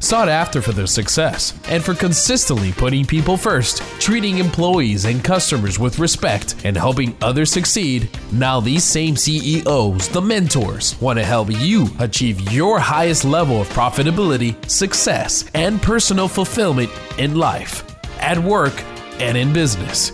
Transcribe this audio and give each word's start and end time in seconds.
Sought 0.00 0.28
after 0.28 0.62
for 0.62 0.70
their 0.70 0.86
success 0.86 1.58
and 1.68 1.82
for 1.82 1.92
consistently 1.92 2.70
putting 2.70 3.04
people 3.04 3.36
first, 3.36 3.78
treating 4.00 4.38
employees 4.38 5.04
and 5.04 5.24
customers 5.24 5.80
with 5.80 5.98
respect, 5.98 6.54
and 6.64 6.76
helping 6.76 7.16
others 7.20 7.50
succeed, 7.50 8.08
now 8.30 8.60
these 8.60 8.84
same 8.84 9.16
CEOs, 9.16 10.08
the 10.08 10.22
mentors, 10.22 10.98
want 11.00 11.18
to 11.18 11.24
help 11.24 11.50
you 11.50 11.88
achieve 11.98 12.52
your 12.52 12.78
highest 12.78 13.24
level 13.24 13.60
of 13.60 13.68
profitability, 13.70 14.54
success, 14.70 15.50
and 15.54 15.82
personal 15.82 16.28
fulfillment 16.28 16.90
in 17.18 17.34
life, 17.34 17.84
at 18.20 18.38
work, 18.38 18.80
and 19.18 19.36
in 19.36 19.52
business. 19.52 20.12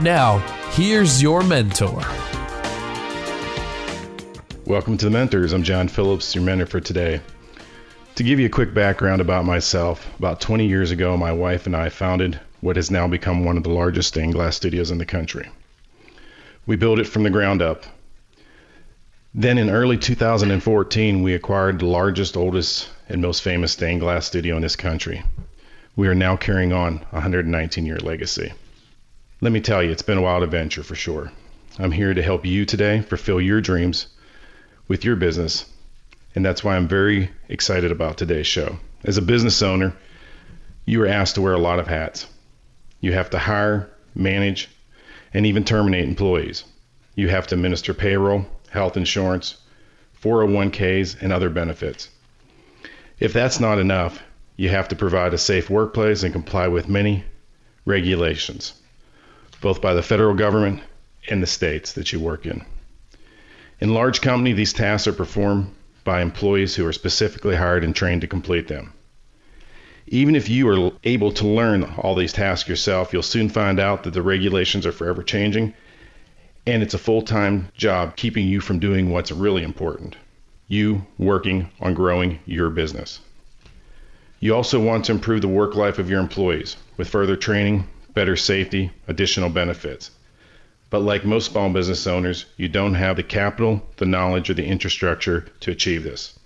Now, 0.00 0.38
here's 0.70 1.20
your 1.20 1.42
mentor. 1.42 2.02
Welcome 4.64 4.96
to 4.98 5.06
the 5.06 5.10
Mentors. 5.10 5.52
I'm 5.52 5.64
John 5.64 5.88
Phillips, 5.88 6.36
your 6.36 6.44
mentor 6.44 6.66
for 6.66 6.80
today. 6.80 7.20
To 8.16 8.22
give 8.22 8.38
you 8.38 8.44
a 8.44 8.50
quick 8.50 8.74
background 8.74 9.22
about 9.22 9.46
myself, 9.46 10.06
about 10.18 10.38
20 10.38 10.66
years 10.66 10.90
ago, 10.90 11.16
my 11.16 11.32
wife 11.32 11.64
and 11.64 11.74
I 11.74 11.88
founded 11.88 12.38
what 12.60 12.76
has 12.76 12.90
now 12.90 13.08
become 13.08 13.42
one 13.42 13.56
of 13.56 13.62
the 13.62 13.70
largest 13.70 14.08
stained 14.08 14.34
glass 14.34 14.54
studios 14.54 14.90
in 14.90 14.98
the 14.98 15.06
country. 15.06 15.48
We 16.66 16.76
built 16.76 16.98
it 16.98 17.06
from 17.06 17.22
the 17.22 17.30
ground 17.30 17.62
up. 17.62 17.84
Then 19.34 19.56
in 19.56 19.70
early 19.70 19.96
2014, 19.96 21.22
we 21.22 21.32
acquired 21.32 21.78
the 21.78 21.86
largest, 21.86 22.36
oldest, 22.36 22.90
and 23.08 23.22
most 23.22 23.40
famous 23.40 23.72
stained 23.72 24.00
glass 24.00 24.26
studio 24.26 24.56
in 24.56 24.62
this 24.62 24.76
country. 24.76 25.22
We 25.96 26.06
are 26.06 26.14
now 26.14 26.36
carrying 26.36 26.74
on 26.74 27.06
a 27.12 27.16
119 27.16 27.86
year 27.86 27.96
legacy. 27.96 28.52
Let 29.40 29.52
me 29.52 29.60
tell 29.60 29.82
you, 29.82 29.90
it's 29.90 30.02
been 30.02 30.18
a 30.18 30.22
wild 30.22 30.42
adventure 30.42 30.82
for 30.82 30.94
sure. 30.94 31.32
I'm 31.78 31.92
here 31.92 32.12
to 32.12 32.22
help 32.22 32.44
you 32.44 32.66
today 32.66 33.00
fulfill 33.00 33.40
your 33.40 33.62
dreams 33.62 34.08
with 34.86 35.02
your 35.02 35.16
business. 35.16 35.64
And 36.34 36.44
that's 36.44 36.64
why 36.64 36.76
I'm 36.76 36.88
very 36.88 37.30
excited 37.48 37.92
about 37.92 38.16
today's 38.16 38.46
show. 38.46 38.78
As 39.04 39.18
a 39.18 39.22
business 39.22 39.60
owner, 39.62 39.94
you 40.86 41.02
are 41.02 41.08
asked 41.08 41.34
to 41.34 41.42
wear 41.42 41.54
a 41.54 41.58
lot 41.58 41.78
of 41.78 41.86
hats. 41.86 42.26
You 43.00 43.12
have 43.12 43.30
to 43.30 43.38
hire, 43.38 43.90
manage, 44.14 44.68
and 45.34 45.46
even 45.46 45.64
terminate 45.64 46.04
employees. 46.04 46.64
You 47.14 47.28
have 47.28 47.46
to 47.48 47.54
administer 47.54 47.92
payroll, 47.92 48.46
health 48.70 48.96
insurance, 48.96 49.56
401ks, 50.22 51.20
and 51.20 51.32
other 51.32 51.50
benefits. 51.50 52.08
If 53.18 53.32
that's 53.32 53.60
not 53.60 53.78
enough, 53.78 54.22
you 54.56 54.68
have 54.70 54.88
to 54.88 54.96
provide 54.96 55.34
a 55.34 55.38
safe 55.38 55.68
workplace 55.68 56.22
and 56.22 56.32
comply 56.32 56.68
with 56.68 56.88
many 56.88 57.24
regulations, 57.84 58.74
both 59.60 59.80
by 59.80 59.94
the 59.94 60.02
federal 60.02 60.34
government 60.34 60.80
and 61.28 61.42
the 61.42 61.46
states 61.46 61.92
that 61.94 62.12
you 62.12 62.20
work 62.20 62.46
in. 62.46 62.64
In 63.80 63.94
large 63.94 64.20
company, 64.20 64.52
these 64.52 64.72
tasks 64.72 65.08
are 65.08 65.12
performed 65.12 65.74
by 66.04 66.20
employees 66.20 66.74
who 66.74 66.86
are 66.86 66.92
specifically 66.92 67.56
hired 67.56 67.84
and 67.84 67.94
trained 67.94 68.20
to 68.20 68.26
complete 68.26 68.68
them. 68.68 68.92
Even 70.06 70.36
if 70.36 70.48
you 70.48 70.68
are 70.68 70.92
able 71.04 71.32
to 71.32 71.46
learn 71.46 71.84
all 71.98 72.14
these 72.14 72.32
tasks 72.32 72.68
yourself, 72.68 73.12
you'll 73.12 73.22
soon 73.22 73.48
find 73.48 73.78
out 73.78 74.02
that 74.02 74.12
the 74.12 74.22
regulations 74.22 74.84
are 74.84 74.92
forever 74.92 75.22
changing 75.22 75.74
and 76.66 76.82
it's 76.82 76.94
a 76.94 76.98
full 76.98 77.22
time 77.22 77.68
job 77.76 78.16
keeping 78.16 78.46
you 78.46 78.60
from 78.60 78.78
doing 78.78 79.10
what's 79.10 79.32
really 79.32 79.62
important 79.62 80.16
you 80.68 81.04
working 81.18 81.68
on 81.80 81.92
growing 81.92 82.38
your 82.46 82.70
business. 82.70 83.20
You 84.40 84.54
also 84.54 84.80
want 84.80 85.04
to 85.04 85.12
improve 85.12 85.42
the 85.42 85.48
work 85.48 85.74
life 85.74 85.98
of 85.98 86.08
your 86.08 86.18
employees 86.18 86.76
with 86.96 87.10
further 87.10 87.36
training, 87.36 87.86
better 88.14 88.36
safety, 88.36 88.90
additional 89.06 89.50
benefits. 89.50 90.10
But 90.92 91.00
like 91.00 91.24
most 91.24 91.50
small 91.50 91.70
business 91.70 92.06
owners, 92.06 92.44
you 92.58 92.68
don't 92.68 92.96
have 92.96 93.16
the 93.16 93.22
capital, 93.22 93.82
the 93.96 94.04
knowledge, 94.04 94.50
or 94.50 94.54
the 94.54 94.66
infrastructure 94.66 95.46
to 95.60 95.70
achieve 95.70 96.02
this. 96.02 96.38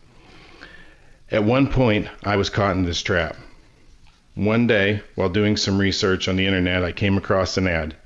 At 1.33 1.43
one 1.43 1.67
point, 1.67 2.07
I 2.23 2.37
was 2.37 2.49
caught 2.49 2.77
in 2.77 2.85
this 2.85 3.03
trap. 3.03 3.37
One 4.37 4.69
day, 4.69 5.03
while 5.17 5.31
doing 5.31 5.57
some 5.57 5.79
research 5.79 6.29
on 6.29 6.37
the 6.37 6.47
internet, 6.47 6.85
I 6.85 6.93
came 6.93 7.17
across 7.17 7.57
an 7.57 7.67
ad 7.67 7.97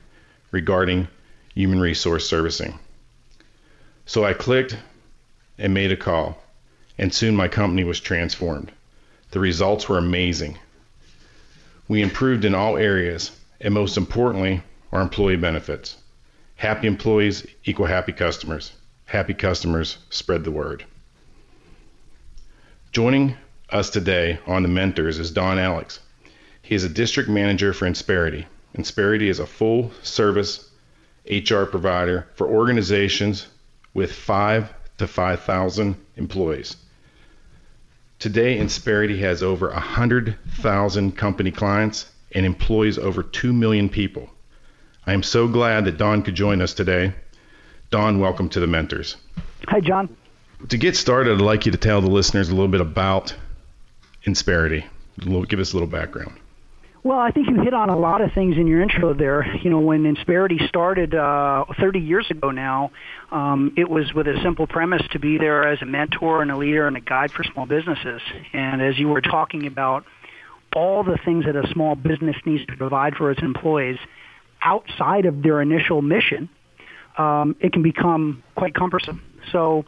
regarding 0.51 1.09
human 1.55 1.79
resource 1.79 2.27
servicing. 2.27 2.79
So 4.07 4.25
I 4.25 4.33
clicked 4.33 4.79
and 5.59 5.75
made 5.75 5.93
a 5.93 5.97
call, 5.97 6.43
and 6.97 7.13
soon 7.13 7.37
my 7.37 7.49
company 7.49 7.85
was 7.85 8.01
transformed. 8.01 8.73
The 9.33 9.41
results 9.41 9.91
were 9.91 9.99
amazing. 9.99 10.59
We 11.87 12.01
improved 12.01 12.47
in 12.47 12.55
all 12.55 12.79
areas, 12.79 13.31
and 13.61 13.75
most 13.75 13.99
importantly, 13.99 14.63
our 14.91 15.03
employee 15.03 15.37
benefits. 15.37 15.99
Happy 16.61 16.87
employees 16.87 17.47
equal 17.65 17.87
happy 17.87 18.13
customers. 18.13 18.73
Happy 19.07 19.33
customers 19.33 19.97
spread 20.11 20.45
the 20.45 20.51
word. 20.51 20.85
Joining 22.93 23.35
us 23.71 23.89
today 23.89 24.39
on 24.47 24.63
the 24.63 24.69
Mentors 24.69 25.19
is 25.19 25.31
Don 25.31 25.59
Alix. 25.59 26.01
He 26.61 26.75
is 26.75 26.85
a 26.85 26.91
district 26.91 27.31
manager 27.31 27.73
for 27.73 27.87
Insperity. 27.87 28.45
Insperity 28.75 29.31
is 29.31 29.39
a 29.39 29.47
full 29.47 29.91
service 30.03 30.69
HR 31.25 31.65
provider 31.65 32.29
for 32.35 32.47
organizations 32.47 33.47
with 33.95 34.13
5 34.13 34.71
to 34.99 35.07
5,000 35.07 35.97
employees. 36.17 36.77
Today, 38.19 38.59
Insperity 38.59 39.19
has 39.21 39.43
over 39.43 39.71
100,000 39.71 41.17
company 41.17 41.53
clients 41.53 42.05
and 42.33 42.45
employs 42.45 42.99
over 42.99 43.23
2 43.23 43.51
million 43.51 43.89
people. 43.89 44.29
I 45.07 45.15
am 45.15 45.23
so 45.23 45.49
glad 45.49 45.87
that 45.87 45.97
Don 45.97 46.23
could 46.23 46.35
join 46.35 46.61
us 46.61 46.75
today. 46.75 47.15
Don, 47.91 48.21
welcome 48.21 48.49
to 48.51 48.61
the 48.61 48.67
Mentors. 48.67 49.17
Hi, 49.69 49.81
John. 49.81 50.15
To 50.69 50.77
get 50.77 50.95
started, 50.95 51.35
I'd 51.35 51.41
like 51.41 51.65
you 51.65 51.73
to 51.73 51.79
tell 51.79 52.03
the 52.03 52.11
listeners 52.11 52.49
a 52.49 52.53
little 52.53 52.69
bit 52.69 52.83
about 52.83 53.35
Insperity. 54.27 54.85
Give 55.19 55.59
us 55.59 55.73
a 55.73 55.77
little 55.77 55.89
background. 55.89 56.39
Well, 57.03 57.19
I 57.19 57.31
think 57.31 57.49
you 57.49 57.63
hit 57.63 57.73
on 57.73 57.89
a 57.89 57.99
lot 57.99 58.21
of 58.21 58.33
things 58.35 58.59
in 58.59 58.67
your 58.67 58.83
intro 58.83 59.15
there. 59.15 59.47
You 59.57 59.71
know, 59.71 59.81
when 59.81 60.05
Insperity 60.05 60.69
started 60.69 61.15
uh, 61.15 61.65
30 61.79 61.99
years 61.99 62.31
ago 62.31 62.51
now, 62.51 62.91
um, 63.33 63.73
it 63.79 63.89
was 63.89 64.13
with 64.13 64.27
a 64.29 64.39
simple 64.43 64.67
premise 64.67 65.03
to 65.13 65.19
be 65.19 65.39
there 65.39 65.67
as 65.67 65.81
a 65.81 65.87
mentor 65.87 66.43
and 66.43 66.51
a 66.51 66.59
leader 66.59 66.87
and 66.87 66.99
a 66.99 67.01
guide 67.01 67.33
for 67.33 67.43
small 67.43 67.65
businesses. 67.65 68.21
And 68.53 68.83
as 68.83 68.99
you 68.99 69.09
were 69.09 69.23
talking 69.23 69.67
about 69.67 70.05
all 70.77 71.03
the 71.03 71.19
things 71.25 71.47
that 71.47 71.57
a 71.57 71.67
small 71.73 71.95
business 71.95 72.37
needs 72.45 72.67
to 72.67 72.77
provide 72.77 73.15
for 73.15 73.31
its 73.31 73.41
employees, 73.41 73.99
outside 74.63 75.27
of 75.27 75.43
their 75.43 75.61
initial 75.61 76.03
mission, 76.03 76.49
um, 77.19 77.57
it 77.61 77.73
can 77.73 77.83
become 77.83 78.43
quite 78.55 78.75
cumbersome. 78.75 79.23
So 79.53 79.85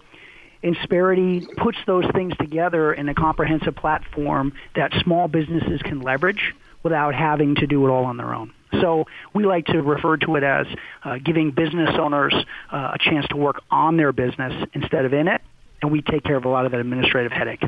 Insperity 0.62 1.44
puts 1.56 1.78
those 1.87 2.05
things 2.15 2.37
together 2.38 2.93
in 2.93 3.09
a 3.09 3.15
comprehensive 3.15 3.75
platform 3.75 4.53
that 4.77 4.93
small 5.03 5.27
businesses 5.27 5.82
can 5.82 6.00
leverage 6.00 6.55
without 6.84 7.15
having 7.15 7.56
to 7.56 7.66
do 7.66 7.84
it 7.87 7.91
all 7.91 8.05
on 8.05 8.16
their 8.16 8.32
own. 8.32 8.53
So 8.81 9.06
we 9.34 9.44
like 9.44 9.66
to 9.66 9.82
refer 9.82 10.16
to 10.19 10.37
it 10.37 10.44
as 10.44 10.66
uh, 11.05 11.19
giving 11.22 11.50
business 11.50 11.91
owners 11.99 12.34
uh, 12.72 12.93
a 12.94 12.99
chance 12.99 13.27
to 13.28 13.37
work 13.37 13.62
on 13.71 13.97
their 13.97 14.12
business 14.12 14.69
instead 14.72 15.05
of 15.05 15.12
in 15.12 15.28
it, 15.28 15.43
and 15.82 15.91
we 15.91 16.00
take 16.00 16.22
care 16.22 16.37
of 16.37 16.44
a 16.44 16.49
lot 16.49 16.65
of 16.65 16.72
that 16.72 16.81
administrative 16.81 17.32
headache. 17.32 17.62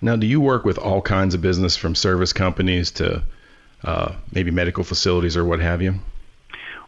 Now, 0.00 0.16
do 0.16 0.26
you 0.26 0.40
work 0.40 0.64
with 0.64 0.78
all 0.78 1.02
kinds 1.02 1.34
of 1.34 1.42
business 1.42 1.76
from 1.76 1.94
service 1.94 2.32
companies 2.32 2.90
to 2.92 3.22
uh, 3.84 4.14
maybe 4.32 4.50
medical 4.50 4.84
facilities 4.84 5.36
or 5.36 5.44
what 5.44 5.60
have 5.60 5.82
you? 5.82 5.94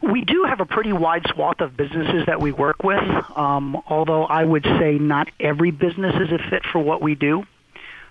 We 0.03 0.23
do 0.23 0.45
have 0.45 0.61
a 0.61 0.67
pretty 0.67 0.93
wide 0.93 1.25
swath 1.33 1.61
of 1.61 1.77
businesses 1.77 2.27
that 2.27 2.41
we 2.41 2.53
work 2.53 2.83
with, 2.83 3.01
um, 3.37 3.81
although 3.87 4.25
I 4.25 4.45
would 4.45 4.65
say 4.65 4.99
not 4.99 5.29
every 5.41 5.71
business 5.71 6.15
is 6.17 6.31
a 6.31 6.51
fit 6.51 6.63
for 6.71 6.79
what 6.79 7.01
we 7.01 7.15
do. 7.15 7.45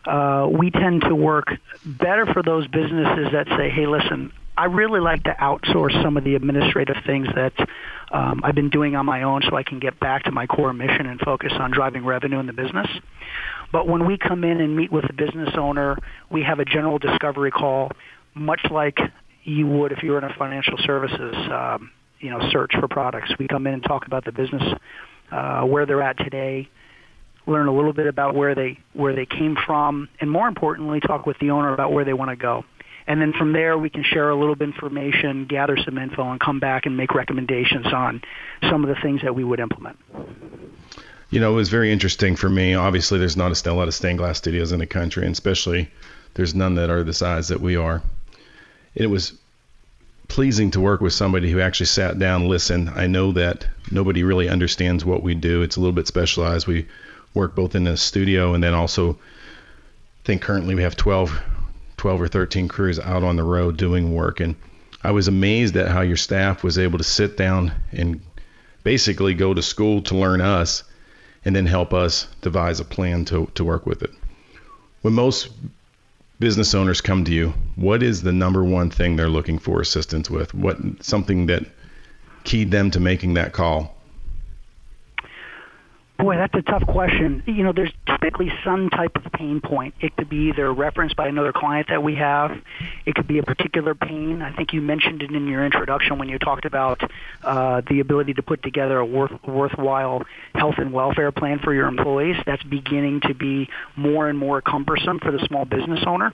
Uh, 0.05 0.49
we 0.51 0.71
tend 0.71 1.01
to 1.01 1.15
work 1.15 1.47
better 1.85 2.25
for 2.25 2.41
those 2.41 2.67
businesses 2.67 3.31
that 3.31 3.47
say, 3.57 3.69
hey, 3.69 3.85
listen, 3.85 4.31
I 4.57 4.65
really 4.65 4.99
like 4.99 5.23
to 5.23 5.35
outsource 5.39 5.99
some 6.03 6.17
of 6.17 6.23
the 6.23 6.35
administrative 6.35 6.97
things 7.05 7.27
that 7.35 7.53
um, 8.11 8.41
I've 8.43 8.55
been 8.55 8.69
doing 8.69 8.95
on 8.95 9.05
my 9.05 9.23
own 9.23 9.41
so 9.49 9.55
I 9.55 9.63
can 9.63 9.79
get 9.79 9.99
back 9.99 10.23
to 10.23 10.31
my 10.31 10.45
core 10.45 10.73
mission 10.73 11.05
and 11.05 11.19
focus 11.19 11.53
on 11.57 11.71
driving 11.71 12.05
revenue 12.05 12.39
in 12.39 12.45
the 12.45 12.53
business. 12.53 12.87
But 13.71 13.87
when 13.87 14.05
we 14.05 14.17
come 14.17 14.43
in 14.43 14.61
and 14.61 14.75
meet 14.75 14.91
with 14.91 15.09
a 15.09 15.13
business 15.13 15.55
owner, 15.57 15.97
we 16.29 16.43
have 16.43 16.59
a 16.59 16.65
general 16.65 16.99
discovery 16.99 17.49
call 17.49 17.91
much 18.33 18.61
like 18.71 18.99
you 19.43 19.67
would 19.67 19.91
if 19.91 20.03
you 20.03 20.11
were 20.11 20.17
in 20.17 20.23
a 20.23 20.33
financial 20.33 20.77
services 20.85 21.35
um, 21.51 21.91
you 22.19 22.29
know 22.29 22.39
search 22.51 22.71
for 22.79 22.87
products. 22.87 23.31
We 23.37 23.47
come 23.47 23.67
in 23.67 23.73
and 23.73 23.83
talk 23.83 24.07
about 24.07 24.25
the 24.25 24.31
business, 24.31 24.63
uh, 25.31 25.63
where 25.63 25.85
they're 25.85 26.01
at 26.01 26.17
today, 26.17 26.69
learn 27.45 27.67
a 27.67 27.75
little 27.75 27.93
bit 27.93 28.07
about 28.07 28.33
where 28.33 28.55
they 28.55 28.79
where 28.93 29.13
they 29.13 29.25
came 29.25 29.57
from, 29.65 30.09
and 30.19 30.31
more 30.31 30.47
importantly, 30.47 31.01
talk 31.01 31.25
with 31.25 31.37
the 31.39 31.51
owner 31.51 31.73
about 31.73 31.91
where 31.91 32.05
they 32.05 32.13
want 32.13 32.29
to 32.29 32.35
go. 32.35 32.65
And 33.05 33.19
then 33.19 33.33
from 33.33 33.51
there, 33.51 33.77
we 33.77 33.89
can 33.89 34.03
share 34.03 34.29
a 34.29 34.35
little 34.35 34.55
bit 34.55 34.69
of 34.69 34.75
information, 34.75 35.45
gather 35.45 35.75
some 35.83 35.97
info, 35.97 36.31
and 36.31 36.39
come 36.39 36.61
back 36.61 36.85
and 36.85 36.95
make 36.95 37.13
recommendations 37.13 37.87
on 37.87 38.21
some 38.69 38.85
of 38.85 38.95
the 38.95 39.01
things 39.01 39.21
that 39.23 39.35
we 39.35 39.43
would 39.43 39.59
implement. 39.59 39.97
You 41.29 41.41
know, 41.41 41.51
it 41.51 41.55
was 41.55 41.67
very 41.67 41.91
interesting 41.91 42.37
for 42.37 42.49
me. 42.49 42.75
Obviously, 42.75 43.19
there's 43.19 43.35
not 43.35 43.51
a, 43.51 43.71
a 43.71 43.73
lot 43.73 43.89
of 43.89 43.93
stained 43.93 44.19
glass 44.19 44.37
studios 44.37 44.71
in 44.71 44.79
the 44.79 44.85
country, 44.85 45.25
and 45.25 45.33
especially 45.33 45.89
there's 46.35 46.55
none 46.55 46.75
that 46.75 46.89
are 46.89 47.03
the 47.03 47.13
size 47.13 47.49
that 47.49 47.59
we 47.59 47.75
are. 47.75 48.01
It 48.95 49.07
was 49.07 49.33
pleasing 50.27 50.71
to 50.71 50.79
work 50.81 51.01
with 51.01 51.13
somebody 51.13 51.51
who 51.51 51.59
actually 51.59 51.87
sat 51.87 52.17
down, 52.17 52.47
listened. 52.47 52.89
I 52.89 53.07
know 53.07 53.31
that 53.33 53.67
nobody 53.91 54.23
really 54.23 54.49
understands 54.49 55.05
what 55.05 55.23
we 55.23 55.35
do. 55.35 55.61
It's 55.61 55.75
a 55.75 55.79
little 55.79 55.93
bit 55.93 56.07
specialized. 56.07 56.67
We 56.67 56.87
work 57.33 57.55
both 57.55 57.75
in 57.75 57.83
the 57.83 57.97
studio 57.97 58.53
and 58.53 58.63
then 58.63 58.73
also 58.73 59.13
I 60.23 60.25
think 60.25 60.41
currently 60.41 60.73
we 60.73 60.83
have 60.83 60.95
12, 60.95 61.37
12 61.97 62.21
or 62.21 62.27
13 62.29 62.69
crews 62.69 62.97
out 62.97 63.23
on 63.23 63.35
the 63.35 63.43
road 63.43 63.75
doing 63.75 64.15
work. 64.15 64.39
And 64.39 64.55
I 65.03 65.11
was 65.11 65.27
amazed 65.27 65.75
at 65.75 65.89
how 65.89 66.01
your 66.01 66.15
staff 66.15 66.63
was 66.63 66.77
able 66.77 66.97
to 66.97 67.03
sit 67.03 67.35
down 67.35 67.73
and 67.91 68.21
basically 68.83 69.33
go 69.33 69.53
to 69.53 69.61
school 69.61 70.01
to 70.03 70.15
learn 70.15 70.39
us 70.39 70.83
and 71.43 71.53
then 71.53 71.65
help 71.65 71.93
us 71.93 72.27
devise 72.41 72.79
a 72.79 72.85
plan 72.85 73.25
to, 73.25 73.51
to 73.55 73.65
work 73.65 73.85
with 73.85 74.01
it. 74.01 74.11
When 75.01 75.13
most 75.13 75.49
business 76.43 76.75
owners 76.75 76.99
come 76.99 77.23
to 77.23 77.31
you, 77.31 77.53
what 77.77 78.03
is 78.03 78.21
the 78.21 78.33
number 78.33 78.65
one 78.65 78.89
thing 78.89 79.15
they're 79.15 79.29
looking 79.29 79.57
for 79.57 79.79
assistance 79.79 80.29
with? 80.29 80.53
What 80.53 80.75
something 81.01 81.45
that 81.45 81.63
keyed 82.43 82.69
them 82.69 82.91
to 82.91 82.99
making 82.99 83.35
that 83.35 83.53
call? 83.53 83.95
Boy, 86.23 86.37
that's 86.37 86.55
a 86.55 86.61
tough 86.61 86.87
question. 86.87 87.43
You 87.45 87.65
know, 87.65 87.73
there's 87.73 87.91
typically 88.05 88.49
some 88.63 88.89
type 88.89 89.17
of 89.17 89.29
pain 89.33 89.59
point. 89.59 89.93
It 89.99 90.15
could 90.15 90.29
be 90.29 90.47
either 90.47 90.71
referenced 90.71 91.17
by 91.17 91.27
another 91.27 91.51
client 91.51 91.87
that 91.89 92.01
we 92.01 92.15
have. 92.15 92.57
It 93.05 93.15
could 93.15 93.27
be 93.27 93.39
a 93.39 93.43
particular 93.43 93.93
pain. 93.93 94.41
I 94.41 94.55
think 94.55 94.71
you 94.71 94.79
mentioned 94.79 95.21
it 95.21 95.31
in 95.31 95.47
your 95.47 95.65
introduction 95.65 96.19
when 96.19 96.29
you 96.29 96.39
talked 96.39 96.63
about 96.63 97.01
uh, 97.43 97.81
the 97.89 97.99
ability 97.99 98.35
to 98.35 98.41
put 98.41 98.63
together 98.63 98.99
a 98.99 99.05
worth, 99.05 99.33
worthwhile 99.45 100.23
health 100.55 100.75
and 100.77 100.93
welfare 100.93 101.33
plan 101.33 101.59
for 101.59 101.73
your 101.73 101.89
employees. 101.89 102.37
That's 102.45 102.63
beginning 102.63 103.19
to 103.27 103.33
be 103.33 103.67
more 103.97 104.29
and 104.29 104.39
more 104.39 104.61
cumbersome 104.61 105.19
for 105.19 105.33
the 105.33 105.45
small 105.45 105.65
business 105.65 106.05
owner. 106.07 106.33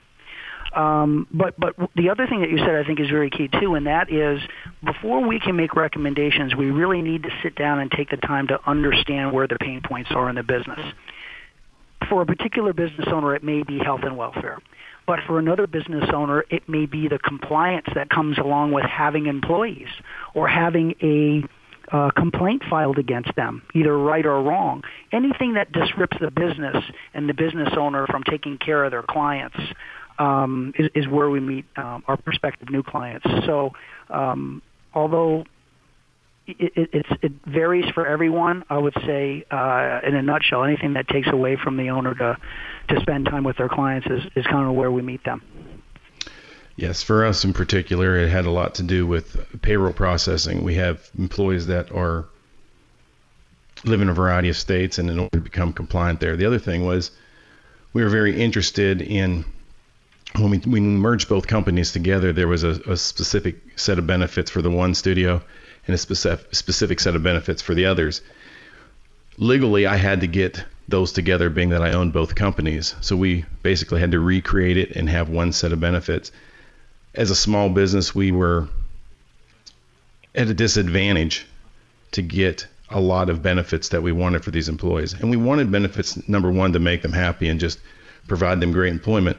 Um, 0.74 1.26
but 1.32 1.58
but 1.58 1.74
the 1.96 2.10
other 2.10 2.26
thing 2.28 2.40
that 2.42 2.50
you 2.50 2.58
said 2.58 2.76
I 2.76 2.84
think 2.84 3.00
is 3.00 3.08
very 3.08 3.30
key 3.30 3.48
too, 3.60 3.74
and 3.74 3.86
that 3.86 4.12
is 4.12 4.40
before 4.84 5.26
we 5.26 5.40
can 5.40 5.56
make 5.56 5.74
recommendations, 5.74 6.54
we 6.54 6.70
really 6.70 7.02
need 7.02 7.24
to 7.24 7.30
sit 7.42 7.56
down 7.56 7.80
and 7.80 7.90
take 7.90 8.10
the 8.10 8.16
time 8.16 8.46
to 8.48 8.60
understand 8.68 9.32
where 9.32 9.48
the 9.48 9.56
pain 9.56 9.80
points 9.82 10.10
are 10.12 10.28
in 10.28 10.36
the 10.36 10.44
business. 10.44 10.80
For 12.08 12.22
a 12.22 12.26
particular 12.26 12.72
business 12.72 13.08
owner, 13.10 13.34
it 13.34 13.42
may 13.42 13.62
be 13.62 13.78
health 13.78 14.00
and 14.04 14.16
welfare. 14.16 14.58
But 15.06 15.20
for 15.26 15.38
another 15.38 15.66
business 15.66 16.08
owner, 16.14 16.44
it 16.50 16.68
may 16.68 16.86
be 16.86 17.08
the 17.08 17.18
compliance 17.18 17.86
that 17.94 18.10
comes 18.10 18.38
along 18.38 18.72
with 18.72 18.84
having 18.84 19.26
employees 19.26 19.88
or 20.34 20.46
having 20.46 20.94
a 21.02 21.42
uh, 21.92 22.10
complaint 22.12 22.62
filed 22.70 22.98
against 22.98 23.34
them, 23.34 23.62
either 23.74 23.96
right 23.98 24.24
or 24.24 24.40
wrong. 24.42 24.82
Anything 25.12 25.54
that 25.54 25.72
disrupts 25.72 26.16
the 26.20 26.30
business 26.30 26.76
and 27.14 27.28
the 27.28 27.34
business 27.34 27.70
owner 27.76 28.06
from 28.06 28.22
taking 28.22 28.58
care 28.58 28.84
of 28.84 28.92
their 28.92 29.02
clients 29.02 29.56
um, 30.20 30.74
is, 30.78 30.90
is 30.94 31.08
where 31.08 31.30
we 31.30 31.40
meet 31.40 31.64
um, 31.76 32.04
our 32.06 32.16
prospective 32.16 32.68
new 32.70 32.82
clients. 32.82 33.26
So, 33.46 33.72
um, 34.10 34.62
although 34.92 35.46
it, 36.46 36.90
it, 36.92 37.06
it, 37.22 37.32
varies 37.46 37.88
for 37.94 38.06
everyone, 38.06 38.64
I 38.68 38.76
would 38.76 38.94
say, 39.06 39.44
uh, 39.50 40.00
in 40.04 40.14
a 40.14 40.22
nutshell, 40.22 40.62
anything 40.62 40.92
that 40.92 41.08
takes 41.08 41.28
away 41.28 41.56
from 41.56 41.76
the 41.76 41.90
owner 41.90 42.14
to 42.14 42.36
to 42.88 43.00
spend 43.00 43.26
time 43.26 43.44
with 43.44 43.56
their 43.56 43.68
clients 43.68 44.06
is, 44.08 44.22
is 44.34 44.46
kind 44.46 44.68
of 44.68 44.74
where 44.74 44.90
we 44.90 45.00
meet 45.00 45.24
them. 45.24 45.42
Yes, 46.76 47.02
for 47.02 47.24
us 47.24 47.44
in 47.44 47.52
particular, 47.52 48.16
it 48.16 48.28
had 48.28 48.46
a 48.46 48.50
lot 48.50 48.74
to 48.76 48.82
do 48.82 49.06
with 49.06 49.62
payroll 49.62 49.92
processing. 49.92 50.64
We 50.64 50.74
have 50.74 51.08
employees 51.16 51.66
that 51.68 51.92
are 51.92 52.26
live 53.84 54.02
in 54.02 54.08
a 54.08 54.14
variety 54.14 54.48
of 54.48 54.56
states, 54.56 54.98
and 54.98 55.08
in 55.08 55.18
order 55.18 55.38
to 55.38 55.40
become 55.40 55.72
compliant 55.72 56.20
there, 56.20 56.36
the 56.36 56.46
other 56.46 56.58
thing 56.58 56.84
was 56.84 57.10
we 57.92 58.02
were 58.02 58.10
very 58.10 58.38
interested 58.38 59.00
in 59.00 59.44
when 60.36 60.50
we, 60.50 60.58
we 60.58 60.80
merged 60.80 61.28
both 61.28 61.46
companies 61.46 61.92
together, 61.92 62.32
there 62.32 62.48
was 62.48 62.62
a, 62.62 62.80
a, 62.86 62.96
specific 62.96 63.56
set 63.76 63.98
of 63.98 64.06
benefits 64.06 64.50
for 64.50 64.62
the 64.62 64.70
one 64.70 64.94
studio 64.94 65.42
and 65.86 65.94
a 65.94 65.98
specific, 65.98 66.54
specific 66.54 67.00
set 67.00 67.16
of 67.16 67.22
benefits 67.22 67.62
for 67.62 67.74
the 67.74 67.86
others. 67.86 68.22
Legally, 69.38 69.86
I 69.86 69.96
had 69.96 70.20
to 70.20 70.26
get 70.26 70.64
those 70.88 71.12
together, 71.12 71.50
being 71.50 71.70
that 71.70 71.82
I 71.82 71.92
owned 71.92 72.12
both 72.12 72.34
companies. 72.34 72.94
So 73.00 73.16
we 73.16 73.44
basically 73.62 74.00
had 74.00 74.12
to 74.12 74.20
recreate 74.20 74.76
it 74.76 74.92
and 74.92 75.08
have 75.08 75.28
one 75.28 75.52
set 75.52 75.72
of 75.72 75.80
benefits. 75.80 76.32
As 77.14 77.30
a 77.30 77.36
small 77.36 77.68
business, 77.68 78.14
we 78.14 78.32
were 78.32 78.68
at 80.34 80.48
a 80.48 80.54
disadvantage 80.54 81.46
to 82.12 82.22
get 82.22 82.66
a 82.88 83.00
lot 83.00 83.30
of 83.30 83.42
benefits 83.42 83.90
that 83.90 84.02
we 84.02 84.12
wanted 84.12 84.44
for 84.44 84.50
these 84.50 84.68
employees. 84.68 85.12
And 85.12 85.30
we 85.30 85.36
wanted 85.36 85.70
benefits, 85.70 86.28
number 86.28 86.50
one, 86.50 86.72
to 86.72 86.80
make 86.80 87.02
them 87.02 87.12
happy 87.12 87.48
and 87.48 87.58
just 87.58 87.78
provide 88.26 88.60
them 88.60 88.72
great 88.72 88.92
employment 88.92 89.36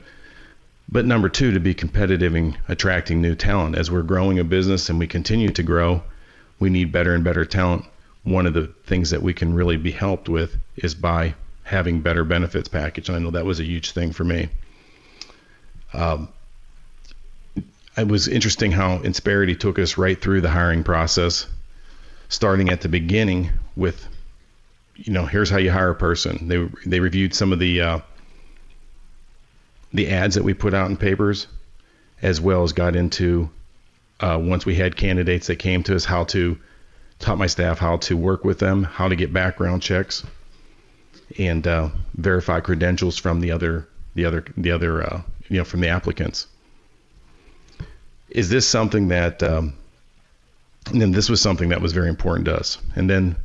but 0.91 1.05
number 1.05 1.29
two, 1.29 1.51
to 1.51 1.59
be 1.59 1.73
competitive 1.73 2.35
in 2.35 2.57
attracting 2.67 3.21
new 3.21 3.35
talent. 3.35 3.77
As 3.77 3.89
we're 3.89 4.01
growing 4.01 4.39
a 4.39 4.43
business 4.43 4.89
and 4.89 4.99
we 4.99 5.07
continue 5.07 5.49
to 5.49 5.63
grow, 5.63 6.03
we 6.59 6.69
need 6.69 6.91
better 6.91 7.15
and 7.15 7.23
better 7.23 7.45
talent. 7.45 7.85
One 8.23 8.45
of 8.45 8.53
the 8.53 8.67
things 8.85 9.11
that 9.11 9.23
we 9.23 9.33
can 9.33 9.53
really 9.53 9.77
be 9.77 9.91
helped 9.91 10.29
with 10.29 10.57
is 10.75 10.93
by 10.93 11.35
having 11.63 12.01
better 12.01 12.23
benefits 12.23 12.67
package. 12.67 13.07
And 13.07 13.15
I 13.15 13.19
know 13.19 13.31
that 13.31 13.45
was 13.45 13.59
a 13.59 13.63
huge 13.63 13.91
thing 13.91 14.11
for 14.11 14.23
me. 14.23 14.49
Um, 15.93 16.29
it 17.97 18.07
was 18.07 18.27
interesting 18.27 18.71
how 18.71 18.99
Insperity 18.99 19.57
took 19.57 19.79
us 19.79 19.97
right 19.97 20.19
through 20.19 20.41
the 20.41 20.49
hiring 20.49 20.83
process, 20.83 21.47
starting 22.29 22.69
at 22.69 22.81
the 22.81 22.89
beginning 22.89 23.49
with, 23.75 24.07
you 24.95 25.13
know, 25.13 25.25
here's 25.25 25.49
how 25.49 25.57
you 25.57 25.71
hire 25.71 25.91
a 25.91 25.95
person. 25.95 26.47
They 26.47 26.69
they 26.85 26.99
reviewed 26.99 27.33
some 27.33 27.51
of 27.51 27.59
the 27.59 27.81
uh, 27.81 27.99
the 29.93 30.09
ads 30.09 30.35
that 30.35 30.43
we 30.43 30.53
put 30.53 30.73
out 30.73 30.89
in 30.89 30.97
papers, 30.97 31.47
as 32.21 32.39
well 32.39 32.63
as 32.63 32.73
got 32.73 32.95
into 32.95 33.49
uh, 34.19 34.39
once 34.41 34.65
we 34.65 34.75
had 34.75 34.95
candidates 34.95 35.47
that 35.47 35.57
came 35.57 35.83
to 35.83 35.95
us 35.95 36.05
how 36.05 36.23
to 36.25 36.57
taught 37.19 37.37
my 37.37 37.47
staff 37.47 37.77
how 37.77 37.97
to 37.97 38.17
work 38.17 38.43
with 38.43 38.59
them, 38.59 38.83
how 38.83 39.07
to 39.07 39.15
get 39.15 39.31
background 39.31 39.81
checks, 39.81 40.23
and 41.37 41.65
uh, 41.67 41.89
verify 42.15 42.59
credentials 42.59 43.17
from 43.17 43.39
the 43.39 43.51
other 43.51 43.87
the 44.15 44.25
other 44.25 44.43
the 44.57 44.71
other 44.71 45.03
uh, 45.03 45.21
you 45.49 45.57
know 45.57 45.63
from 45.63 45.81
the 45.81 45.89
applicants. 45.89 46.47
Is 48.29 48.49
this 48.49 48.67
something 48.67 49.09
that 49.09 49.43
um, 49.43 49.73
and 50.87 51.01
then 51.01 51.11
this 51.11 51.29
was 51.29 51.41
something 51.41 51.69
that 51.69 51.81
was 51.81 51.93
very 51.93 52.09
important 52.09 52.45
to 52.45 52.55
us, 52.55 52.77
and 52.95 53.09
then 53.09 53.35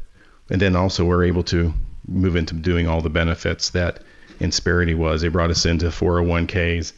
and 0.50 0.60
then 0.60 0.76
also 0.76 1.04
we're 1.04 1.24
able 1.24 1.42
to 1.44 1.72
move 2.08 2.36
into 2.36 2.54
doing 2.54 2.86
all 2.86 3.00
the 3.00 3.10
benefits 3.10 3.70
that 3.70 4.00
Insperity 4.40 4.94
was. 4.94 5.22
They 5.22 5.28
brought 5.28 5.50
us 5.50 5.66
into 5.66 5.86
401ks 5.86 6.92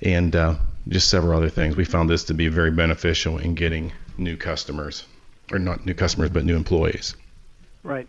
and 0.00 0.34
uh, 0.34 0.54
just 0.88 1.08
several 1.10 1.36
other 1.36 1.50
things. 1.50 1.76
We 1.76 1.84
found 1.84 2.08
this 2.08 2.24
to 2.24 2.34
be 2.34 2.48
very 2.48 2.70
beneficial 2.70 3.38
in 3.38 3.54
getting 3.54 3.92
new 4.16 4.36
customers, 4.36 5.04
or 5.52 5.58
not 5.58 5.84
new 5.86 5.94
customers, 5.94 6.30
but 6.30 6.44
new 6.44 6.56
employees. 6.56 7.14
Right. 7.82 8.08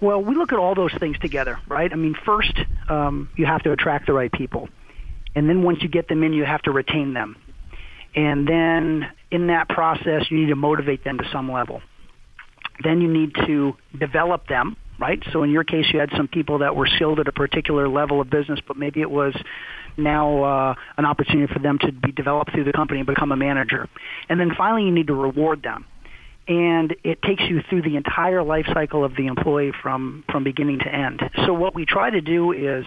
Well, 0.00 0.22
we 0.22 0.34
look 0.36 0.52
at 0.52 0.58
all 0.58 0.74
those 0.74 0.94
things 0.94 1.18
together, 1.18 1.58
right? 1.66 1.92
I 1.92 1.96
mean, 1.96 2.14
first, 2.24 2.56
um, 2.88 3.28
you 3.36 3.46
have 3.46 3.62
to 3.64 3.72
attract 3.72 4.06
the 4.06 4.12
right 4.12 4.30
people. 4.30 4.68
And 5.34 5.48
then 5.48 5.62
once 5.62 5.82
you 5.82 5.88
get 5.88 6.08
them 6.08 6.22
in, 6.22 6.32
you 6.32 6.44
have 6.44 6.62
to 6.62 6.70
retain 6.70 7.14
them. 7.14 7.36
And 8.14 8.46
then 8.48 9.08
in 9.30 9.48
that 9.48 9.68
process, 9.68 10.30
you 10.30 10.38
need 10.38 10.48
to 10.48 10.56
motivate 10.56 11.04
them 11.04 11.18
to 11.18 11.28
some 11.30 11.50
level. 11.50 11.82
Then 12.82 13.00
you 13.00 13.08
need 13.08 13.34
to 13.46 13.76
develop 13.98 14.46
them 14.46 14.76
right? 14.98 15.22
So 15.32 15.42
in 15.42 15.50
your 15.50 15.64
case, 15.64 15.86
you 15.92 16.00
had 16.00 16.10
some 16.16 16.28
people 16.28 16.58
that 16.58 16.74
were 16.74 16.86
skilled 16.86 17.20
at 17.20 17.28
a 17.28 17.32
particular 17.32 17.88
level 17.88 18.20
of 18.20 18.30
business, 18.30 18.60
but 18.66 18.76
maybe 18.76 19.00
it 19.00 19.10
was 19.10 19.34
now 19.96 20.42
uh, 20.42 20.74
an 20.96 21.04
opportunity 21.04 21.52
for 21.52 21.58
them 21.58 21.78
to 21.80 21.92
be 21.92 22.12
developed 22.12 22.52
through 22.52 22.64
the 22.64 22.72
company 22.72 23.00
and 23.00 23.06
become 23.06 23.32
a 23.32 23.36
manager. 23.36 23.88
And 24.28 24.38
then 24.38 24.52
finally, 24.56 24.84
you 24.84 24.92
need 24.92 25.08
to 25.08 25.14
reward 25.14 25.62
them. 25.62 25.84
And 26.46 26.96
it 27.04 27.20
takes 27.20 27.42
you 27.42 27.62
through 27.68 27.82
the 27.82 27.96
entire 27.96 28.42
life 28.42 28.66
cycle 28.72 29.04
of 29.04 29.14
the 29.16 29.26
employee 29.26 29.72
from, 29.82 30.24
from 30.30 30.44
beginning 30.44 30.78
to 30.78 30.88
end. 30.88 31.20
So 31.44 31.52
what 31.52 31.74
we 31.74 31.84
try 31.84 32.08
to 32.08 32.22
do 32.22 32.52
is 32.52 32.86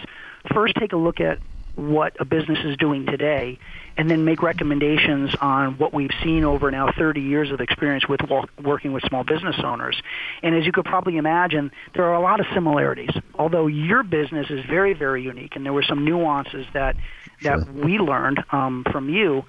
first 0.51 0.75
take 0.80 0.94
a 0.94 0.98
look 0.98 1.20
at 1.20 1.38
what 1.75 2.19
a 2.19 2.25
business 2.25 2.59
is 2.63 2.77
doing 2.77 3.05
today 3.05 3.59
and 3.97 4.09
then 4.09 4.23
make 4.23 4.41
recommendations 4.41 5.35
on 5.41 5.77
what 5.77 5.93
we've 5.93 6.11
seen 6.23 6.43
over 6.43 6.71
now 6.71 6.91
30 6.97 7.21
years 7.21 7.51
of 7.51 7.59
experience 7.59 8.07
with 8.07 8.21
working 8.61 8.93
with 8.93 9.03
small 9.03 9.23
business 9.23 9.57
owners. 9.63 10.01
And 10.41 10.55
as 10.55 10.65
you 10.65 10.71
could 10.71 10.85
probably 10.85 11.17
imagine, 11.17 11.71
there 11.93 12.05
are 12.05 12.15
a 12.15 12.21
lot 12.21 12.39
of 12.39 12.45
similarities. 12.53 13.11
Although 13.35 13.67
your 13.67 14.03
business 14.03 14.49
is 14.49 14.65
very, 14.65 14.93
very 14.93 15.23
unique, 15.23 15.55
and 15.55 15.65
there 15.65 15.73
were 15.73 15.83
some 15.83 16.05
nuances 16.05 16.65
that 16.73 16.95
that 17.43 17.63
sure. 17.63 17.73
we 17.73 17.97
learned 17.97 18.43
um, 18.51 18.85
from 18.91 19.09
you. 19.09 19.45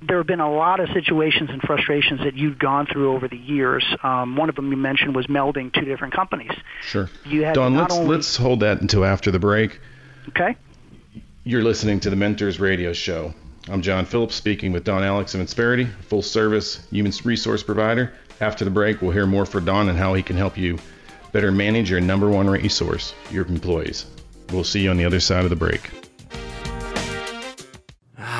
There 0.00 0.16
have 0.16 0.26
been 0.26 0.40
a 0.40 0.52
lot 0.52 0.80
of 0.80 0.88
situations 0.90 1.50
and 1.50 1.60
frustrations 1.62 2.20
that 2.20 2.34
you've 2.34 2.58
gone 2.58 2.86
through 2.86 3.12
over 3.14 3.28
the 3.28 3.36
years. 3.36 3.84
Um, 4.02 4.36
one 4.36 4.48
of 4.48 4.56
them 4.56 4.70
you 4.70 4.76
mentioned 4.76 5.14
was 5.14 5.26
melding 5.26 5.72
two 5.72 5.84
different 5.84 6.12
companies. 6.12 6.50
Sure. 6.82 7.08
You 7.24 7.44
had 7.44 7.54
Don, 7.54 7.76
let's 7.76 7.94
only... 7.94 8.16
let's 8.16 8.36
hold 8.36 8.60
that 8.60 8.80
until 8.80 9.04
after 9.04 9.30
the 9.30 9.38
break. 9.38 9.80
Okay. 10.30 10.56
You're 11.44 11.64
listening 11.64 12.00
to 12.00 12.10
the 12.10 12.16
Mentors 12.16 12.60
Radio 12.60 12.92
Show. 12.92 13.34
I'm 13.68 13.82
John 13.82 14.04
Phillips 14.04 14.34
speaking 14.34 14.72
with 14.72 14.84
Don 14.84 15.02
Alix 15.02 15.34
of 15.34 15.40
Insperity, 15.40 15.88
full 16.02 16.22
service 16.22 16.86
human 16.90 17.12
resource 17.24 17.62
provider. 17.62 18.12
After 18.40 18.64
the 18.64 18.70
break, 18.70 19.02
we'll 19.02 19.10
hear 19.10 19.26
more 19.26 19.44
from 19.44 19.64
Don 19.64 19.88
and 19.88 19.98
how 19.98 20.14
he 20.14 20.22
can 20.22 20.36
help 20.36 20.56
you 20.56 20.78
Better 21.32 21.50
manage 21.50 21.90
your 21.90 22.00
number 22.00 22.28
one 22.28 22.48
resource, 22.48 23.14
your 23.30 23.46
employees. 23.46 24.04
We'll 24.52 24.64
see 24.64 24.82
you 24.82 24.90
on 24.90 24.98
the 24.98 25.06
other 25.06 25.18
side 25.18 25.44
of 25.44 25.50
the 25.50 25.56
break. 25.56 26.11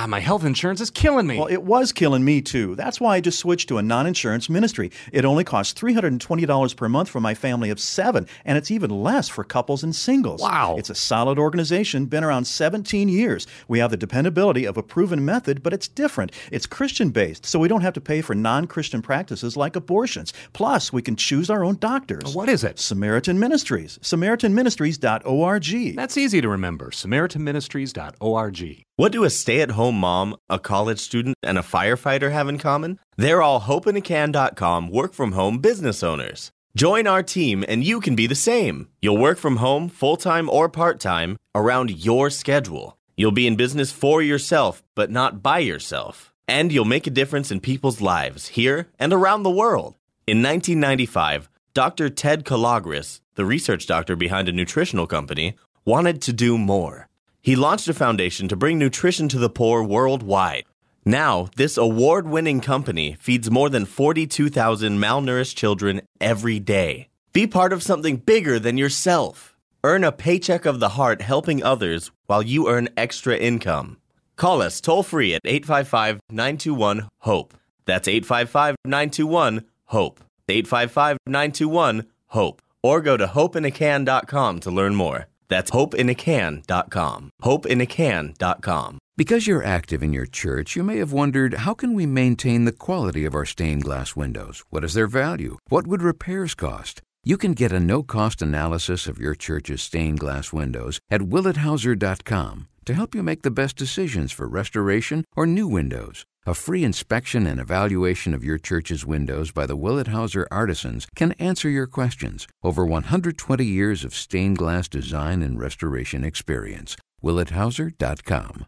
Ah, 0.02 0.06
my 0.09 0.18
health 0.18 0.44
insurance 0.44 0.80
is 0.80 0.90
killing 0.90 1.28
me. 1.28 1.38
Well, 1.38 1.47
it 1.47 1.62
was 1.62 1.92
killing 1.92 2.25
me 2.25 2.42
too. 2.42 2.75
That's 2.75 3.00
why 3.00 3.14
I 3.14 3.21
just 3.21 3.38
switched 3.38 3.68
to 3.68 3.78
a 3.78 3.82
non 3.82 4.04
insurance 4.04 4.50
ministry. 4.50 4.90
It 5.12 5.25
only 5.25 5.44
costs 5.44 5.80
$320 5.80 6.76
per 6.76 6.88
month 6.88 7.09
for 7.09 7.21
my 7.21 7.35
family 7.35 7.71
of 7.71 7.78
seven, 7.78 8.26
and 8.44 8.59
it's 8.59 8.73
even 8.73 8.90
less 8.90 9.28
for 9.28 9.44
couples 9.44 9.85
and 9.85 9.94
singles. 9.94 10.42
Wow. 10.42 10.75
It's 10.76 10.90
a 10.90 10.97
solid 10.97 11.38
organization, 11.38 12.06
been 12.06 12.25
around 12.25 12.47
17 12.47 13.09
years. 13.09 13.47
We 13.68 13.78
have 13.78 13.92
the 13.92 13.97
dependability 13.97 14.64
of 14.64 14.76
a 14.76 14.82
proven 14.82 15.25
method, 15.25 15.62
but 15.62 15.73
it's 15.73 15.87
different. 15.87 16.32
It's 16.50 16.66
Christian 16.66 17.11
based, 17.11 17.47
so 17.47 17.61
we 17.61 17.68
don't 17.68 17.82
have 17.82 17.94
to 17.94 18.00
pay 18.00 18.23
for 18.23 18.35
non 18.35 18.66
Christian 18.66 19.02
practices 19.02 19.56
like 19.56 19.76
abortions. 19.76 20.32
Plus, 20.52 20.92
we 20.92 21.02
can 21.02 21.14
choose 21.14 21.49
our 21.49 21.62
own 21.62 21.76
doctors. 21.76 22.35
What 22.35 22.49
is 22.49 22.64
it? 22.64 22.80
Samaritan 22.80 23.38
Ministries. 23.38 24.00
SamaritanMinistries.org. 24.02 25.94
That's 25.94 26.16
easy 26.16 26.40
to 26.40 26.49
remember. 26.49 26.90
SamaritanMinistries.org. 26.90 28.85
What 29.02 29.11
do 29.11 29.25
a 29.25 29.30
stay 29.30 29.61
at 29.62 29.73
home 29.73 29.99
mom, 29.99 30.37
a 30.49 30.61
college 30.61 31.00
student, 31.00 31.35
and 31.42 31.59
a 31.59 31.62
firefighter 31.62 32.30
have 32.30 32.49
in 32.49 32.56
common? 32.56 33.00
They're 33.16 33.42
all 33.42 33.62
hopeinacan.com 33.62 34.90
work 34.90 35.12
from 35.12 35.32
home 35.32 35.59
business 35.59 36.04
owners. 36.04 36.52
Join 36.76 37.09
our 37.09 37.25
team 37.25 37.64
and 37.66 37.82
you 37.82 37.99
can 37.99 38.14
be 38.14 38.28
the 38.28 38.37
same. 38.37 38.87
You'll 39.00 39.18
work 39.18 39.38
from 39.38 39.56
home, 39.56 39.88
full 39.88 40.16
time 40.16 40.49
or 40.49 40.68
part 40.68 41.00
time, 41.00 41.37
around 41.52 41.90
your 41.90 42.30
schedule. 42.30 42.97
You'll 43.16 43.32
be 43.32 43.49
in 43.49 43.56
business 43.56 43.90
for 43.90 44.23
yourself, 44.23 44.85
but 44.94 45.11
not 45.11 45.42
by 45.42 45.59
yourself. 45.59 46.32
And 46.47 46.71
you'll 46.71 46.85
make 46.85 47.09
a 47.09 47.18
difference 47.18 47.50
in 47.50 47.59
people's 47.59 48.00
lives 48.00 48.47
here 48.54 48.87
and 49.00 49.12
around 49.12 49.42
the 49.42 49.50
world. 49.50 49.97
In 50.28 50.44
1995, 50.44 51.50
Dr. 51.75 52.09
Ted 52.09 52.44
Kalogris, 52.44 53.21
the 53.35 53.44
research 53.44 53.88
doctor 53.88 54.14
behind 54.14 54.49
a 54.49 54.52
nutritional 54.52 55.09
company, 55.09 55.56
wanted 55.85 56.23
to 56.23 56.32
do 56.32 56.56
more. 56.56 57.09
He 57.42 57.56
launched 57.56 57.88
a 57.88 57.94
foundation 57.94 58.46
to 58.49 58.56
bring 58.56 58.78
nutrition 58.78 59.28
to 59.28 59.38
the 59.38 59.50
poor 59.50 59.82
worldwide. 59.82 60.62
Now, 61.04 61.49
this 61.56 61.76
award 61.76 62.28
winning 62.28 62.61
company 62.61 63.16
feeds 63.18 63.50
more 63.50 63.68
than 63.68 63.84
42,000 63.84 64.96
malnourished 65.00 65.56
children 65.56 66.02
every 66.20 66.61
day. 66.61 67.08
Be 67.32 67.49
part 67.49 67.72
of 67.72 67.82
something 67.82 68.18
bigger 68.18 68.61
than 68.61 68.78
yourself. 68.78 69.56
Earn 69.82 70.04
a 70.04 70.12
paycheck 70.12 70.64
of 70.64 70.78
the 70.78 70.90
heart 70.90 71.20
helping 71.20 71.64
others 71.64 72.12
while 72.26 72.42
you 72.42 72.68
earn 72.68 72.88
extra 72.96 73.37
income. 73.37 73.96
Call 74.37 74.62
us 74.62 74.80
toll 74.80 75.02
free 75.02 75.34
at 75.34 75.40
855 75.44 76.20
921 76.30 77.08
HOPE. 77.18 77.54
That's 77.87 78.06
855 78.06 78.76
921 78.84 79.64
HOPE. 79.87 80.20
855 80.49 81.18
921 81.26 82.06
HOPE. 82.28 82.62
Or 82.84 83.00
go 83.00 83.16
to 83.16 83.26
hopeinacan.com 83.26 84.61
to 84.61 84.70
learn 84.70 84.94
more. 84.94 85.26
That's 85.52 85.71
hopeinacan.com. 85.71 87.30
Hopeinacan.com. 87.42 88.99
Because 89.18 89.47
you're 89.47 89.62
active 89.62 90.02
in 90.02 90.14
your 90.14 90.25
church, 90.25 90.75
you 90.75 90.82
may 90.82 90.97
have 90.97 91.12
wondered 91.12 91.54
how 91.64 91.75
can 91.75 91.92
we 91.92 92.06
maintain 92.06 92.64
the 92.64 92.73
quality 92.73 93.26
of 93.26 93.35
our 93.35 93.44
stained 93.44 93.85
glass 93.85 94.16
windows? 94.16 94.64
What 94.71 94.82
is 94.82 94.94
their 94.94 95.06
value? 95.06 95.59
What 95.68 95.87
would 95.87 96.00
repairs 96.00 96.54
cost? 96.54 97.02
You 97.23 97.37
can 97.37 97.52
get 97.52 97.71
a 97.71 97.80
no-cost 97.80 98.40
analysis 98.40 99.06
of 99.06 99.18
your 99.18 99.35
church's 99.35 99.82
stained 99.82 100.21
glass 100.21 100.54
windows 100.54 101.00
at 101.11 101.21
willethauser.com 101.21 102.68
to 102.87 102.94
help 102.94 103.14
you 103.14 103.23
make 103.23 103.42
the 103.42 103.50
best 103.50 103.76
decisions 103.76 104.32
for 104.32 104.49
restoration 104.49 105.23
or 105.37 105.47
new 105.47 105.68
windows. 105.68 106.25
A 106.44 106.54
free 106.54 106.82
inspection 106.82 107.46
and 107.46 107.61
evaluation 107.61 108.34
of 108.34 108.42
your 108.42 108.58
church's 108.58 109.06
windows 109.06 109.52
by 109.52 109.64
the 109.64 109.76
Willet 109.76 110.08
Hauser 110.08 110.49
artisans 110.50 111.06
can 111.14 111.30
answer 111.38 111.68
your 111.68 111.87
questions. 111.87 112.49
Over 112.64 112.84
120 112.84 113.64
years 113.64 114.04
of 114.04 114.12
stained 114.12 114.58
glass 114.58 114.88
design 114.88 115.40
and 115.40 115.61
restoration 115.61 116.25
experience. 116.25 116.96
WilletHauser.com. 117.22 118.66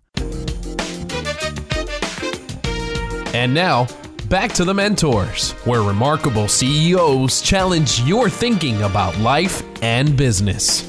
And 3.35 3.53
now, 3.53 3.89
back 4.29 4.53
to 4.53 4.65
the 4.65 4.73
mentors, 4.73 5.51
where 5.65 5.83
remarkable 5.83 6.47
CEOs 6.47 7.43
challenge 7.43 8.01
your 8.03 8.31
thinking 8.31 8.81
about 8.85 9.19
life 9.19 9.65
and 9.83 10.17
business. 10.17 10.85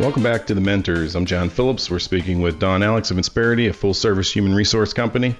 Welcome 0.00 0.22
back 0.22 0.46
to 0.46 0.54
the 0.54 0.62
Mentors. 0.62 1.14
I'm 1.14 1.26
John 1.26 1.50
Phillips. 1.50 1.90
We're 1.90 1.98
speaking 1.98 2.40
with 2.40 2.58
Don 2.58 2.82
Alix 2.82 3.10
of 3.10 3.18
Insperity, 3.18 3.68
a 3.68 3.74
full 3.74 3.92
service 3.92 4.32
human 4.32 4.54
resource 4.54 4.94
company. 4.94 5.36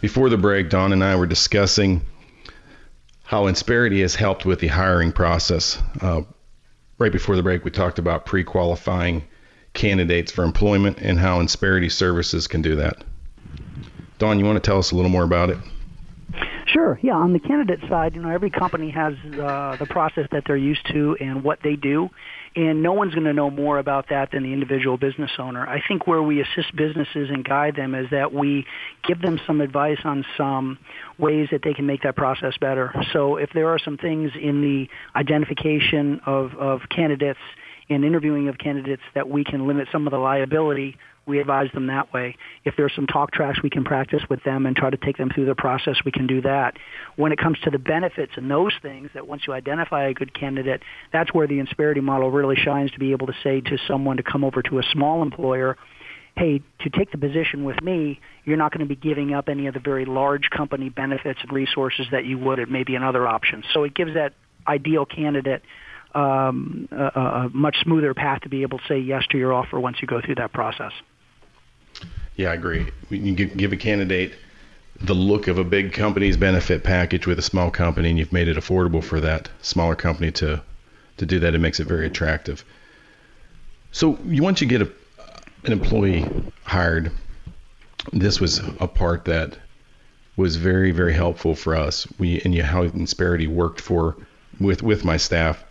Before 0.00 0.28
the 0.28 0.36
break, 0.36 0.70
Don 0.70 0.92
and 0.92 1.04
I 1.04 1.14
were 1.14 1.28
discussing 1.28 2.02
how 3.22 3.44
Insperity 3.44 4.00
has 4.00 4.16
helped 4.16 4.44
with 4.44 4.58
the 4.58 4.66
hiring 4.66 5.12
process. 5.12 5.80
Uh, 6.00 6.22
right 6.98 7.12
before 7.12 7.36
the 7.36 7.44
break, 7.44 7.64
we 7.64 7.70
talked 7.70 8.00
about 8.00 8.26
pre 8.26 8.42
qualifying 8.42 9.22
candidates 9.72 10.32
for 10.32 10.42
employment 10.42 10.98
and 10.98 11.16
how 11.16 11.38
Insperity 11.38 11.88
services 11.88 12.48
can 12.48 12.60
do 12.60 12.74
that. 12.74 13.04
Don, 14.18 14.40
you 14.40 14.44
want 14.44 14.56
to 14.56 14.68
tell 14.68 14.80
us 14.80 14.90
a 14.90 14.96
little 14.96 15.12
more 15.12 15.22
about 15.22 15.48
it? 15.50 15.58
Sure. 16.66 16.98
Yeah. 17.02 17.14
On 17.14 17.32
the 17.32 17.38
candidate 17.38 17.88
side, 17.88 18.16
you 18.16 18.22
know, 18.22 18.30
every 18.30 18.50
company 18.50 18.90
has 18.90 19.14
uh, 19.38 19.76
the 19.78 19.86
process 19.86 20.26
that 20.32 20.42
they're 20.44 20.56
used 20.56 20.86
to 20.90 21.16
and 21.20 21.44
what 21.44 21.60
they 21.62 21.76
do, 21.76 22.10
and 22.54 22.82
no 22.82 22.92
one's 22.92 23.14
going 23.14 23.26
to 23.26 23.32
know 23.32 23.50
more 23.50 23.78
about 23.78 24.10
that 24.10 24.30
than 24.30 24.42
the 24.42 24.52
individual 24.52 24.98
business 24.98 25.30
owner. 25.38 25.66
I 25.66 25.82
think 25.86 26.06
where 26.06 26.22
we 26.22 26.40
assist 26.40 26.74
businesses 26.76 27.30
and 27.30 27.44
guide 27.44 27.76
them 27.76 27.94
is 27.94 28.10
that 28.10 28.32
we 28.32 28.66
give 29.06 29.22
them 29.22 29.40
some 29.46 29.60
advice 29.60 30.00
on 30.04 30.24
some 30.36 30.78
ways 31.18 31.48
that 31.50 31.62
they 31.62 31.72
can 31.72 31.86
make 31.86 32.02
that 32.02 32.16
process 32.16 32.54
better. 32.60 32.92
So 33.12 33.36
if 33.36 33.50
there 33.54 33.68
are 33.68 33.78
some 33.78 33.96
things 33.96 34.32
in 34.40 34.60
the 34.60 34.88
identification 35.18 36.20
of, 36.26 36.54
of 36.54 36.82
candidates 36.90 37.40
and 37.88 38.04
interviewing 38.04 38.48
of 38.48 38.58
candidates 38.58 39.02
that 39.14 39.28
we 39.28 39.44
can 39.44 39.66
limit 39.66 39.88
some 39.90 40.06
of 40.06 40.10
the 40.10 40.18
liability 40.18 40.96
we 41.26 41.38
advise 41.40 41.70
them 41.72 41.86
that 41.86 42.12
way. 42.12 42.36
If 42.64 42.74
there's 42.76 42.92
some 42.94 43.06
talk 43.06 43.32
tracks 43.32 43.62
we 43.62 43.70
can 43.70 43.84
practice 43.84 44.22
with 44.28 44.42
them 44.44 44.66
and 44.66 44.74
try 44.74 44.90
to 44.90 44.96
take 44.96 45.16
them 45.16 45.30
through 45.30 45.46
the 45.46 45.54
process, 45.54 45.96
we 46.04 46.12
can 46.12 46.26
do 46.26 46.40
that. 46.42 46.76
When 47.16 47.32
it 47.32 47.38
comes 47.38 47.58
to 47.60 47.70
the 47.70 47.78
benefits 47.78 48.32
and 48.36 48.50
those 48.50 48.72
things, 48.82 49.10
that 49.14 49.26
once 49.26 49.42
you 49.46 49.52
identify 49.52 50.08
a 50.08 50.14
good 50.14 50.34
candidate, 50.34 50.82
that's 51.12 51.32
where 51.32 51.46
the 51.46 51.58
Insperity 51.60 52.02
model 52.02 52.30
really 52.30 52.56
shines 52.56 52.90
to 52.92 52.98
be 52.98 53.12
able 53.12 53.28
to 53.28 53.34
say 53.42 53.60
to 53.60 53.78
someone 53.86 54.16
to 54.16 54.22
come 54.22 54.44
over 54.44 54.62
to 54.62 54.78
a 54.78 54.82
small 54.92 55.22
employer, 55.22 55.76
hey, 56.36 56.60
to 56.80 56.90
take 56.90 57.12
the 57.12 57.18
position 57.18 57.64
with 57.64 57.80
me, 57.82 58.20
you're 58.44 58.56
not 58.56 58.72
going 58.72 58.80
to 58.80 58.86
be 58.86 58.96
giving 58.96 59.34
up 59.34 59.48
any 59.48 59.66
of 59.66 59.74
the 59.74 59.80
very 59.80 60.04
large 60.04 60.50
company 60.50 60.88
benefits 60.88 61.38
and 61.42 61.52
resources 61.52 62.06
that 62.10 62.24
you 62.24 62.38
would 62.38 62.58
at 62.58 62.70
maybe 62.70 62.94
another 62.94 63.26
option. 63.28 63.62
So 63.72 63.84
it 63.84 63.94
gives 63.94 64.14
that 64.14 64.32
ideal 64.66 65.04
candidate 65.04 65.62
um, 66.14 66.88
a, 66.90 67.04
a 67.04 67.50
much 67.52 67.76
smoother 67.82 68.14
path 68.14 68.42
to 68.42 68.48
be 68.48 68.62
able 68.62 68.78
to 68.78 68.84
say 68.88 68.98
yes 68.98 69.24
to 69.30 69.38
your 69.38 69.52
offer 69.52 69.78
once 69.78 69.98
you 70.00 70.08
go 70.08 70.20
through 70.20 70.36
that 70.36 70.52
process. 70.52 70.92
Yeah, 72.36 72.50
I 72.50 72.54
agree. 72.54 72.90
You 73.10 73.34
give 73.34 73.72
a 73.72 73.76
candidate 73.76 74.34
the 75.00 75.14
look 75.14 75.48
of 75.48 75.58
a 75.58 75.64
big 75.64 75.92
company's 75.92 76.36
benefit 76.36 76.84
package 76.84 77.26
with 77.26 77.38
a 77.38 77.42
small 77.42 77.70
company, 77.70 78.10
and 78.10 78.18
you've 78.18 78.32
made 78.32 78.48
it 78.48 78.56
affordable 78.56 79.02
for 79.02 79.20
that 79.20 79.48
smaller 79.60 79.96
company 79.96 80.30
to 80.32 80.62
to 81.18 81.26
do 81.26 81.38
that. 81.40 81.54
It 81.54 81.58
makes 81.58 81.80
it 81.80 81.86
very 81.86 82.06
attractive. 82.06 82.64
So 83.90 84.18
you 84.24 84.42
once 84.42 84.60
you 84.60 84.66
get 84.66 84.82
a, 84.82 84.90
an 85.64 85.72
employee 85.72 86.26
hired, 86.64 87.12
this 88.12 88.40
was 88.40 88.58
a 88.80 88.88
part 88.88 89.26
that 89.26 89.58
was 90.36 90.56
very 90.56 90.92
very 90.92 91.12
helpful 91.12 91.54
for 91.54 91.76
us. 91.76 92.06
We 92.18 92.40
and 92.40 92.54
you, 92.54 92.62
how 92.62 92.84
Insperity 92.84 93.48
worked 93.48 93.80
for 93.80 94.16
with 94.60 94.82
with 94.82 95.04
my 95.04 95.16
staff 95.16 95.62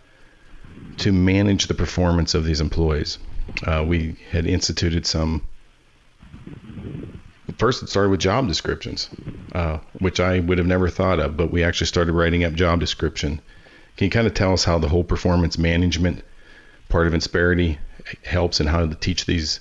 to 0.98 1.12
manage 1.12 1.66
the 1.66 1.74
performance 1.74 2.34
of 2.34 2.44
these 2.44 2.60
employees. 2.60 3.18
Uh, 3.66 3.84
we 3.86 4.16
had 4.30 4.46
instituted 4.46 5.06
some 5.06 5.42
first 7.58 7.82
it 7.82 7.88
started 7.88 8.10
with 8.10 8.20
job 8.20 8.48
descriptions, 8.48 9.08
uh, 9.54 9.78
which 9.98 10.20
I 10.20 10.40
would 10.40 10.58
have 10.58 10.66
never 10.66 10.88
thought 10.88 11.20
of, 11.20 11.36
but 11.36 11.50
we 11.50 11.64
actually 11.64 11.86
started 11.86 12.12
writing 12.12 12.44
up 12.44 12.54
job 12.54 12.80
description. 12.80 13.40
Can 13.96 14.06
you 14.06 14.10
kind 14.10 14.26
of 14.26 14.34
tell 14.34 14.52
us 14.52 14.64
how 14.64 14.78
the 14.78 14.88
whole 14.88 15.04
performance 15.04 15.58
management 15.58 16.24
part 16.88 17.06
of 17.06 17.14
Insperity 17.14 17.78
helps 18.24 18.60
and 18.60 18.68
how 18.68 18.86
to 18.86 18.94
teach 18.94 19.26
these 19.26 19.60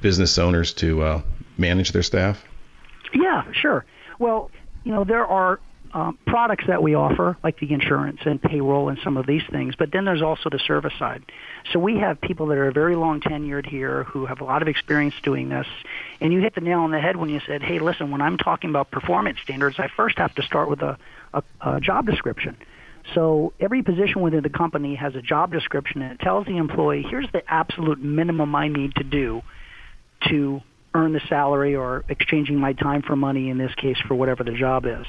business 0.00 0.38
owners 0.38 0.72
to 0.74 1.02
uh, 1.02 1.22
manage 1.58 1.92
their 1.92 2.02
staff? 2.02 2.44
Yeah, 3.12 3.44
sure. 3.52 3.84
Well, 4.18 4.50
you 4.84 4.92
know, 4.92 5.04
there 5.04 5.26
are 5.26 5.60
um, 5.94 6.18
products 6.26 6.64
that 6.66 6.82
we 6.82 6.96
offer, 6.96 7.36
like 7.44 7.60
the 7.60 7.72
insurance 7.72 8.18
and 8.24 8.42
payroll 8.42 8.88
and 8.88 8.98
some 9.04 9.16
of 9.16 9.26
these 9.26 9.44
things, 9.48 9.76
but 9.78 9.92
then 9.92 10.04
there's 10.04 10.22
also 10.22 10.50
the 10.50 10.58
service 10.58 10.92
side. 10.98 11.22
So 11.72 11.78
we 11.78 11.98
have 11.98 12.20
people 12.20 12.46
that 12.48 12.58
are 12.58 12.72
very 12.72 12.96
long 12.96 13.20
tenured 13.20 13.64
here 13.64 14.02
who 14.02 14.26
have 14.26 14.40
a 14.40 14.44
lot 14.44 14.60
of 14.60 14.66
experience 14.66 15.14
doing 15.22 15.48
this. 15.48 15.68
And 16.20 16.32
you 16.32 16.40
hit 16.40 16.56
the 16.56 16.60
nail 16.60 16.80
on 16.80 16.90
the 16.90 16.98
head 16.98 17.16
when 17.16 17.30
you 17.30 17.40
said, 17.46 17.62
hey, 17.62 17.78
listen, 17.78 18.10
when 18.10 18.20
I'm 18.20 18.36
talking 18.38 18.70
about 18.70 18.90
performance 18.90 19.38
standards, 19.40 19.76
I 19.78 19.86
first 19.86 20.18
have 20.18 20.34
to 20.34 20.42
start 20.42 20.68
with 20.68 20.82
a, 20.82 20.98
a, 21.32 21.42
a 21.60 21.80
job 21.80 22.06
description. 22.06 22.56
So 23.14 23.52
every 23.60 23.82
position 23.84 24.20
within 24.20 24.42
the 24.42 24.50
company 24.50 24.96
has 24.96 25.14
a 25.14 25.22
job 25.22 25.52
description 25.52 26.02
and 26.02 26.12
it 26.12 26.20
tells 26.20 26.46
the 26.46 26.56
employee, 26.56 27.06
here's 27.08 27.30
the 27.30 27.42
absolute 27.48 28.02
minimum 28.02 28.52
I 28.56 28.66
need 28.66 28.96
to 28.96 29.04
do 29.04 29.42
to 30.28 30.60
earn 30.92 31.12
the 31.12 31.20
salary 31.28 31.76
or 31.76 32.04
exchanging 32.08 32.56
my 32.58 32.72
time 32.72 33.02
for 33.02 33.14
money 33.14 33.48
in 33.48 33.58
this 33.58 33.74
case 33.76 33.98
for 34.08 34.16
whatever 34.16 34.42
the 34.42 34.54
job 34.54 34.86
is 34.86 35.06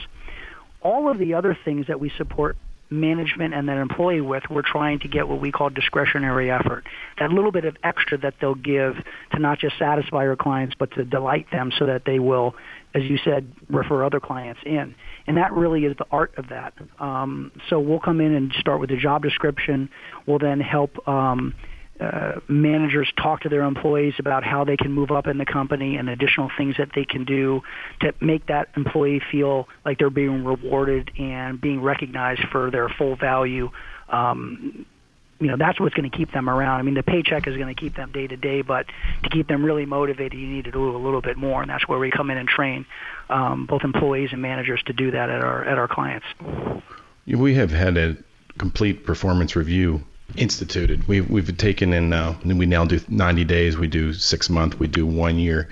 all 0.85 1.09
of 1.09 1.17
the 1.17 1.33
other 1.33 1.57
things 1.65 1.87
that 1.87 1.99
we 1.99 2.11
support 2.15 2.55
management 2.91 3.55
and 3.55 3.67
that 3.67 3.77
employee 3.77 4.21
with, 4.21 4.43
we're 4.51 4.61
trying 4.61 4.99
to 4.99 5.07
get 5.07 5.27
what 5.27 5.41
we 5.41 5.51
call 5.51 5.71
discretionary 5.71 6.51
effort. 6.51 6.85
That 7.19 7.31
little 7.31 7.51
bit 7.51 7.65
of 7.65 7.75
extra 7.83 8.19
that 8.19 8.35
they'll 8.39 8.53
give 8.53 8.95
to 9.31 9.39
not 9.39 9.57
just 9.57 9.79
satisfy 9.79 10.27
our 10.27 10.35
clients, 10.35 10.75
but 10.77 10.91
to 10.91 11.03
delight 11.03 11.47
them 11.51 11.71
so 11.79 11.87
that 11.87 12.03
they 12.05 12.19
will, 12.19 12.53
as 12.93 13.01
you 13.03 13.17
said, 13.17 13.51
refer 13.67 14.05
other 14.05 14.19
clients 14.19 14.61
in. 14.63 14.93
And 15.25 15.37
that 15.37 15.51
really 15.53 15.85
is 15.85 15.97
the 15.97 16.05
art 16.11 16.37
of 16.37 16.49
that. 16.49 16.75
Um, 16.99 17.51
so 17.67 17.79
we'll 17.79 17.99
come 17.99 18.21
in 18.21 18.35
and 18.35 18.53
start 18.59 18.79
with 18.79 18.91
the 18.91 18.97
job 18.97 19.23
description. 19.23 19.89
We'll 20.27 20.39
then 20.39 20.59
help 20.59 21.07
um, 21.07 21.55
uh, 21.99 22.39
managers 22.49 23.11
talk 23.15 23.41
to 23.41 23.49
their 23.49 23.63
employees 23.63 24.13
about 24.19 24.43
how 24.43 24.65
they 24.65 24.75
can 24.75 24.91
move 24.91 25.11
up 25.11 25.27
in 25.27 25.37
the 25.37 25.45
company 25.45 25.95
and 25.95 26.09
additional 26.09 26.51
things 26.57 26.75
that 26.77 26.89
they 26.93 27.05
can 27.05 27.23
do 27.23 27.61
to 28.01 28.13
make 28.19 28.47
that 28.47 28.67
employee 28.75 29.21
feel 29.31 29.69
like 29.85 29.97
they're 29.97 30.09
being 30.09 30.43
rewarded 30.43 31.09
and 31.17 31.61
being 31.61 31.81
recognized 31.81 32.41
for 32.51 32.69
their 32.69 32.89
full 32.89 33.15
value. 33.15 33.69
Um, 34.09 34.85
you 35.39 35.47
know 35.47 35.57
that's 35.57 35.79
what's 35.79 35.93
going 35.93 36.09
to 36.09 36.17
keep 36.17 36.31
them 36.31 36.49
around. 36.49 36.79
I 36.79 36.81
mean, 36.83 36.93
the 36.93 37.03
paycheck 37.03 37.47
is 37.47 37.57
going 37.57 37.73
to 37.73 37.79
keep 37.79 37.95
them 37.95 38.11
day 38.11 38.27
to 38.27 38.37
day, 38.37 38.61
but 38.61 38.85
to 39.23 39.29
keep 39.29 39.47
them 39.47 39.65
really 39.65 39.85
motivated, 39.85 40.39
you 40.39 40.47
need 40.47 40.65
to 40.65 40.71
do 40.71 40.95
a 40.95 40.97
little 40.97 41.21
bit 41.21 41.37
more, 41.37 41.61
and 41.61 41.69
that's 41.69 41.87
where 41.87 41.99
we 41.99 42.09
come 42.09 42.29
in 42.29 42.37
and 42.37 42.47
train 42.47 42.85
um, 43.29 43.65
both 43.65 43.83
employees 43.83 44.29
and 44.31 44.41
managers 44.41 44.81
to 44.83 44.93
do 44.93 45.11
that 45.11 45.29
at 45.29 45.41
our 45.41 45.63
at 45.65 45.77
our 45.77 45.87
clients. 45.87 46.25
We 47.27 47.55
have 47.55 47.71
had 47.71 47.97
a 47.97 48.15
complete 48.57 49.05
performance 49.05 49.55
review 49.55 50.03
instituted. 50.37 51.07
We've 51.07 51.29
we've 51.29 51.55
taken 51.57 51.93
in. 51.93 52.11
Uh, 52.11 52.35
we 52.43 52.65
now 52.65 52.85
do 52.85 52.99
90 53.07 53.43
days. 53.45 53.77
We 53.77 53.87
do 53.87 54.13
six 54.13 54.49
month. 54.49 54.79
We 54.79 54.87
do 54.87 55.05
one 55.05 55.37
year, 55.39 55.69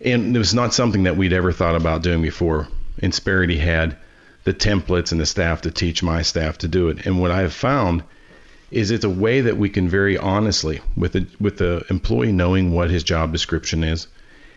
and 0.00 0.34
it 0.34 0.38
was 0.38 0.54
not 0.54 0.74
something 0.74 1.04
that 1.04 1.16
we'd 1.16 1.32
ever 1.32 1.52
thought 1.52 1.76
about 1.76 2.02
doing 2.02 2.22
before. 2.22 2.68
Insperity 2.98 3.58
had 3.58 3.96
the 4.44 4.54
templates 4.54 5.12
and 5.12 5.20
the 5.20 5.26
staff 5.26 5.62
to 5.62 5.70
teach 5.70 6.02
my 6.02 6.22
staff 6.22 6.58
to 6.58 6.68
do 6.68 6.88
it. 6.88 7.06
And 7.06 7.20
what 7.20 7.30
I 7.30 7.40
have 7.40 7.52
found 7.52 8.02
is 8.70 8.90
it's 8.90 9.04
a 9.04 9.10
way 9.10 9.40
that 9.42 9.56
we 9.56 9.68
can 9.68 9.88
very 9.88 10.18
honestly, 10.18 10.80
with 10.96 11.12
the 11.12 11.26
with 11.40 11.58
the 11.58 11.84
employee 11.88 12.32
knowing 12.32 12.72
what 12.72 12.90
his 12.90 13.04
job 13.04 13.32
description 13.32 13.84
is, 13.84 14.06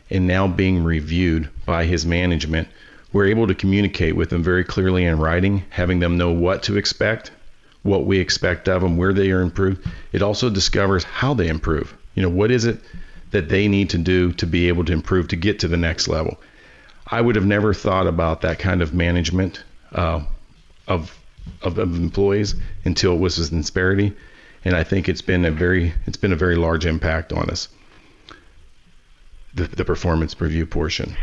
and 0.09 0.27
now 0.27 0.48
being 0.48 0.83
reviewed 0.83 1.50
by 1.65 1.86
his 1.86 2.05
management, 2.05 2.67
we're 3.13 3.27
able 3.27 3.48
to 3.48 3.55
communicate 3.55 4.15
with 4.15 4.29
them 4.29 4.43
very 4.43 4.63
clearly 4.63 5.05
in 5.05 5.17
writing, 5.19 5.63
having 5.69 6.00
them 6.00 6.17
know 6.17 6.31
what 6.31 6.63
to 6.63 6.77
expect 6.77 7.31
what 7.83 8.05
we 8.05 8.19
expect 8.19 8.67
of 8.67 8.81
them, 8.81 8.98
where 8.98 9.13
they 9.13 9.31
are 9.31 9.41
improved. 9.41 9.86
It 10.12 10.21
also 10.21 10.50
discovers 10.50 11.03
how 11.03 11.33
they 11.33 11.48
improve. 11.48 11.95
You 12.15 12.24
know, 12.24 12.29
what 12.29 12.51
is 12.51 12.65
it 12.65 12.79
that 13.31 13.50
they 13.50 13.67
need 13.67 13.89
to 13.91 13.98
do 13.98 14.33
to 14.33 14.45
be 14.45 14.67
able 14.67 14.86
to 14.86 14.93
improve 14.93 15.29
to 15.29 15.36
get 15.36 15.59
to 15.59 15.67
the 15.67 15.77
next 15.77 16.07
level? 16.07 16.38
I 17.07 17.21
would 17.21 17.36
have 17.36 17.45
never 17.45 17.74
thought 17.74 18.07
about 18.07 18.41
that 18.41 18.59
kind 18.59 18.81
of 18.81 18.93
management 18.93 19.63
uh, 19.93 20.21
of, 20.88 21.17
of, 21.62 21.77
of 21.77 21.95
employees 21.95 22.55
until 22.86 23.13
it 23.13 23.19
was 23.19 23.38
with 23.38 23.51
Insperity, 23.51 24.15
and 24.63 24.75
I 24.75 24.83
think 24.83 25.09
it's 25.09 25.21
been 25.21 25.45
a 25.45 25.51
very 25.51 25.93
it's 26.05 26.17
been 26.17 26.33
a 26.33 26.36
very 26.38 26.55
large 26.55 26.86
impact 26.86 27.33
on 27.33 27.50
us. 27.50 27.69
The, 29.55 29.63
the 29.63 29.86
performance 29.86 30.39
review 30.39 30.65
portion. 30.67 31.15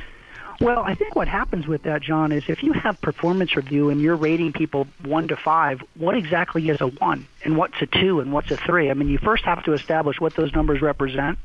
Well, 0.61 0.81
I 0.81 0.95
think 0.95 1.15
what 1.15 1.29
happens 1.29 1.67
with 1.67 1.83
that, 1.83 2.03
John, 2.03 2.33
is 2.33 2.45
if 2.49 2.63
you 2.63 2.73
have 2.73 3.01
performance 3.01 3.57
review 3.57 3.91
and 3.91 4.01
you're 4.01 4.17
rating 4.17 4.53
people 4.53 4.87
one 5.05 5.29
to 5.29 5.37
five, 5.37 5.81
what 5.99 6.17
exactly 6.17 6.69
is 6.69 6.81
a 6.81 6.87
one 6.87 7.27
and 7.45 7.57
what's 7.57 7.75
a 7.81 7.87
two 7.87 8.21
and 8.21 8.33
what's 8.33 8.51
a 8.51 8.57
three? 8.57 8.91
I 8.91 8.95
mean, 8.95 9.09
you 9.09 9.19
first 9.19 9.45
have 9.45 9.63
to 9.65 9.75
establish 9.75 10.19
what 10.19 10.35
those 10.35 10.53
numbers 10.53 10.81
represent 10.81 11.39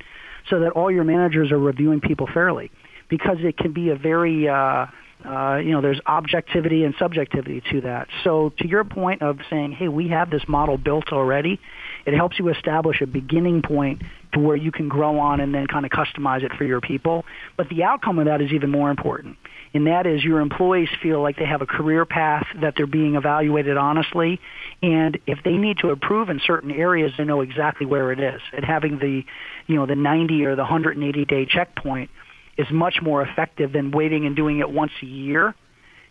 so 0.50 0.62
that 0.62 0.72
all 0.72 0.89
your 0.89 1.03
managers 1.03 1.51
are 1.51 1.60
reviewing 1.60 2.00
people 2.00 2.27
fairly 2.27 2.72
because 3.10 3.38
it 3.41 3.58
can 3.58 3.74
be 3.74 3.89
a 3.89 3.96
very, 3.96 4.48
uh, 4.48 4.88
uh, 5.25 5.58
you 5.58 5.72
know, 5.72 5.82
there's 5.82 6.00
objectivity 6.06 6.84
and 6.86 6.96
subjectivity 6.98 7.62
to 7.70 7.82
that. 7.82 8.08
So 8.24 8.53
to 8.59 8.68
your 8.68 8.86
point 8.86 9.22
of 9.22 9.40
saying, 9.50 9.74
hey, 9.74 9.90
we 9.90 10.07
have 10.07 10.29
this 10.29 10.48
model 10.48 10.77
built 10.77 11.12
already, 11.12 11.59
it 12.05 12.14
helps 12.14 12.40
you 12.40 12.48
establish 12.48 13.01
a 13.01 13.07
beginning 13.07 13.62
point 13.62 14.01
to 14.33 14.39
where 14.39 14.55
you 14.55 14.72
can 14.72 14.87
grow 14.87 15.20
on 15.20 15.39
and 15.39 15.53
then 15.53 15.67
kind 15.67 15.85
of 15.85 15.91
customize 15.91 16.44
it 16.44 16.51
for 16.57 16.63
your 16.63 16.81
people. 16.81 17.25
But 17.57 17.70
the 17.70 17.83
outcome 17.83 18.20
of 18.20 18.25
that 18.25 18.41
is 18.41 18.51
even 18.51 18.70
more 18.70 18.89
important. 18.89 19.37
And 19.74 19.87
that 19.87 20.05
is 20.05 20.24
your 20.24 20.39
employees 20.39 20.89
feel 21.01 21.22
like 21.22 21.37
they 21.37 21.46
have 21.46 21.61
a 21.61 21.65
career 21.65 22.05
path, 22.05 22.46
that 22.61 22.74
they're 22.75 22.87
being 22.87 23.15
evaluated 23.15 23.77
honestly, 23.77 24.39
and 24.83 25.17
if 25.27 25.39
they 25.44 25.53
need 25.57 25.77
to 25.79 25.89
improve 25.91 26.29
in 26.29 26.41
certain 26.46 26.72
areas, 26.72 27.13
they 27.17 27.24
know 27.24 27.41
exactly 27.41 27.85
where 27.85 28.11
it 28.11 28.20
is. 28.20 28.41
And 28.53 28.65
having 28.65 29.00
the, 29.00 29.24
you 29.67 29.75
know, 29.75 29.85
the 29.85 29.96
90 29.96 30.46
or 30.46 30.55
the 30.55 30.63
180 30.63 31.25
day 31.25 31.46
checkpoint 31.46 32.09
is 32.57 32.67
much 32.72 33.01
more 33.01 33.22
effective 33.22 33.72
than 33.72 33.91
waiting 33.91 34.25
and 34.25 34.35
doing 34.35 34.59
it 34.59 34.70
once 34.70 34.91
a 35.01 35.05
year. 35.05 35.55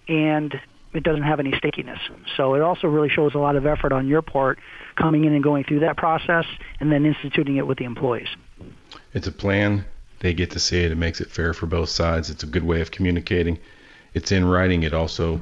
And 0.08 0.58
it 0.92 1.02
doesn't 1.02 1.22
have 1.22 1.40
any 1.40 1.52
stickiness. 1.56 2.00
So 2.36 2.54
it 2.54 2.62
also 2.62 2.88
really 2.88 3.08
shows 3.08 3.34
a 3.34 3.38
lot 3.38 3.56
of 3.56 3.66
effort 3.66 3.92
on 3.92 4.08
your 4.08 4.22
part 4.22 4.58
coming 4.96 5.24
in 5.24 5.34
and 5.34 5.42
going 5.42 5.64
through 5.64 5.80
that 5.80 5.96
process 5.96 6.44
and 6.80 6.90
then 6.90 7.06
instituting 7.06 7.56
it 7.56 7.66
with 7.66 7.78
the 7.78 7.84
employees. 7.84 8.28
It's 9.14 9.26
a 9.26 9.32
plan. 9.32 9.84
They 10.20 10.34
get 10.34 10.50
to 10.52 10.60
see 10.60 10.82
it. 10.82 10.92
It 10.92 10.96
makes 10.98 11.20
it 11.20 11.30
fair 11.30 11.54
for 11.54 11.66
both 11.66 11.88
sides. 11.88 12.30
It's 12.30 12.42
a 12.42 12.46
good 12.46 12.64
way 12.64 12.80
of 12.80 12.90
communicating. 12.90 13.58
It's 14.14 14.32
in 14.32 14.44
writing. 14.44 14.82
It 14.82 14.92
also 14.92 15.40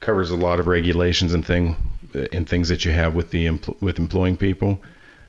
covers 0.00 0.30
a 0.30 0.36
lot 0.36 0.58
of 0.58 0.66
regulations 0.66 1.34
and 1.34 1.46
thing 1.46 1.76
and 2.32 2.48
things 2.48 2.70
that 2.70 2.84
you 2.84 2.90
have 2.90 3.14
with 3.14 3.30
the 3.30 3.48
with 3.80 3.98
employing 3.98 4.36
people. 4.36 4.82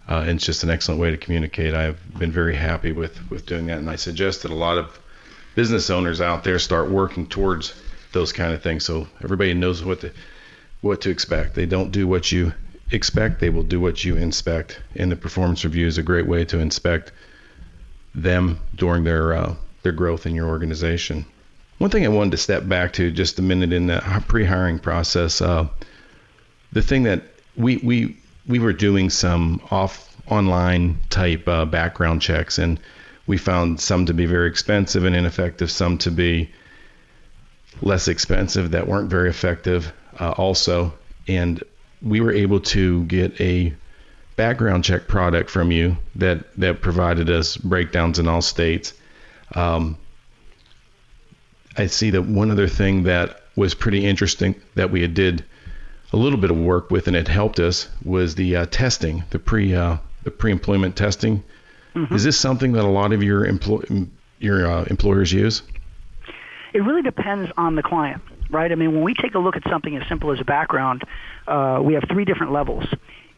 Uh, 0.10 0.22
and 0.22 0.32
it's 0.32 0.46
just 0.46 0.64
an 0.64 0.70
excellent 0.70 1.00
way 1.00 1.12
to 1.12 1.18
communicate. 1.18 1.76
I've 1.76 2.00
been 2.18 2.32
very 2.32 2.56
happy 2.56 2.92
with 2.92 3.30
with 3.30 3.46
doing 3.46 3.68
that, 3.68 3.78
and 3.78 3.90
I 3.90 3.98
suggest 3.98 4.42
that 4.42 4.52
a 4.52 4.56
lot 4.56 4.78
of 4.78 5.00
business 5.54 5.90
owners 5.90 6.22
out 6.22 6.44
there 6.44 6.58
start 6.58 6.90
working 6.90 7.28
towards 7.28 7.74
those 8.12 8.34
kind 8.34 8.54
of 8.54 8.62
things. 8.62 8.86
So 8.86 9.08
everybody 9.24 9.54
knows 9.54 9.84
what 9.84 10.02
to 10.02 10.12
what 10.82 11.02
to 11.02 11.10
expect. 11.10 11.56
They 11.56 11.66
don't 11.66 11.92
do 11.92 12.08
what 12.08 12.32
you 12.32 12.54
expect; 12.92 13.40
they 13.40 13.50
will 13.50 13.64
do 13.64 13.80
what 13.80 14.04
you 14.04 14.16
inspect. 14.16 14.82
And 14.96 15.12
the 15.12 15.16
performance 15.16 15.64
review 15.64 15.88
is 15.88 15.98
a 15.98 16.04
great 16.04 16.28
way 16.28 16.46
to 16.46 16.60
inspect 16.60 17.12
them 18.14 18.60
during 18.76 19.04
their 19.04 19.34
uh, 19.34 19.56
their 19.84 19.92
growth 19.92 20.26
in 20.26 20.36
your 20.36 20.48
organization. 20.48 21.26
One 21.78 21.90
thing 21.90 22.06
I 22.06 22.10
wanted 22.10 22.32
to 22.32 22.38
step 22.38 22.68
back 22.68 22.94
to 22.94 23.12
just 23.12 23.40
a 23.40 23.42
minute 23.42 23.74
in 23.74 23.88
the 23.88 24.24
pre-hiring 24.28 24.80
process. 24.80 25.42
Uh, 25.42 25.68
the 26.72 26.82
thing 26.82 27.04
that 27.04 27.24
we 27.56 27.78
we 27.78 28.18
we 28.48 28.60
were 28.60 28.74
doing 28.74 29.10
some 29.10 29.62
off 29.72 30.08
online 30.28 31.00
type 31.10 31.48
uh, 31.48 31.66
background 31.66 32.22
checks 32.22 32.58
and 32.58 32.80
we 33.28 33.38
found 33.38 33.80
some 33.80 34.06
to 34.06 34.14
be 34.14 34.26
very 34.26 34.48
expensive 34.48 35.06
and 35.06 35.16
ineffective, 35.16 35.70
some 35.72 35.98
to 36.00 36.12
be 36.12 36.50
less 37.82 38.08
expensive 38.08 38.72
that 38.72 38.88
weren't 38.88 39.10
very 39.10 39.30
effective 39.30 39.92
uh, 40.20 40.32
also. 40.32 40.94
And 41.28 41.64
we 42.02 42.22
were 42.22 42.32
able 42.32 42.60
to 42.60 43.06
get 43.06 43.40
a 43.40 43.74
background 44.36 44.84
check 44.84 45.08
product 45.08 45.50
from 45.50 45.72
you 45.72 45.98
that, 46.16 46.54
that 46.58 46.82
provided 46.82 47.30
us 47.30 47.58
breakdowns 47.58 48.20
in 48.20 48.28
all 48.28 48.42
states. 48.42 48.94
Um, 49.54 49.98
I 51.78 51.88
see 51.88 52.10
that 52.12 52.24
one 52.24 52.52
other 52.52 52.68
thing 52.68 53.04
that 53.04 53.42
was 53.56 53.74
pretty 53.74 54.06
interesting 54.06 54.56
that 54.76 54.92
we 54.92 55.02
had 55.02 55.14
did 55.14 55.44
a 56.14 56.18
little 56.18 56.40
bit 56.40 56.52
of 56.52 56.58
work 56.58 56.92
with 56.92 57.08
and 57.08 57.16
it 57.16 57.28
helped 57.28 57.60
us 57.60 57.88
was 58.04 58.36
the 58.36 58.58
uh, 58.58 58.66
testing, 58.66 59.24
the 59.30 59.40
pre 59.40 59.74
uh, 59.74 59.98
the 60.24 60.32
pre-employment 60.32 60.96
testing. 60.96 61.44
Mm-hmm. 61.96 62.16
Is 62.16 62.24
this 62.24 62.40
something 62.40 62.74
that 62.74 62.84
a 62.84 62.88
lot 62.88 63.12
of 63.12 63.24
your 63.24 63.46
empl- 63.46 64.08
your 64.40 64.68
uh, 64.70 64.84
employers 64.86 65.32
use? 65.32 65.62
It 66.74 66.80
really 66.80 67.02
depends 67.02 67.52
on 67.58 67.76
the 67.76 67.84
client, 67.84 68.22
right? 68.50 68.72
I 68.72 68.76
mean, 68.76 68.94
when 68.94 69.04
we 69.04 69.14
take 69.14 69.36
a 69.36 69.40
look 69.40 69.56
at 69.58 69.64
something 69.70 69.96
as 69.96 70.08
simple 70.08 70.32
as 70.32 70.40
a 70.40 70.46
background, 70.46 71.04
uh, 71.48 71.80
we 71.84 71.96
have 71.96 72.04
three 72.10 72.26
different 72.26 72.54
levels. 72.54 72.86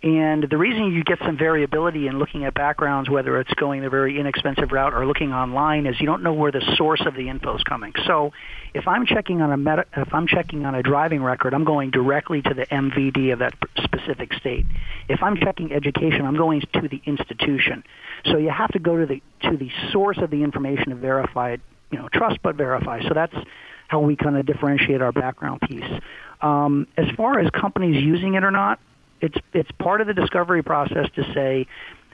And 0.03 0.43
the 0.49 0.57
reason 0.57 0.91
you 0.91 1.01
get 1.05 1.19
some 1.19 1.37
variability 1.37 2.07
in 2.07 2.19
looking 2.19 2.43
at 2.43 2.53
backgrounds, 2.53 3.09
whether 3.09 3.39
it's 3.39 3.53
going 3.53 3.81
the 3.81 3.89
very 3.89 4.19
inexpensive 4.19 4.73
route 4.73 4.93
or 4.93 5.05
looking 5.05 5.31
online, 5.31 5.85
is 5.85 5.97
you 6.01 6.05
don't 6.05 6.23
know 6.23 6.33
where 6.33 6.51
the 6.51 6.61
source 6.75 7.01
of 7.05 7.15
the 7.15 7.29
info 7.29 7.55
is 7.55 7.63
coming. 7.63 7.93
So, 8.05 8.33
if 8.73 8.85
I'm 8.85 9.05
checking 9.05 9.41
on 9.41 9.53
a 9.53 9.57
meta, 9.57 9.85
if 9.95 10.13
I'm 10.13 10.27
checking 10.27 10.65
on 10.65 10.75
a 10.75 10.83
driving 10.83 11.23
record, 11.23 11.53
I'm 11.53 11.63
going 11.63 11.91
directly 11.91 12.41
to 12.41 12.53
the 12.53 12.65
MVD 12.65 13.31
of 13.31 13.39
that 13.39 13.53
specific 13.81 14.33
state. 14.33 14.65
If 15.07 15.23
I'm 15.23 15.37
checking 15.37 15.71
education, 15.71 16.25
I'm 16.25 16.35
going 16.35 16.59
to 16.73 16.87
the 16.89 17.01
institution. 17.05 17.85
So 18.25 18.35
you 18.35 18.49
have 18.49 18.71
to 18.71 18.79
go 18.79 18.97
to 18.97 19.05
the 19.05 19.21
to 19.49 19.55
the 19.55 19.71
source 19.93 20.17
of 20.17 20.31
the 20.31 20.43
information 20.43 20.89
to 20.89 20.95
verify 20.95 21.51
it 21.51 21.61
you 21.93 21.99
know, 21.99 22.09
trust 22.09 22.39
but 22.41 22.55
verify. 22.55 23.07
So 23.07 23.13
that's 23.13 23.35
how 23.87 23.99
we 23.99 24.15
kind 24.15 24.35
of 24.35 24.45
differentiate 24.45 25.01
our 25.01 25.11
background 25.11 25.61
piece. 25.61 26.01
Um, 26.41 26.87
as 26.97 27.09
far 27.11 27.39
as 27.39 27.49
companies 27.51 28.03
using 28.03 28.33
it 28.33 28.43
or 28.43 28.51
not, 28.51 28.79
it's 29.21 29.37
it's 29.53 29.71
part 29.73 30.01
of 30.01 30.07
the 30.07 30.13
discovery 30.13 30.63
process 30.63 31.07
to 31.15 31.33
say 31.33 31.67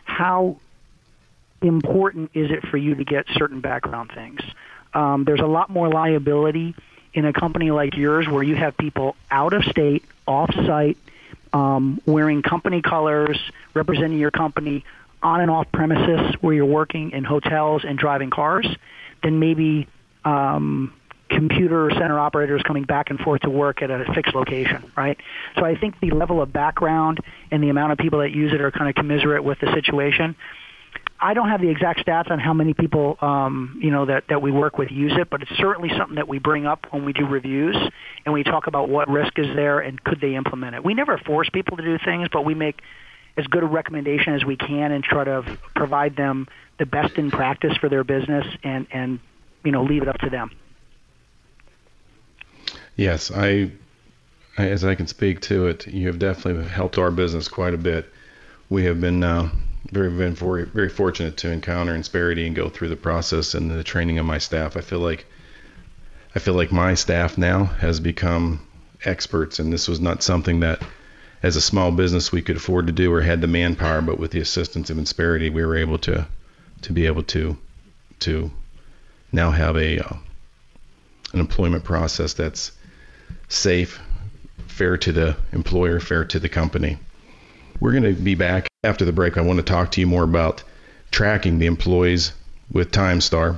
how 0.03 0.57
important 1.61 2.31
is 2.33 2.51
it 2.51 2.67
for 2.67 2.77
you 2.77 2.95
to 2.95 3.05
get 3.05 3.25
certain 3.33 3.61
background 3.61 4.11
things. 4.13 4.41
Um, 4.93 5.23
there's 5.23 5.39
a 5.39 5.47
lot 5.47 5.69
more 5.69 5.87
liability 5.87 6.75
in 7.13 7.25
a 7.25 7.33
company 7.33 7.71
like 7.71 7.95
yours 7.95 8.27
where 8.27 8.43
you 8.43 8.55
have 8.55 8.77
people 8.77 9.15
out 9.31 9.53
of 9.53 9.63
state, 9.63 10.03
off 10.27 10.53
site, 10.53 10.97
um, 11.53 11.99
wearing 12.05 12.41
company 12.41 12.81
colors, 12.81 13.39
representing 13.73 14.19
your 14.19 14.31
company 14.31 14.83
on 15.23 15.41
and 15.41 15.51
off 15.51 15.71
premises 15.71 16.35
where 16.41 16.53
you're 16.53 16.65
working 16.65 17.11
in 17.11 17.23
hotels 17.23 17.83
and 17.85 17.97
driving 17.97 18.29
cars 18.29 18.67
than 19.23 19.39
maybe 19.39 19.87
um, 20.25 20.93
computer 21.29 21.91
center 21.91 22.19
operators 22.19 22.61
coming 22.63 22.83
back 22.83 23.09
and 23.09 23.19
forth 23.19 23.41
to 23.41 23.49
work 23.49 23.81
at 23.81 23.91
a 23.91 24.05
fixed 24.13 24.33
location, 24.33 24.91
right? 24.97 25.17
So 25.55 25.63
I 25.63 25.75
think 25.75 25.99
the 25.99 26.11
level 26.11 26.41
of 26.41 26.51
background 26.51 27.19
and 27.51 27.63
the 27.63 27.69
amount 27.69 27.91
of 27.91 27.97
people 27.97 28.19
that 28.19 28.31
use 28.31 28.51
it 28.53 28.61
are 28.61 28.71
kind 28.71 28.89
of 28.89 28.95
commiserate 28.95 29.43
with 29.43 29.59
the 29.59 29.71
situation. 29.73 30.35
I 31.21 31.33
don't 31.33 31.49
have 31.49 31.61
the 31.61 31.69
exact 31.69 32.05
stats 32.05 32.31
on 32.31 32.39
how 32.39 32.53
many 32.53 32.73
people, 32.73 33.17
um, 33.21 33.77
you 33.81 33.91
know, 33.91 34.05
that, 34.05 34.25
that 34.29 34.41
we 34.41 34.51
work 34.51 34.77
with 34.77 34.89
use 34.89 35.11
it, 35.17 35.29
but 35.29 35.41
it's 35.41 35.51
certainly 35.57 35.89
something 35.97 36.15
that 36.15 36.27
we 36.27 36.39
bring 36.39 36.65
up 36.65 36.87
when 36.91 37.03
we 37.03 37.13
do 37.13 37.27
reviews 37.27 37.75
and 38.25 38.33
we 38.33 38.43
talk 38.43 38.67
about 38.67 38.89
what 38.89 39.09
risk 39.09 39.37
is 39.37 39.47
there 39.55 39.79
and 39.81 40.01
could 40.03 40.21
they 40.21 40.35
implement 40.35 40.75
it. 40.75 40.83
We 40.83 40.93
never 40.93 41.17
force 41.17 41.49
people 41.49 41.77
to 41.77 41.83
do 41.83 41.97
things, 42.03 42.29
but 42.31 42.45
we 42.45 42.53
make 42.53 42.81
as 43.37 43.47
good 43.47 43.63
a 43.63 43.65
recommendation 43.65 44.33
as 44.33 44.43
we 44.43 44.55
can 44.55 44.91
and 44.91 45.03
try 45.03 45.23
to 45.23 45.57
provide 45.75 46.15
them 46.15 46.47
the 46.77 46.85
best 46.85 47.17
in 47.17 47.31
practice 47.31 47.75
for 47.77 47.89
their 47.89 48.03
business 48.03 48.45
and, 48.63 48.87
and 48.91 49.19
you 49.63 49.71
know, 49.71 49.83
leave 49.83 50.01
it 50.01 50.07
up 50.07 50.17
to 50.19 50.29
them. 50.29 50.51
Yes, 52.95 53.31
I, 53.31 53.71
as 54.57 54.83
I 54.83 54.95
can 54.95 55.07
speak 55.07 55.41
to 55.41 55.67
it, 55.67 55.87
you 55.87 56.07
have 56.07 56.19
definitely 56.19 56.65
helped 56.65 56.97
our 56.97 57.11
business 57.11 57.47
quite 57.47 57.73
a 57.73 57.77
bit. 57.77 58.11
We 58.69 58.85
have 58.85 58.99
been 58.99 59.23
uh, 59.23 59.49
very 59.91 60.09
been 60.09 60.35
very, 60.35 60.65
very 60.65 60.89
fortunate 60.89 61.37
to 61.37 61.51
encounter 61.51 61.93
Insperity 61.95 62.45
and 62.45 62.55
go 62.55 62.69
through 62.69 62.89
the 62.89 62.95
process 62.95 63.53
and 63.53 63.71
the 63.71 63.83
training 63.83 64.19
of 64.19 64.25
my 64.25 64.37
staff. 64.37 64.77
I 64.77 64.81
feel 64.81 64.99
like 64.99 65.25
I 66.35 66.39
feel 66.39 66.53
like 66.53 66.71
my 66.71 66.93
staff 66.93 67.37
now 67.37 67.65
has 67.65 67.99
become 67.99 68.65
experts, 69.03 69.59
and 69.59 69.73
this 69.73 69.87
was 69.87 69.99
not 69.99 70.21
something 70.21 70.59
that, 70.59 70.81
as 71.41 71.55
a 71.55 71.61
small 71.61 71.91
business, 71.91 72.31
we 72.31 72.41
could 72.41 72.57
afford 72.57 72.87
to 72.87 72.93
do 72.93 73.13
or 73.13 73.21
had 73.21 73.41
the 73.41 73.47
manpower. 73.47 74.01
But 74.01 74.19
with 74.19 74.31
the 74.31 74.39
assistance 74.39 74.89
of 74.89 74.97
Insperity, 74.97 75.49
we 75.51 75.65
were 75.65 75.77
able 75.77 75.97
to 75.99 76.27
to 76.81 76.93
be 76.93 77.05
able 77.05 77.23
to 77.23 77.57
to 78.19 78.51
now 79.31 79.51
have 79.51 79.77
a 79.77 79.99
uh, 79.99 80.17
an 81.33 81.39
employment 81.39 81.83
process 81.83 82.33
that's 82.33 82.71
safe, 83.47 83.99
fair 84.67 84.97
to 84.97 85.11
the 85.11 85.37
employer, 85.51 85.99
fair 85.99 86.25
to 86.25 86.39
the 86.39 86.49
company. 86.49 86.97
We're 87.79 87.91
going 87.91 88.15
to 88.15 88.21
be 88.21 88.35
back 88.35 88.67
after 88.83 89.05
the 89.05 89.13
break. 89.13 89.37
I 89.37 89.41
want 89.41 89.57
to 89.57 89.63
talk 89.63 89.91
to 89.91 90.01
you 90.01 90.07
more 90.07 90.23
about 90.23 90.63
tracking 91.11 91.59
the 91.59 91.65
employees 91.67 92.33
with 92.71 92.91
TimeStar. 92.91 93.57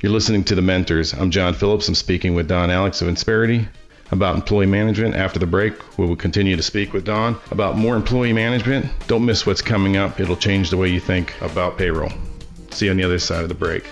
You're 0.00 0.12
listening 0.12 0.44
to 0.44 0.54
The 0.54 0.62
Mentors. 0.62 1.12
I'm 1.12 1.30
John 1.30 1.52
Phillips. 1.52 1.88
I'm 1.88 1.94
speaking 1.94 2.34
with 2.34 2.48
Don 2.48 2.70
Alix 2.70 3.02
of 3.02 3.08
Insperity 3.08 3.68
about 4.10 4.34
employee 4.34 4.66
management. 4.66 5.14
After 5.14 5.38
the 5.38 5.46
break, 5.46 5.74
we 5.98 6.06
will 6.06 6.16
continue 6.16 6.56
to 6.56 6.62
speak 6.62 6.92
with 6.92 7.04
Don 7.04 7.38
about 7.50 7.76
more 7.76 7.96
employee 7.96 8.32
management. 8.32 8.86
Don't 9.06 9.24
miss 9.24 9.46
what's 9.46 9.62
coming 9.62 9.96
up, 9.96 10.20
it'll 10.20 10.36
change 10.36 10.70
the 10.70 10.76
way 10.76 10.88
you 10.88 11.00
think 11.00 11.40
about 11.40 11.78
payroll. 11.78 12.12
See 12.70 12.86
you 12.86 12.90
on 12.90 12.96
the 12.96 13.04
other 13.04 13.18
side 13.18 13.42
of 13.42 13.48
the 13.48 13.54
break. 13.54 13.84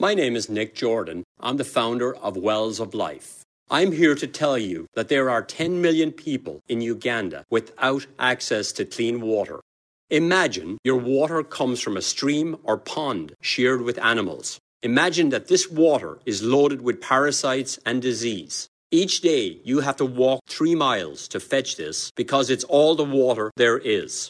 My 0.00 0.14
name 0.14 0.36
is 0.36 0.50
Nick 0.50 0.74
Jordan. 0.74 1.24
I'm 1.40 1.56
the 1.56 1.64
founder 1.64 2.14
of 2.16 2.36
Wells 2.36 2.80
of 2.80 2.94
Life. 2.94 3.42
I'm 3.70 3.92
here 3.92 4.14
to 4.14 4.26
tell 4.26 4.58
you 4.58 4.86
that 4.94 5.08
there 5.08 5.30
are 5.30 5.42
10 5.42 5.80
million 5.80 6.12
people 6.12 6.60
in 6.68 6.82
Uganda 6.82 7.44
without 7.48 8.06
access 8.18 8.72
to 8.72 8.84
clean 8.84 9.22
water. 9.22 9.60
Imagine 10.10 10.76
your 10.84 10.98
water 10.98 11.42
comes 11.42 11.80
from 11.80 11.96
a 11.96 12.02
stream 12.02 12.56
or 12.62 12.76
pond 12.76 13.34
shared 13.40 13.80
with 13.80 13.98
animals. 13.98 14.58
Imagine 14.84 15.30
that 15.30 15.48
this 15.48 15.70
water 15.70 16.18
is 16.26 16.42
loaded 16.42 16.82
with 16.82 17.00
parasites 17.00 17.78
and 17.86 18.02
disease. 18.02 18.68
Each 18.90 19.22
day 19.22 19.58
you 19.64 19.80
have 19.80 19.96
to 19.96 20.04
walk 20.04 20.42
three 20.46 20.74
miles 20.74 21.26
to 21.28 21.40
fetch 21.40 21.76
this 21.76 22.12
because 22.14 22.50
it's 22.50 22.64
all 22.64 22.94
the 22.94 23.02
water 23.02 23.50
there 23.56 23.78
is. 23.78 24.28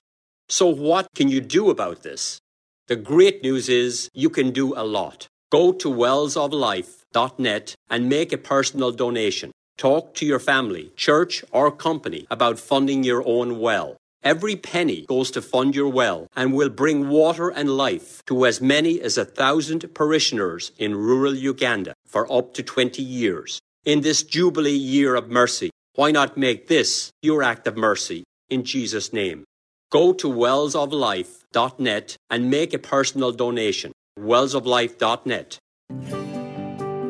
So, 0.48 0.68
what 0.68 1.08
can 1.16 1.28
you 1.28 1.40
do 1.40 1.70
about 1.70 2.04
this? 2.04 2.38
The 2.86 2.94
great 2.94 3.42
news 3.42 3.68
is 3.68 4.08
you 4.14 4.30
can 4.30 4.52
do 4.52 4.74
a 4.76 4.84
lot. 4.84 5.26
Go 5.50 5.72
to 5.72 5.88
wellsoflife.net 5.88 7.74
and 7.90 8.08
make 8.08 8.32
a 8.32 8.38
personal 8.38 8.92
donation. 8.92 9.50
Talk 9.76 10.14
to 10.14 10.24
your 10.24 10.38
family, 10.38 10.92
church, 10.94 11.44
or 11.50 11.72
company 11.72 12.28
about 12.30 12.60
funding 12.60 13.02
your 13.02 13.26
own 13.26 13.58
well. 13.58 13.96
Every 14.24 14.56
penny 14.56 15.04
goes 15.06 15.30
to 15.32 15.42
fund 15.42 15.76
your 15.76 15.90
well 15.90 16.28
and 16.34 16.54
will 16.54 16.70
bring 16.70 17.10
water 17.10 17.50
and 17.50 17.76
life 17.76 18.24
to 18.24 18.46
as 18.46 18.58
many 18.58 18.98
as 18.98 19.18
a 19.18 19.24
thousand 19.26 19.92
parishioners 19.92 20.72
in 20.78 20.96
rural 20.96 21.34
Uganda 21.34 21.92
for 22.06 22.30
up 22.32 22.54
to 22.54 22.62
20 22.62 23.02
years. 23.02 23.60
In 23.84 24.00
this 24.00 24.22
Jubilee 24.22 24.72
year 24.72 25.14
of 25.14 25.28
mercy, 25.28 25.68
why 25.94 26.10
not 26.10 26.38
make 26.38 26.68
this 26.68 27.10
your 27.20 27.42
act 27.42 27.66
of 27.66 27.76
mercy 27.76 28.24
in 28.48 28.64
Jesus' 28.64 29.12
name? 29.12 29.44
Go 29.92 30.14
to 30.14 30.26
wellsoflife.net 30.26 32.16
and 32.30 32.50
make 32.50 32.72
a 32.72 32.78
personal 32.78 33.30
donation. 33.30 33.92
wellsoflife.net. 34.18 35.58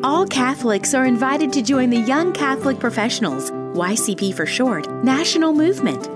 All 0.03 0.27
Catholics 0.27 0.95
are 0.95 1.07
invited 1.07 1.53
to 1.53 1.63
join 1.63 1.91
the 1.91 2.01
Young 2.01 2.33
Catholic 2.33 2.81
Professionals, 2.81 3.53
YCP 3.53 4.35
for 4.35 4.47
short, 4.47 4.91
national 5.05 5.53
movement. 5.53 6.09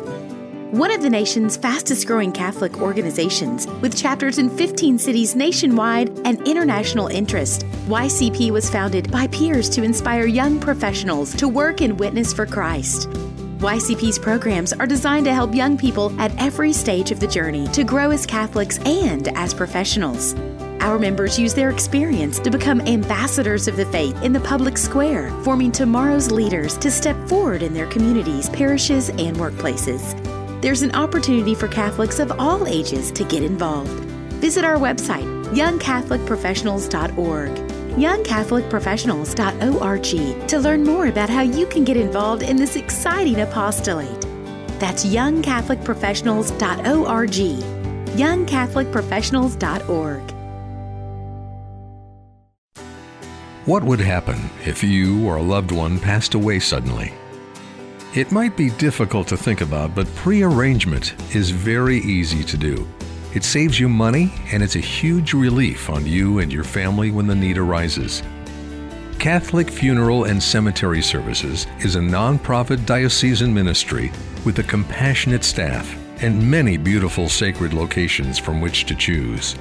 One 0.72 0.90
of 0.90 1.00
the 1.00 1.08
nation's 1.08 1.56
fastest 1.56 2.06
growing 2.06 2.30
Catholic 2.30 2.82
organizations, 2.82 3.66
with 3.80 3.96
chapters 3.96 4.36
in 4.36 4.50
15 4.50 4.98
cities 4.98 5.34
nationwide 5.34 6.10
and 6.26 6.46
international 6.46 7.06
interest, 7.06 7.64
YCP 7.86 8.50
was 8.50 8.68
founded 8.68 9.10
by 9.10 9.28
peers 9.28 9.70
to 9.70 9.82
inspire 9.82 10.26
young 10.26 10.60
professionals 10.60 11.34
to 11.36 11.48
work 11.48 11.80
and 11.80 11.98
witness 11.98 12.34
for 12.34 12.44
Christ. 12.44 13.08
YCP's 13.60 14.18
programs 14.18 14.74
are 14.74 14.86
designed 14.86 15.24
to 15.24 15.32
help 15.32 15.54
young 15.54 15.78
people 15.78 16.14
at 16.20 16.36
every 16.38 16.74
stage 16.74 17.10
of 17.12 17.18
the 17.18 17.26
journey 17.26 17.66
to 17.68 17.82
grow 17.82 18.10
as 18.10 18.26
Catholics 18.26 18.78
and 18.80 19.28
as 19.38 19.54
professionals. 19.54 20.34
Our 20.80 20.98
members 20.98 21.38
use 21.38 21.54
their 21.54 21.70
experience 21.70 22.38
to 22.40 22.50
become 22.50 22.82
ambassadors 22.82 23.68
of 23.68 23.76
the 23.76 23.86
faith 23.86 24.22
in 24.22 24.34
the 24.34 24.40
public 24.40 24.76
square, 24.76 25.30
forming 25.44 25.72
tomorrow's 25.72 26.30
leaders 26.30 26.76
to 26.76 26.90
step 26.90 27.16
forward 27.26 27.62
in 27.62 27.72
their 27.72 27.86
communities, 27.86 28.50
parishes, 28.50 29.08
and 29.08 29.34
workplaces. 29.38 30.27
There's 30.60 30.82
an 30.82 30.94
opportunity 30.94 31.54
for 31.54 31.68
Catholics 31.68 32.18
of 32.18 32.32
all 32.38 32.66
ages 32.66 33.10
to 33.12 33.24
get 33.24 33.42
involved. 33.42 33.90
Visit 34.40 34.64
our 34.64 34.76
website, 34.76 35.24
youngcatholicprofessionals.org 35.54 37.68
youngcatholicprofessionals.org 37.98 40.48
to 40.48 40.58
learn 40.58 40.84
more 40.84 41.08
about 41.08 41.28
how 41.28 41.42
you 41.42 41.66
can 41.66 41.84
get 41.84 41.96
involved 41.96 42.42
in 42.42 42.56
this 42.56 42.76
exciting 42.76 43.40
apostolate. 43.40 44.20
That's 44.78 45.04
youngcatholicprofessionals.org. 45.04 47.30
youngcatholicprofessionals.org. 48.16 50.34
What 53.64 53.82
would 53.84 54.00
happen 54.00 54.48
if 54.64 54.82
you 54.82 55.26
or 55.26 55.36
a 55.36 55.42
loved 55.42 55.72
one 55.72 55.98
passed 55.98 56.32
away 56.32 56.58
suddenly? 56.58 57.12
It 58.14 58.32
might 58.32 58.56
be 58.56 58.70
difficult 58.70 59.28
to 59.28 59.36
think 59.36 59.60
about, 59.60 59.94
but 59.94 60.12
pre 60.14 60.42
arrangement 60.42 61.14
is 61.36 61.50
very 61.50 61.98
easy 61.98 62.42
to 62.42 62.56
do. 62.56 62.88
It 63.34 63.44
saves 63.44 63.78
you 63.78 63.86
money 63.86 64.32
and 64.50 64.62
it's 64.62 64.76
a 64.76 64.80
huge 64.80 65.34
relief 65.34 65.90
on 65.90 66.06
you 66.06 66.38
and 66.38 66.50
your 66.50 66.64
family 66.64 67.10
when 67.10 67.26
the 67.26 67.34
need 67.34 67.58
arises. 67.58 68.22
Catholic 69.18 69.68
Funeral 69.68 70.24
and 70.24 70.42
Cemetery 70.42 71.02
Services 71.02 71.66
is 71.80 71.96
a 71.96 72.00
nonprofit 72.00 72.86
diocesan 72.86 73.52
ministry 73.52 74.10
with 74.42 74.58
a 74.58 74.62
compassionate 74.62 75.44
staff 75.44 75.94
and 76.22 76.50
many 76.50 76.78
beautiful 76.78 77.28
sacred 77.28 77.74
locations 77.74 78.38
from 78.38 78.62
which 78.62 78.86
to 78.86 78.94
choose. 78.94 79.54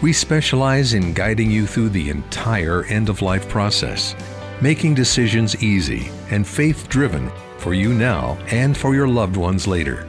We 0.00 0.14
specialize 0.14 0.94
in 0.94 1.12
guiding 1.12 1.50
you 1.50 1.66
through 1.66 1.90
the 1.90 2.08
entire 2.08 2.84
end 2.84 3.10
of 3.10 3.20
life 3.20 3.46
process, 3.46 4.16
making 4.62 4.94
decisions 4.94 5.62
easy 5.62 6.10
and 6.30 6.46
faith 6.46 6.88
driven 6.88 7.30
for 7.58 7.74
you 7.74 7.92
now 7.92 8.38
and 8.50 8.76
for 8.76 8.94
your 8.94 9.08
loved 9.08 9.36
ones 9.36 9.66
later. 9.66 10.06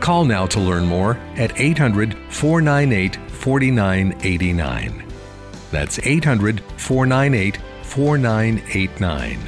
Call 0.00 0.24
now 0.24 0.46
to 0.46 0.60
learn 0.60 0.84
more 0.84 1.18
at 1.36 1.58
800 1.60 2.16
498 2.30 3.16
4989. 3.32 5.04
That's 5.70 5.98
800 5.98 6.62
498 6.76 7.58
4989. 7.82 9.38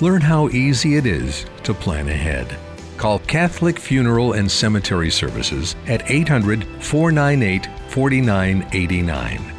Learn 0.00 0.20
how 0.20 0.48
easy 0.48 0.96
it 0.96 1.06
is 1.06 1.46
to 1.62 1.72
plan 1.72 2.08
ahead. 2.08 2.56
Call 2.96 3.18
Catholic 3.20 3.78
Funeral 3.78 4.32
and 4.34 4.50
Cemetery 4.50 5.10
Services 5.10 5.76
at 5.86 6.10
800 6.10 6.66
498 6.82 7.66
4989. 7.88 9.50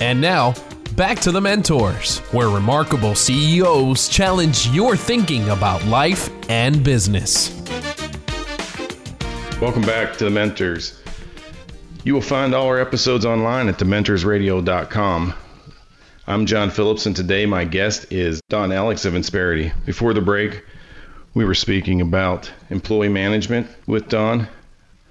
And 0.00 0.20
now, 0.20 0.54
back 0.96 1.20
to 1.20 1.30
the 1.30 1.40
mentors, 1.40 2.20
where 2.32 2.48
remarkable 2.48 3.14
CEOs 3.14 4.08
challenge 4.08 4.68
your 4.68 4.96
thinking 4.96 5.46
about 5.50 5.84
life 5.84 6.30
and 6.48 6.82
business. 6.82 7.50
Welcome 9.60 9.82
back 9.82 10.16
to 10.16 10.24
the 10.24 10.30
Mentors. 10.30 11.02
You 12.04 12.14
will 12.14 12.22
find 12.22 12.54
all 12.54 12.66
our 12.66 12.80
episodes 12.80 13.26
online 13.26 13.68
at 13.68 13.76
thementorsradio.com. 13.76 15.34
I'm 16.26 16.46
John 16.46 16.70
Phillips, 16.70 17.04
and 17.04 17.14
today 17.14 17.44
my 17.44 17.66
guest 17.66 18.10
is 18.10 18.40
Don 18.48 18.72
Alix 18.72 19.04
of 19.04 19.12
Insperity. 19.14 19.72
Before 19.84 20.14
the 20.14 20.22
break, 20.22 20.64
we 21.34 21.44
were 21.44 21.54
speaking 21.54 22.00
about 22.00 22.50
employee 22.70 23.10
management 23.10 23.68
with 23.86 24.08
Don. 24.08 24.48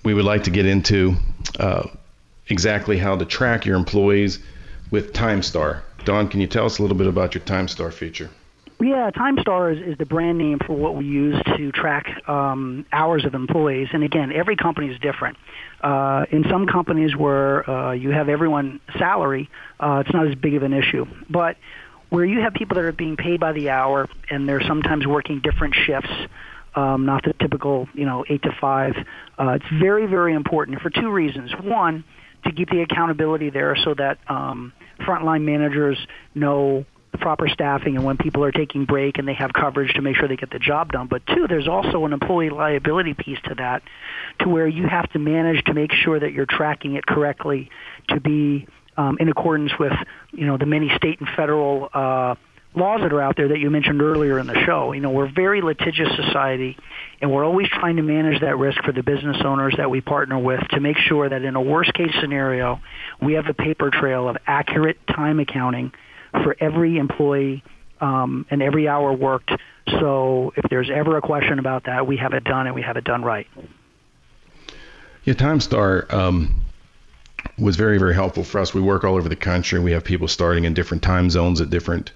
We 0.04 0.16
would 0.16 0.26
like 0.26 0.46
to 0.46 0.52
get 0.52 0.66
into 0.66 1.16
uh, 1.60 1.88
exactly 2.48 2.98
how 2.98 3.16
to 3.18 3.26
track 3.26 3.66
your 3.66 3.76
employees 3.76 4.40
with 4.92 5.14
TimeStar. 5.14 5.82
Don, 6.04 6.28
can 6.28 6.40
you 6.40 6.48
tell 6.48 6.66
us 6.66 6.80
a 6.80 6.82
little 6.82 6.98
bit 6.98 7.08
about 7.08 7.34
your 7.34 7.44
TimeStar 7.44 7.92
feature? 7.92 8.30
Yeah, 8.80 9.10
TimeStar 9.10 9.74
is, 9.74 9.94
is 9.94 9.98
the 9.98 10.06
brand 10.06 10.38
name 10.38 10.60
for 10.60 10.74
what 10.74 10.96
we 10.96 11.06
use 11.06 11.42
to 11.56 11.72
track 11.72 12.28
um, 12.28 12.86
hours 12.92 13.24
of 13.24 13.34
employees. 13.34 13.88
And 13.94 14.04
again, 14.04 14.34
every 14.34 14.58
company 14.58 14.90
is 14.90 15.00
different. 15.00 15.38
Uh, 15.82 16.26
in 16.30 16.44
some 16.50 16.68
companies 16.68 17.16
where 17.16 17.70
uh, 17.70 17.94
you 17.94 18.12
have 18.12 18.28
everyone 18.28 18.82
salary, 18.98 19.50
uh, 19.80 20.04
it's 20.06 20.14
not 20.14 20.28
as 20.28 20.36
big 20.36 20.56
of 20.56 20.64
an 20.64 20.74
issue. 20.74 21.06
But 21.30 21.56
where 22.10 22.26
you 22.26 22.42
have 22.42 22.54
people 22.54 22.76
that 22.76 22.84
are 22.84 22.92
being 22.92 23.16
paid 23.16 23.40
by 23.40 23.54
the 23.54 23.70
hour 23.70 24.10
and 24.30 24.48
they're 24.48 24.62
sometimes 24.62 25.08
working 25.08 25.40
different 25.40 25.74
shifts, 25.74 26.12
um, 26.76 27.06
not 27.06 27.24
the 27.24 27.34
typical, 27.34 27.88
you 27.94 28.06
know, 28.06 28.26
eight 28.28 28.44
to 28.44 28.52
five, 28.60 28.94
uh, 29.40 29.52
it's 29.52 29.66
very, 29.80 30.06
very 30.06 30.34
important 30.34 30.82
for 30.82 30.90
two 30.90 31.10
reasons. 31.10 31.52
One, 31.62 32.04
to 32.46 32.52
keep 32.52 32.70
the 32.70 32.82
accountability 32.82 33.50
there 33.50 33.76
so 33.76 33.94
that 33.94 34.20
um, 34.28 34.74
frontline 35.02 35.44
managers 35.44 35.98
know 36.34 36.86
proper 37.18 37.48
staffing 37.48 37.96
and 37.96 38.06
when 38.06 38.18
people 38.18 38.44
are 38.44 38.52
taking 38.52 38.86
break 38.86 39.18
and 39.18 39.28
they 39.28 39.34
have 39.34 39.54
coverage 39.54 39.94
to 39.94 40.02
make 40.02 40.16
sure 40.18 40.28
they 40.28 40.36
get 40.36 40.52
the 40.52 40.60
job 40.60 40.92
done. 40.92 41.08
But 41.08 41.26
two, 41.28 41.48
there's 41.48 41.68
also 41.68 42.06
an 42.06 42.14
employee 42.14 42.50
liability 42.50 43.14
piece 43.14 43.40
to 43.46 43.56
that, 43.56 43.84
to 44.40 44.50
where 44.50 44.68
you 44.68 44.88
have 44.88 45.10
to 45.12 45.20
manage 45.20 45.64
to 45.66 45.74
make 45.74 45.92
sure 45.92 46.20
that 46.20 46.34
you're 46.34 46.46
tracking 46.46 46.96
it 46.96 47.06
correctly 47.06 47.70
to 48.10 48.20
be 48.20 48.68
um, 48.98 49.18
in 49.20 49.30
accordance 49.30 49.72
with 49.80 49.94
you 50.32 50.46
know 50.46 50.58
the 50.58 50.66
many 50.66 50.90
state 50.96 51.20
and 51.20 51.30
federal 51.36 51.90
uh, 51.94 52.36
laws 52.76 53.02
that 53.02 53.14
are 53.14 53.22
out 53.22 53.36
there 53.38 53.48
that 53.50 53.60
you 53.60 53.70
mentioned 53.70 54.02
earlier 54.02 54.38
in 54.40 54.48
the 54.48 54.60
show. 54.66 54.92
You 54.92 55.02
know, 55.02 55.12
we're 55.12 55.28
a 55.28 55.32
very 55.32 55.62
litigious 55.62 56.10
society, 56.16 56.78
and 57.22 57.32
we're 57.32 57.46
always 57.46 57.68
trying 57.70 57.96
to 57.98 58.02
manage 58.02 58.42
that 58.42 58.58
risk 58.58 58.84
for 58.84 58.92
the 58.92 59.04
business 59.04 59.38
owners 59.44 59.76
that 59.78 59.90
we 59.90 60.02
partner 60.02 60.38
with 60.38 60.62
to 60.70 60.80
make 60.80 60.98
sure 60.98 61.28
that 61.28 61.42
in 61.42 61.56
a 61.56 61.62
worst 61.62 61.94
case 61.94 62.14
scenario, 62.20 62.82
we 63.22 63.34
have 63.34 63.48
a 63.48 63.54
paper 63.54 63.90
trail 63.92 64.28
of 64.28 64.38
accurate 64.46 64.98
time 65.08 65.40
accounting 65.40 65.92
for 66.32 66.56
every 66.60 66.98
employee 66.98 67.64
um, 68.02 68.46
and 68.50 68.62
every 68.62 68.88
hour 68.88 69.14
worked. 69.14 69.52
So 70.00 70.54
if 70.56 70.70
there's 70.70 70.90
ever 70.94 71.18
a 71.18 71.22
question 71.22 71.60
about 71.60 71.86
that, 71.86 72.06
we 72.08 72.18
have 72.18 72.34
it 72.34 72.44
done 72.44 72.68
and 72.68 72.76
we 72.76 72.82
have 72.82 72.98
it 72.98 73.04
done 73.04 73.24
right. 73.24 73.48
Yeah, 75.24 75.34
TimeStar 75.34 76.12
um, 76.14 76.66
was 77.58 77.76
very, 77.78 77.98
very 77.98 78.14
helpful 78.14 78.44
for 78.44 78.60
us. 78.60 78.74
We 78.74 78.82
work 78.82 79.04
all 79.04 79.16
over 79.16 79.30
the 79.30 79.36
country. 79.36 79.80
We 79.80 79.92
have 79.94 80.04
people 80.04 80.28
starting 80.28 80.66
in 80.66 80.74
different 80.74 81.04
time 81.04 81.30
zones 81.30 81.62
at 81.62 81.70
different 81.70 82.12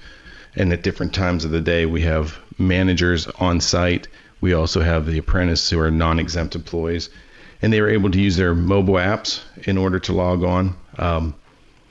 and 0.56 0.74
at 0.74 0.84
different 0.84 1.14
times 1.14 1.46
of 1.46 1.52
the 1.52 1.62
day. 1.62 1.86
We 1.86 2.02
have 2.02 2.38
managers 2.58 3.28
on 3.28 3.62
site. 3.62 4.08
We 4.42 4.54
also 4.54 4.82
have 4.82 5.06
the 5.06 5.18
apprentices 5.18 5.70
who 5.70 5.80
are 5.80 5.92
non-exempt 5.92 6.56
employees, 6.56 7.10
and 7.62 7.72
they 7.72 7.82
were 7.82 7.90
able 7.90 8.12
to 8.12 8.22
use 8.22 8.38
their 8.38 8.56
mobile 8.56 8.96
apps 8.96 9.42
in 9.68 9.78
order 9.78 10.00
to 10.00 10.14
log 10.14 10.44
on. 10.44 10.76
Um, 10.98 11.36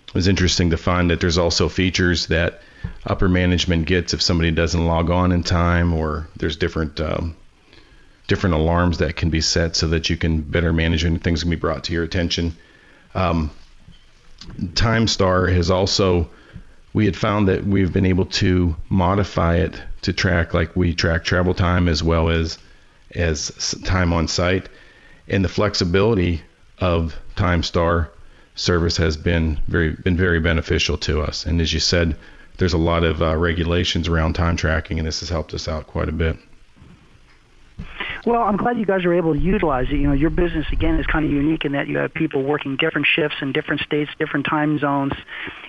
it 0.09 0.15
was 0.15 0.29
interesting 0.29 0.71
to 0.71 0.79
find 0.79 1.11
that 1.11 1.21
there's 1.21 1.39
also 1.39 1.69
features 1.69 2.29
that 2.29 2.63
upper 3.05 3.29
management 3.29 3.87
gets 3.87 4.15
if 4.15 4.23
somebody 4.23 4.51
doesn't 4.51 4.87
log 4.87 5.11
on 5.11 5.33
in 5.33 5.43
time, 5.43 5.93
or 5.93 6.29
there's 6.37 6.57
different 6.57 7.01
um, 7.01 7.37
different 8.27 8.55
alarms 8.55 8.99
that 8.99 9.17
can 9.17 9.31
be 9.31 9.41
set 9.41 9.75
so 9.75 9.89
that 9.89 10.09
you 10.11 10.17
can 10.17 10.43
better 10.43 10.73
manage 10.73 11.05
and 11.05 11.23
things 11.23 11.43
can 11.43 11.51
be 11.51 11.57
brought 11.57 11.85
to 11.85 11.93
your 11.93 12.05
attention. 12.05 12.57
Um, 13.15 13.51
TimeStar 14.57 15.53
has 15.53 15.71
also 15.71 16.31
we 16.93 17.05
had 17.05 17.17
found 17.17 17.49
that 17.49 17.65
we've 17.65 17.93
been 17.93 18.07
able 18.07 18.27
to 18.27 18.75
modify 18.89 19.57
it 19.57 19.81
to 20.03 20.13
track 20.13 20.55
like 20.55 20.75
we 20.75 20.95
track 20.95 21.25
travel 21.25 21.55
time 21.55 21.89
as 21.89 22.03
well 22.03 22.29
as 22.29 22.59
as 23.15 23.75
time 23.85 24.13
on 24.13 24.29
site 24.29 24.69
and 25.29 25.45
the 25.45 25.49
flexibility 25.49 26.43
of 26.79 27.17
TimeStar 27.37 28.09
service 28.55 28.97
has 28.97 29.17
been 29.17 29.61
very 29.69 29.91
been 29.91 30.17
very 30.17 30.41
beneficial 30.41 30.97
to 30.99 31.23
us. 31.23 31.47
And 31.47 31.61
as 31.61 31.73
you 31.73 31.81
said, 31.81 32.17
there's 32.57 32.73
a 32.73 32.79
lot 32.79 33.05
of 33.05 33.23
uh, 33.23 33.37
regulations 33.37 34.09
around 34.09 34.35
time 34.35 34.57
tracking, 34.57 34.99
and 34.99 35.07
this 35.07 35.21
has 35.21 35.29
helped 35.29 35.55
us 35.55 35.69
out 35.69 35.87
quite 35.87 36.09
a 36.09 36.13
bit. 36.13 36.37
Well, 38.27 38.43
I'm 38.43 38.57
glad 38.57 38.79
you 38.79 38.87
guys 38.87 39.05
are 39.05 39.15
able 39.15 39.35
to 39.35 39.41
utilize 39.41 39.87
it. 39.91 39.95
You 39.95 40.09
know, 40.09 40.13
your 40.13 40.31
business 40.31 40.67
again 40.73 40.99
is 40.99 41.07
kind 41.07 41.25
of 41.25 41.31
unique 41.31 41.65
in 41.65 41.73
that 41.73 41.89
you 41.89 41.99
have 41.99 42.13
people 42.13 42.43
working 42.43 42.77
different 42.77 43.07
shifts 43.07 43.37
in 43.41 43.53
different 43.53 43.81
states, 43.83 44.11
different 44.19 44.47
time 44.47 44.79
zones. 44.79 45.13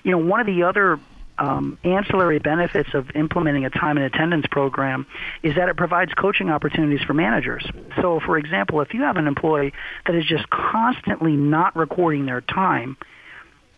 You 0.04 0.12
know, 0.12 0.18
one 0.18 0.40
of 0.40 0.48
the 0.48 0.64
other 0.64 1.00
um, 1.38 1.78
ancillary 1.84 2.40
benefits 2.40 2.90
of 2.94 3.10
implementing 3.16 3.66
a 3.66 3.70
time 3.70 3.98
and 3.98 4.06
attendance 4.06 4.46
program 4.52 5.08
is 5.42 5.56
that 5.56 5.70
it 5.70 5.78
provides 5.78 6.14
coaching 6.14 6.50
opportunities 6.50 7.02
for 7.06 7.14
managers. 7.14 7.66
So, 8.02 8.20
for 8.26 8.38
example, 8.38 8.82
if 8.82 8.94
you 8.94 9.02
have 9.04 9.16
an 9.16 9.28
employee 9.28 9.74
that 10.06 10.16
is 10.16 10.26
just 10.26 10.50
constantly 10.50 11.34
not 11.34 11.76
recording 11.76 12.26
their 12.26 12.42
time, 12.42 12.98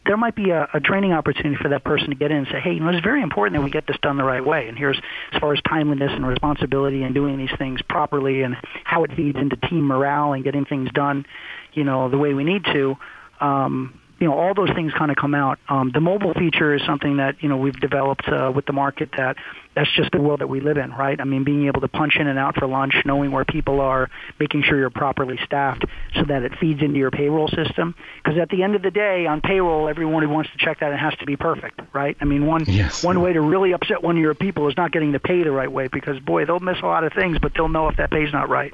there 0.05 0.17
might 0.17 0.35
be 0.35 0.49
a, 0.49 0.67
a 0.73 0.79
training 0.79 1.13
opportunity 1.13 1.55
for 1.61 1.69
that 1.69 1.83
person 1.83 2.09
to 2.09 2.15
get 2.15 2.31
in 2.31 2.37
and 2.37 2.47
say, 2.47 2.59
hey, 2.59 2.73
you 2.73 2.79
know, 2.79 2.89
it's 2.89 3.03
very 3.03 3.21
important 3.21 3.57
that 3.57 3.63
we 3.63 3.69
get 3.69 3.85
this 3.87 3.97
done 4.01 4.17
the 4.17 4.23
right 4.23 4.43
way. 4.43 4.67
And 4.67 4.77
here's 4.77 4.99
as 5.31 5.39
far 5.39 5.53
as 5.53 5.61
timeliness 5.61 6.11
and 6.11 6.25
responsibility 6.25 7.03
and 7.03 7.13
doing 7.13 7.37
these 7.37 7.55
things 7.57 7.81
properly 7.83 8.41
and 8.41 8.55
how 8.83 9.03
it 9.03 9.11
feeds 9.15 9.37
into 9.37 9.55
team 9.55 9.85
morale 9.85 10.33
and 10.33 10.43
getting 10.43 10.65
things 10.65 10.89
done, 10.93 11.25
you 11.73 11.83
know, 11.83 12.09
the 12.09 12.17
way 12.17 12.33
we 12.33 12.43
need 12.43 12.65
to. 12.65 12.97
Um, 13.39 13.99
you 14.19 14.27
know, 14.27 14.37
all 14.37 14.53
those 14.53 14.69
things 14.75 14.93
kind 14.93 15.09
of 15.09 15.17
come 15.17 15.33
out. 15.33 15.57
Um, 15.67 15.91
the 15.91 15.99
mobile 15.99 16.33
feature 16.35 16.75
is 16.75 16.81
something 16.85 17.17
that 17.17 17.41
you 17.41 17.49
know 17.49 17.57
we've 17.57 17.79
developed 17.79 18.27
uh, 18.27 18.51
with 18.53 18.67
the 18.67 18.73
market 18.73 19.09
that 19.17 19.35
that's 19.75 19.91
just 19.95 20.12
the 20.12 20.19
world 20.19 20.41
that 20.41 20.47
we 20.47 20.60
live 20.60 20.77
in, 20.77 20.91
right? 20.91 21.19
I 21.19 21.23
mean, 21.23 21.43
being 21.43 21.67
able 21.67 21.81
to 21.81 21.88
punch 21.88 22.17
in 22.19 22.27
and 22.27 22.38
out 22.38 22.55
for 22.55 22.67
lunch, 22.67 22.93
knowing 23.05 23.31
where 23.31 23.45
people 23.45 23.79
are, 23.79 24.10
making 24.39 24.63
sure 24.63 24.77
you're 24.77 24.89
properly 24.89 25.39
staffed 25.45 25.86
so 26.15 26.23
that 26.25 26.43
it 26.43 26.57
feeds 26.60 26.81
into 26.81 26.97
your 26.97 27.12
payroll 27.12 27.47
system. 27.47 27.95
Because 28.21 28.38
at 28.38 28.49
the 28.49 28.63
end 28.63 28.75
of 28.75 28.81
the 28.81 28.91
day, 28.91 29.25
on 29.27 29.39
payroll, 29.39 29.88
everyone 29.88 30.23
who 30.23 30.29
wants 30.29 30.51
to 30.51 30.57
check 30.57 30.81
that 30.81 30.91
it 30.91 30.99
has 30.99 31.15
to 31.19 31.25
be 31.25 31.38
perfect, 31.38 31.79
right? 31.93 32.17
I 32.19 32.25
mean, 32.25 32.45
one 32.45 32.65
yes. 32.67 33.03
one 33.03 33.21
way 33.21 33.34
to 33.34 33.41
really 33.41 33.71
upset 33.71 34.03
one 34.03 34.17
of 34.17 34.21
your 34.21 34.36
people 34.36 34.67
is 34.67 34.75
not 34.75 34.91
getting 34.91 35.13
the 35.13 35.19
pay 35.19 35.43
the 35.43 35.51
right 35.51 35.71
way 35.71 35.88
because 35.88 36.19
boy, 36.19 36.45
they'll 36.45 36.60
miss 36.60 36.77
a 36.81 36.86
lot 36.86 37.05
of 37.05 37.13
things, 37.13 37.38
but 37.41 37.53
they'll 37.53 37.69
know 37.69 37.88
if 37.88 37.97
that 37.97 38.12
pay's 38.12 38.34
not 38.34 38.49
right. 38.49 38.73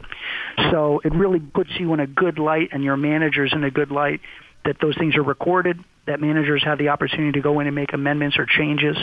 So 0.71 1.01
it 1.03 1.13
really 1.13 1.39
puts 1.39 1.69
you 1.79 1.93
in 1.93 1.99
a 1.99 2.07
good 2.07 2.39
light, 2.39 2.69
and 2.71 2.83
your 2.83 2.97
managers 2.97 3.53
in 3.53 3.63
a 3.63 3.71
good 3.71 3.91
light 3.91 4.21
that 4.65 4.77
those 4.81 4.97
things 4.97 5.15
are 5.15 5.23
recorded, 5.23 5.79
that 6.07 6.19
managers 6.19 6.63
have 6.63 6.77
the 6.77 6.89
opportunity 6.89 7.33
to 7.33 7.41
go 7.41 7.59
in 7.59 7.67
and 7.67 7.75
make 7.75 7.93
amendments 7.93 8.37
or 8.37 8.45
changes 8.45 8.97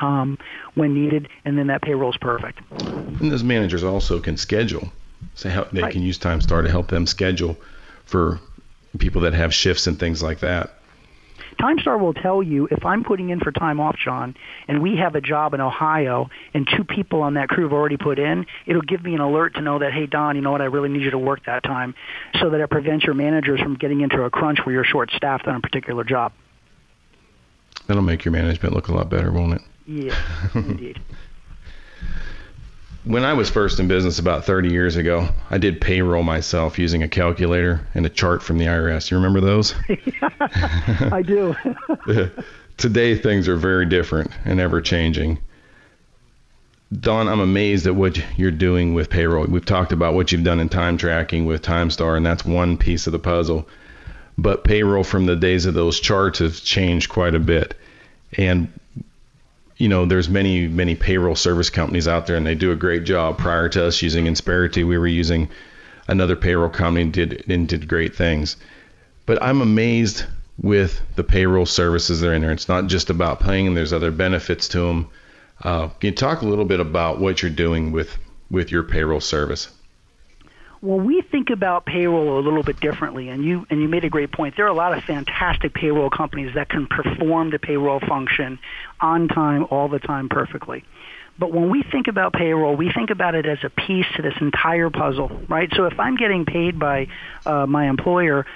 um, 0.00 0.38
when 0.74 0.94
needed, 0.94 1.28
and 1.44 1.58
then 1.58 1.68
that 1.68 1.82
payroll 1.82 2.10
is 2.10 2.16
perfect. 2.16 2.60
And 2.80 3.30
those 3.30 3.44
managers 3.44 3.84
also 3.84 4.20
can 4.20 4.36
schedule. 4.36 4.92
So 5.34 5.48
how, 5.48 5.64
they 5.64 5.82
right. 5.82 5.92
can 5.92 6.02
use 6.02 6.18
TimeStar 6.18 6.62
to 6.64 6.70
help 6.70 6.88
them 6.88 7.06
schedule 7.06 7.56
for 8.04 8.40
people 8.98 9.22
that 9.22 9.34
have 9.34 9.52
shifts 9.52 9.86
and 9.86 9.98
things 9.98 10.22
like 10.22 10.40
that. 10.40 10.70
TimeStar 11.58 11.98
will 11.98 12.12
tell 12.12 12.42
you 12.42 12.68
if 12.70 12.84
I'm 12.84 13.02
putting 13.02 13.30
in 13.30 13.40
for 13.40 13.50
time 13.50 13.80
off, 13.80 13.96
John, 13.96 14.36
and 14.68 14.82
we 14.82 14.96
have 14.96 15.14
a 15.14 15.22
job 15.22 15.54
in 15.54 15.60
Ohio, 15.60 16.28
and 16.52 16.68
two 16.76 16.84
people 16.84 17.22
on 17.22 17.34
that 17.34 17.48
crew 17.48 17.64
have 17.64 17.72
already 17.72 17.96
put 17.96 18.18
in, 18.18 18.44
it'll 18.66 18.82
give 18.82 19.02
me 19.02 19.14
an 19.14 19.20
alert 19.20 19.54
to 19.54 19.62
know 19.62 19.78
that, 19.78 19.92
hey, 19.92 20.06
Don, 20.06 20.36
you 20.36 20.42
know 20.42 20.50
what, 20.52 20.60
I 20.60 20.66
really 20.66 20.90
need 20.90 21.02
you 21.02 21.12
to 21.12 21.18
work 21.18 21.46
that 21.46 21.62
time, 21.62 21.94
so 22.40 22.50
that 22.50 22.60
it 22.60 22.68
prevents 22.68 23.06
your 23.06 23.14
managers 23.14 23.60
from 23.60 23.76
getting 23.76 24.02
into 24.02 24.22
a 24.22 24.30
crunch 24.30 24.58
where 24.64 24.74
you're 24.74 24.84
short-staffed 24.84 25.46
on 25.46 25.56
a 25.56 25.60
particular 25.60 26.04
job. 26.04 26.32
That'll 27.86 28.02
make 28.02 28.24
your 28.24 28.32
management 28.32 28.74
look 28.74 28.88
a 28.88 28.92
lot 28.92 29.08
better, 29.08 29.32
won't 29.32 29.54
it? 29.54 29.62
Yeah, 29.86 30.18
indeed. 30.54 31.00
When 33.04 33.24
I 33.24 33.34
was 33.34 33.48
first 33.48 33.78
in 33.78 33.86
business 33.86 34.18
about 34.18 34.44
30 34.44 34.70
years 34.70 34.96
ago, 34.96 35.28
I 35.48 35.58
did 35.58 35.80
payroll 35.80 36.24
myself 36.24 36.76
using 36.76 37.04
a 37.04 37.08
calculator 37.08 37.86
and 37.94 38.04
a 38.04 38.08
chart 38.08 38.42
from 38.42 38.58
the 38.58 38.64
IRS. 38.64 39.12
You 39.12 39.16
remember 39.18 39.40
those? 39.40 39.76
I 41.12 41.22
do. 41.24 41.54
Today, 42.76 43.16
things 43.16 43.46
are 43.46 43.56
very 43.56 43.86
different 43.86 44.32
and 44.44 44.58
ever 44.58 44.80
changing. 44.80 45.38
Don, 47.00 47.28
I'm 47.28 47.40
amazed 47.40 47.86
at 47.86 47.94
what 47.94 48.18
you're 48.36 48.50
doing 48.50 48.92
with 48.92 49.08
payroll. 49.08 49.46
We've 49.46 49.64
talked 49.64 49.92
about 49.92 50.14
what 50.14 50.32
you've 50.32 50.44
done 50.44 50.58
in 50.58 50.68
time 50.68 50.98
tracking 50.98 51.46
with 51.46 51.62
TimeStar, 51.62 52.16
and 52.16 52.26
that's 52.26 52.44
one 52.44 52.76
piece 52.76 53.06
of 53.06 53.12
the 53.12 53.18
puzzle. 53.20 53.68
But 54.36 54.64
payroll 54.64 55.04
from 55.04 55.26
the 55.26 55.36
days 55.36 55.64
of 55.64 55.74
those 55.74 56.00
charts 56.00 56.40
has 56.40 56.60
changed 56.60 57.08
quite 57.08 57.36
a 57.36 57.40
bit. 57.40 57.74
And 58.36 58.68
you 59.76 59.88
know, 59.88 60.06
there's 60.06 60.28
many, 60.28 60.66
many 60.66 60.94
payroll 60.94 61.36
service 61.36 61.70
companies 61.70 62.08
out 62.08 62.26
there, 62.26 62.36
and 62.36 62.46
they 62.46 62.54
do 62.54 62.72
a 62.72 62.76
great 62.76 63.04
job. 63.04 63.38
Prior 63.38 63.68
to 63.70 63.86
us 63.86 64.00
using 64.00 64.26
Insperity, 64.26 64.86
we 64.86 64.96
were 64.96 65.06
using 65.06 65.48
another 66.08 66.36
payroll 66.36 66.70
company 66.70 67.10
did 67.10 67.44
and 67.48 67.68
did 67.68 67.88
great 67.88 68.14
things. 68.14 68.56
But 69.26 69.42
I'm 69.42 69.60
amazed 69.60 70.24
with 70.60 71.00
the 71.16 71.24
payroll 71.24 71.66
services 71.66 72.20
that 72.20 72.28
are 72.28 72.34
in 72.34 72.42
there. 72.42 72.52
It's 72.52 72.68
not 72.68 72.86
just 72.86 73.10
about 73.10 73.40
paying; 73.40 73.74
there's 73.74 73.92
other 73.92 74.10
benefits 74.10 74.68
to 74.68 74.80
them. 74.80 75.08
Uh, 75.62 75.88
can 75.88 76.08
you 76.08 76.12
talk 76.12 76.42
a 76.42 76.46
little 76.46 76.64
bit 76.64 76.80
about 76.80 77.18
what 77.18 77.42
you're 77.42 77.50
doing 77.50 77.92
with 77.92 78.16
with 78.50 78.70
your 78.70 78.82
payroll 78.82 79.20
service? 79.20 79.68
Well, 80.86 81.00
we 81.00 81.20
think 81.20 81.50
about 81.50 81.84
payroll 81.84 82.38
a 82.38 82.42
little 82.42 82.62
bit 82.62 82.78
differently, 82.78 83.28
and 83.28 83.44
you 83.44 83.66
and 83.70 83.82
you 83.82 83.88
made 83.88 84.04
a 84.04 84.08
great 84.08 84.30
point. 84.30 84.54
There 84.56 84.66
are 84.66 84.68
a 84.68 84.72
lot 84.74 84.96
of 84.96 85.02
fantastic 85.02 85.74
payroll 85.74 86.10
companies 86.10 86.54
that 86.54 86.68
can 86.68 86.86
perform 86.86 87.50
the 87.50 87.58
payroll 87.58 87.98
function 87.98 88.60
on 89.00 89.26
time, 89.26 89.66
all 89.70 89.88
the 89.88 89.98
time, 89.98 90.28
perfectly. 90.28 90.84
But 91.40 91.52
when 91.52 91.70
we 91.70 91.82
think 91.82 92.06
about 92.06 92.34
payroll, 92.34 92.76
we 92.76 92.92
think 92.92 93.10
about 93.10 93.34
it 93.34 93.46
as 93.46 93.58
a 93.64 93.68
piece 93.68 94.06
to 94.14 94.22
this 94.22 94.34
entire 94.40 94.88
puzzle, 94.88 95.28
right? 95.48 95.68
So 95.74 95.86
if 95.86 95.98
I'm 95.98 96.16
getting 96.16 96.44
paid 96.44 96.78
by 96.78 97.08
uh, 97.44 97.66
my 97.66 97.88
employer, 97.88 98.46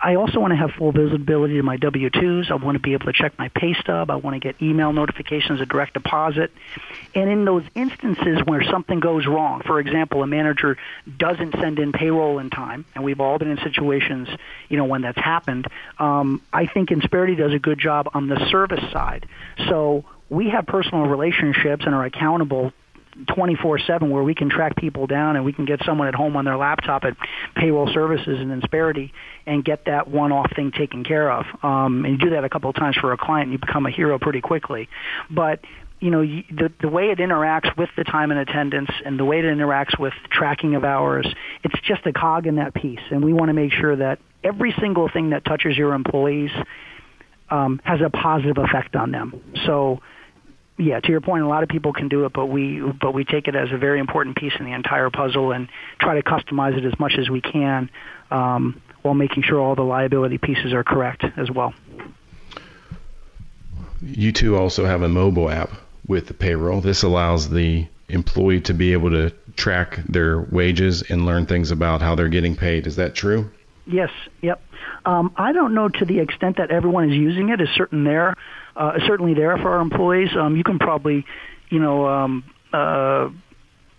I 0.00 0.14
also 0.14 0.38
want 0.38 0.52
to 0.52 0.56
have 0.56 0.70
full 0.72 0.92
visibility 0.92 1.56
to 1.56 1.62
my 1.62 1.76
W-2s. 1.76 2.50
I 2.50 2.54
want 2.54 2.76
to 2.76 2.80
be 2.80 2.92
able 2.92 3.06
to 3.06 3.12
check 3.12 3.38
my 3.38 3.48
pay 3.48 3.74
stub. 3.74 4.10
I 4.10 4.16
want 4.16 4.34
to 4.34 4.40
get 4.40 4.60
email 4.62 4.92
notifications 4.92 5.60
of 5.60 5.68
direct 5.68 5.94
deposit. 5.94 6.52
And 7.14 7.28
in 7.28 7.44
those 7.44 7.64
instances 7.74 8.38
where 8.44 8.62
something 8.62 9.00
goes 9.00 9.26
wrong, 9.26 9.62
for 9.66 9.80
example, 9.80 10.22
a 10.22 10.26
manager 10.26 10.76
doesn't 11.16 11.52
send 11.54 11.78
in 11.78 11.92
payroll 11.92 12.38
in 12.38 12.50
time, 12.50 12.84
and 12.94 13.02
we've 13.02 13.20
all 13.20 13.38
been 13.38 13.50
in 13.50 13.58
situations, 13.58 14.28
you 14.68 14.76
know, 14.76 14.84
when 14.84 15.02
that's 15.02 15.18
happened. 15.18 15.66
Um, 15.98 16.42
I 16.52 16.66
think 16.66 16.90
Insperity 16.90 17.36
does 17.36 17.52
a 17.52 17.58
good 17.58 17.78
job 17.78 18.08
on 18.14 18.28
the 18.28 18.48
service 18.50 18.84
side. 18.92 19.26
So 19.68 20.04
we 20.30 20.50
have 20.50 20.66
personal 20.66 21.06
relationships 21.06 21.84
and 21.86 21.94
are 21.94 22.04
accountable 22.04 22.72
24/7 23.26 24.10
where 24.10 24.22
we 24.22 24.34
can 24.34 24.48
track 24.48 24.76
people 24.76 25.06
down 25.06 25.36
and 25.36 25.44
we 25.44 25.52
can 25.52 25.64
get 25.64 25.82
someone 25.84 26.08
at 26.08 26.14
home 26.14 26.36
on 26.36 26.44
their 26.44 26.56
laptop 26.56 27.04
at 27.04 27.16
payroll 27.54 27.92
services 27.92 28.40
and 28.40 28.50
Insperity 28.50 29.12
and 29.46 29.64
get 29.64 29.86
that 29.86 30.08
one-off 30.08 30.52
thing 30.54 30.72
taken 30.72 31.04
care 31.04 31.30
of. 31.30 31.46
Um, 31.62 32.04
and 32.04 32.12
you 32.12 32.18
do 32.18 32.30
that 32.30 32.44
a 32.44 32.48
couple 32.48 32.70
of 32.70 32.76
times 32.76 32.96
for 32.96 33.12
a 33.12 33.16
client, 33.16 33.50
you 33.50 33.58
become 33.58 33.86
a 33.86 33.90
hero 33.90 34.18
pretty 34.18 34.40
quickly. 34.40 34.88
But 35.30 35.60
you 36.00 36.10
know 36.10 36.22
the 36.22 36.70
the 36.80 36.88
way 36.88 37.10
it 37.10 37.18
interacts 37.18 37.76
with 37.76 37.90
the 37.96 38.04
time 38.04 38.30
and 38.30 38.38
attendance 38.38 38.90
and 39.04 39.18
the 39.18 39.24
way 39.24 39.40
it 39.40 39.44
interacts 39.44 39.98
with 39.98 40.12
tracking 40.30 40.74
of 40.74 40.84
hours 40.84 41.26
it's 41.64 41.74
just 41.80 42.06
a 42.06 42.12
cog 42.12 42.46
in 42.46 42.56
that 42.56 42.74
piece 42.74 43.00
and 43.10 43.24
we 43.24 43.32
want 43.32 43.48
to 43.48 43.52
make 43.52 43.72
sure 43.72 43.96
that 43.96 44.20
every 44.44 44.72
single 44.80 45.08
thing 45.08 45.30
that 45.30 45.44
touches 45.44 45.76
your 45.76 45.94
employees 45.94 46.52
um, 47.50 47.80
has 47.82 48.00
a 48.00 48.10
positive 48.10 48.58
effect 48.58 48.94
on 48.94 49.10
them 49.10 49.40
so 49.66 50.00
yeah, 50.78 51.00
to 51.00 51.08
your 51.08 51.20
point, 51.20 51.42
a 51.42 51.48
lot 51.48 51.64
of 51.64 51.68
people 51.68 51.92
can 51.92 52.08
do 52.08 52.24
it, 52.24 52.32
but 52.32 52.46
we 52.46 52.80
but 52.80 53.12
we 53.12 53.24
take 53.24 53.48
it 53.48 53.56
as 53.56 53.72
a 53.72 53.76
very 53.76 53.98
important 53.98 54.36
piece 54.36 54.52
in 54.58 54.64
the 54.64 54.72
entire 54.72 55.10
puzzle 55.10 55.50
and 55.50 55.68
try 56.00 56.14
to 56.14 56.22
customize 56.22 56.78
it 56.78 56.84
as 56.84 56.98
much 57.00 57.14
as 57.18 57.28
we 57.28 57.40
can, 57.40 57.90
um, 58.30 58.80
while 59.02 59.14
making 59.14 59.42
sure 59.42 59.60
all 59.60 59.74
the 59.74 59.82
liability 59.82 60.38
pieces 60.38 60.72
are 60.72 60.84
correct 60.84 61.24
as 61.36 61.50
well. 61.50 61.74
You 64.00 64.30
two 64.30 64.56
also 64.56 64.86
have 64.86 65.02
a 65.02 65.08
mobile 65.08 65.50
app 65.50 65.70
with 66.06 66.28
the 66.28 66.34
payroll. 66.34 66.80
This 66.80 67.02
allows 67.02 67.50
the 67.50 67.88
employee 68.08 68.60
to 68.62 68.72
be 68.72 68.92
able 68.92 69.10
to 69.10 69.30
track 69.56 69.98
their 70.08 70.40
wages 70.40 71.02
and 71.02 71.26
learn 71.26 71.46
things 71.46 71.72
about 71.72 72.00
how 72.00 72.14
they're 72.14 72.28
getting 72.28 72.54
paid. 72.54 72.86
Is 72.86 72.96
that 72.96 73.16
true? 73.16 73.50
Yes. 73.84 74.10
Yep. 74.42 74.62
Um, 75.04 75.32
I 75.36 75.52
don't 75.52 75.74
know 75.74 75.88
to 75.88 76.04
the 76.04 76.20
extent 76.20 76.58
that 76.58 76.70
everyone 76.70 77.10
is 77.10 77.16
using 77.16 77.48
it. 77.48 77.60
Is 77.60 77.68
certain 77.74 78.04
there 78.04 78.36
uh, 78.78 78.98
certainly 79.06 79.34
there 79.34 79.56
for 79.58 79.72
our 79.72 79.80
employees. 79.80 80.30
Um, 80.38 80.56
you 80.56 80.64
can 80.64 80.78
probably, 80.78 81.26
you 81.68 81.80
know, 81.80 82.06
um, 82.06 82.44
uh, 82.72 83.28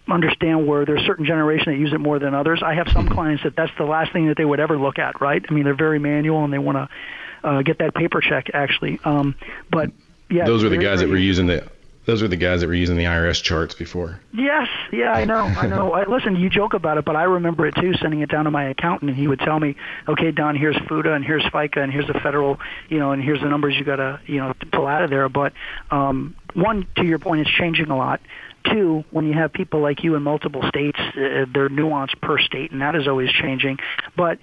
understand 0.10 0.65
where 0.65 0.86
there's 0.86 1.06
certain 1.06 1.26
generation 1.26 1.74
that 1.74 1.80
use 1.80 1.94
it 1.94 2.00
more 2.00 2.18
than 2.18 2.34
others. 2.34 2.62
I 2.65 2.74
have 2.74 2.88
some 2.89 3.06
mm-hmm. 3.06 3.13
clients 3.13 3.44
that 3.44 3.56
that's 3.56 3.72
the 3.78 3.84
last 3.84 4.13
thing 4.13 4.28
that 4.28 4.38
they 4.38 4.46
would 4.46 4.60
ever 4.60 4.78
look 4.78 4.98
at, 4.98 5.22
right? 5.22 5.44
I 5.48 5.54
mean, 5.54 5.65
they're 5.65 5.76
very 5.76 6.00
manual 6.00 6.44
and 6.44 6.52
they 6.52 6.58
want 6.58 6.78
to 6.78 7.48
uh, 7.48 7.62
get 7.62 7.80
that 7.80 7.94
paper 7.94 8.22
check 8.22 8.48
actually. 8.54 9.00
Um, 9.04 9.36
but 9.70 9.92
yeah, 10.30 10.46
those 10.46 10.63
are 10.63 10.70
the 10.70 10.78
guys 10.78 11.02
that 11.02 11.10
were 11.10 11.18
using 11.18 11.48
the 11.48 11.70
those 12.10 12.24
were 12.24 12.28
the 12.28 12.38
guys 12.38 12.62
that 12.62 12.67
were 12.67 12.74
using 12.74 12.98
the 12.98 13.04
IRS 13.04 13.43
charts 13.43 13.76
before. 13.76 14.19
Yes, 14.34 14.67
yeah, 14.91 15.13
I 15.13 15.26
know, 15.26 15.43
I 15.43 15.67
know. 15.67 15.91
I, 15.93 16.06
listen, 16.08 16.36
you 16.36 16.50
joke 16.50 16.74
about 16.74 16.98
it, 16.98 17.06
but 17.06 17.15
I 17.15 17.24
remember 17.24 17.67
it 17.67 17.76
too. 17.76 17.93
Sending 18.02 18.22
it 18.22 18.30
down 18.30 18.45
to 18.45 18.52
my 18.52 18.69
accountant, 18.69 19.12
and 19.12 19.19
he 19.19 19.28
would 19.28 19.39
tell 19.39 19.60
me, 19.60 19.76
"Okay, 20.08 20.32
Don, 20.32 20.56
here's 20.56 20.76
FUTA, 20.76 21.15
and 21.15 21.24
here's 21.24 21.43
FICA, 21.43 21.78
and 21.78 21.93
here's 21.93 22.08
the 22.08 22.15
federal, 22.15 22.60
you 22.89 22.98
know, 22.98 23.12
and 23.12 23.24
here's 23.24 23.41
the 23.41 23.48
numbers 23.48 23.76
you 23.78 23.84
gotta, 23.86 24.19
you 24.26 24.38
know, 24.38 24.54
pull 24.72 24.88
out 24.88 25.04
of 25.04 25.12
there." 25.12 25.30
But 25.30 25.54
um, 25.91 26.36
one, 26.56 26.88
to 26.95 27.04
your 27.04 27.19
point, 27.19 27.41
it's 27.41 27.52
changing 27.52 27.91
a 27.91 27.98
lot. 27.98 28.22
Two, 28.65 29.04
when 29.12 29.28
you 29.28 29.34
have 29.34 29.54
people 29.54 29.80
like 29.80 30.04
you 30.04 30.15
in 30.15 30.24
multiple 30.24 30.63
states, 30.67 31.00
uh, 31.00 31.45
they're 31.54 31.69
nuanced 31.69 32.19
per 32.22 32.39
state, 32.39 32.72
and 32.72 32.82
that 32.82 32.95
is 32.95 33.08
always 33.08 33.32
changing. 33.32 33.78
But 34.17 34.39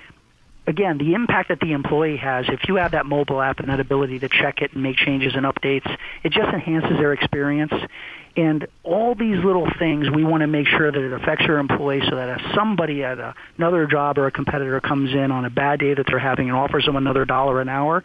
again, 0.67 0.99
the 0.99 1.15
impact 1.15 1.49
that 1.49 1.61
the 1.61 1.73
employee 1.73 2.17
has, 2.17 2.47
if 2.49 2.69
you 2.69 2.77
have 2.77 2.93
that 2.93 3.07
mobile 3.07 3.41
app 3.41 3.61
and 3.61 3.69
that 3.69 3.81
ability 3.81 4.19
to 4.21 4.29
check 4.29 4.63
it 4.63 4.73
and 4.73 4.83
make 4.83 4.97
changes 4.97 5.35
and 5.35 5.47
updates, 5.47 5.89
it 6.23 6.33
just 6.33 6.49
enhances 6.53 6.99
their 6.99 7.13
experience. 7.13 7.73
And 8.37 8.67
all 8.83 9.15
these 9.15 9.43
little 9.43 9.67
things, 9.79 10.11
we 10.11 10.25
want 10.25 10.43
to 10.43 10.47
make 10.47 10.67
sure 10.67 10.93
that 10.93 11.01
it 11.01 11.13
affects 11.13 11.47
your 11.47 11.59
employee 11.59 12.03
so 12.09 12.17
that 12.17 12.41
if 12.41 12.55
somebody 12.55 13.03
at 13.03 13.19
a, 13.19 13.35
another 13.57 13.87
job 13.87 14.19
or 14.19 14.27
a 14.27 14.31
competitor 14.31 14.81
comes 14.81 15.13
in 15.13 15.31
on 15.31 15.45
a 15.45 15.51
bad 15.51 15.81
day 15.81 15.95
that 15.95 16.07
they're 16.07 16.19
having 16.19 16.49
and 16.49 16.57
offers 16.57 16.85
them 16.85 16.97
another 16.97 17.25
dollar 17.25 17.61
an 17.61 17.69
hour, 17.69 18.05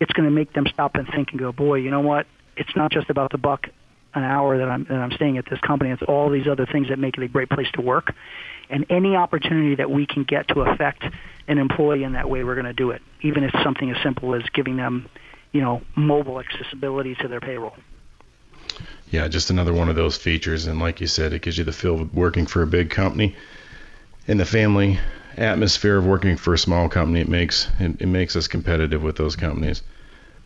it's 0.00 0.12
going 0.12 0.28
to 0.28 0.34
make 0.34 0.52
them 0.52 0.66
stop 0.72 0.96
and 0.96 1.06
think 1.08 1.30
and 1.30 1.38
go, 1.38 1.52
boy, 1.52 1.76
you 1.76 1.90
know 1.90 2.00
what? 2.00 2.26
It's 2.56 2.74
not 2.74 2.90
just 2.90 3.08
about 3.08 3.30
the 3.30 3.38
buck 3.38 3.68
an 4.14 4.24
hour 4.24 4.58
that 4.58 4.68
I'm, 4.68 4.84
that 4.84 4.98
I'm 4.98 5.12
staying 5.12 5.38
at 5.38 5.46
this 5.48 5.60
company. 5.60 5.90
It's 5.90 6.02
all 6.02 6.30
these 6.30 6.46
other 6.46 6.66
things 6.66 6.88
that 6.88 6.98
make 6.98 7.16
it 7.16 7.22
a 7.22 7.28
great 7.28 7.48
place 7.48 7.68
to 7.74 7.80
work. 7.80 8.14
And 8.70 8.86
any 8.90 9.16
opportunity 9.16 9.74
that 9.76 9.90
we 9.90 10.06
can 10.06 10.24
get 10.24 10.48
to 10.48 10.60
affect 10.62 11.04
an 11.48 11.58
employee 11.58 12.04
in 12.04 12.12
that 12.12 12.28
way, 12.28 12.44
we're 12.44 12.54
going 12.54 12.66
to 12.66 12.72
do 12.72 12.90
it, 12.90 13.02
even 13.22 13.44
if 13.44 13.54
it's 13.54 13.62
something 13.62 13.90
as 13.90 14.02
simple 14.02 14.34
as 14.34 14.42
giving 14.54 14.76
them, 14.76 15.08
you 15.52 15.60
know, 15.60 15.82
mobile 15.96 16.40
accessibility 16.40 17.14
to 17.16 17.28
their 17.28 17.40
payroll. 17.40 17.74
Yeah, 19.10 19.28
just 19.28 19.50
another 19.50 19.74
one 19.74 19.88
of 19.88 19.96
those 19.96 20.16
features. 20.16 20.66
And 20.66 20.78
like 20.78 21.00
you 21.00 21.06
said, 21.06 21.32
it 21.32 21.42
gives 21.42 21.58
you 21.58 21.64
the 21.64 21.72
feel 21.72 22.00
of 22.00 22.14
working 22.14 22.46
for 22.46 22.62
a 22.62 22.66
big 22.66 22.90
company. 22.90 23.36
In 24.26 24.38
the 24.38 24.46
family 24.46 24.98
atmosphere 25.36 25.98
of 25.98 26.06
working 26.06 26.36
for 26.36 26.54
a 26.54 26.58
small 26.58 26.88
company, 26.88 27.20
it 27.20 27.28
makes 27.28 27.68
it, 27.78 28.00
it 28.00 28.06
makes 28.06 28.36
us 28.36 28.48
competitive 28.48 29.02
with 29.02 29.16
those 29.16 29.36
companies. 29.36 29.82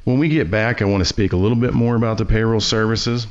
When 0.05 0.19
we 0.19 0.29
get 0.29 0.51
back, 0.51 0.83
I 0.83 0.85
want 0.87 1.01
to 1.01 1.05
speak 1.05 1.33
a 1.33 1.37
little 1.37 1.57
bit 1.57 1.75
more 1.75 1.97
about 1.97 2.19
the 2.19 2.25
payroll 2.25 2.61
services. 2.61 3.27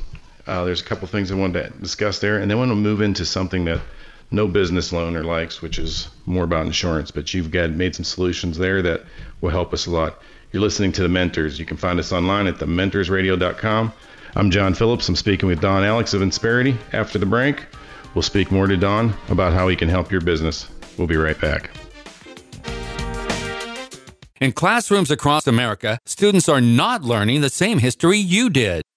Uh, 0.46 0.64
there's 0.64 0.80
a 0.80 0.84
couple 0.84 1.08
things 1.08 1.32
I 1.32 1.34
wanted 1.34 1.72
to 1.72 1.78
discuss 1.80 2.20
there, 2.20 2.38
and 2.38 2.50
then 2.50 2.56
I 2.56 2.60
want 2.60 2.70
to 2.70 2.76
move 2.76 3.00
into 3.00 3.24
something 3.24 3.64
that 3.64 3.80
no 4.30 4.46
business 4.46 4.92
loaner 4.92 5.24
likes, 5.24 5.60
which 5.60 5.78
is 5.78 6.08
more 6.24 6.44
about 6.44 6.66
insurance. 6.66 7.10
But 7.10 7.34
you've 7.34 7.50
got 7.50 7.70
made 7.70 7.96
some 7.96 8.04
solutions 8.04 8.56
there 8.58 8.82
that 8.82 9.02
will 9.40 9.50
help 9.50 9.72
us 9.72 9.86
a 9.86 9.90
lot. 9.90 10.22
You're 10.52 10.62
listening 10.62 10.92
to 10.92 11.02
the 11.02 11.08
Mentors. 11.08 11.58
You 11.58 11.66
can 11.66 11.76
find 11.76 11.98
us 11.98 12.12
online 12.12 12.46
at 12.46 12.56
thementorsradio.com. 12.56 13.92
I'm 14.36 14.50
John 14.50 14.74
Phillips. 14.74 15.08
I'm 15.08 15.16
speaking 15.16 15.48
with 15.48 15.60
Don 15.60 15.82
Alix 15.82 16.14
of 16.14 16.22
Insperity. 16.22 16.76
After 16.92 17.18
the 17.18 17.26
break, 17.26 17.64
we'll 18.14 18.22
speak 18.22 18.50
more 18.50 18.66
to 18.66 18.76
Don 18.76 19.14
about 19.28 19.52
how 19.52 19.66
he 19.68 19.76
can 19.76 19.88
help 19.88 20.12
your 20.12 20.20
business. 20.20 20.68
We'll 20.96 21.08
be 21.08 21.16
right 21.16 21.40
back. 21.40 21.70
In 24.40 24.52
classrooms 24.52 25.10
across 25.10 25.46
America, 25.46 25.98
students 26.04 26.48
are 26.48 26.60
not 26.60 27.02
learning 27.02 27.40
the 27.40 27.48
same 27.48 27.78
history 27.78 28.18
you 28.18 28.50
did. 28.50 28.85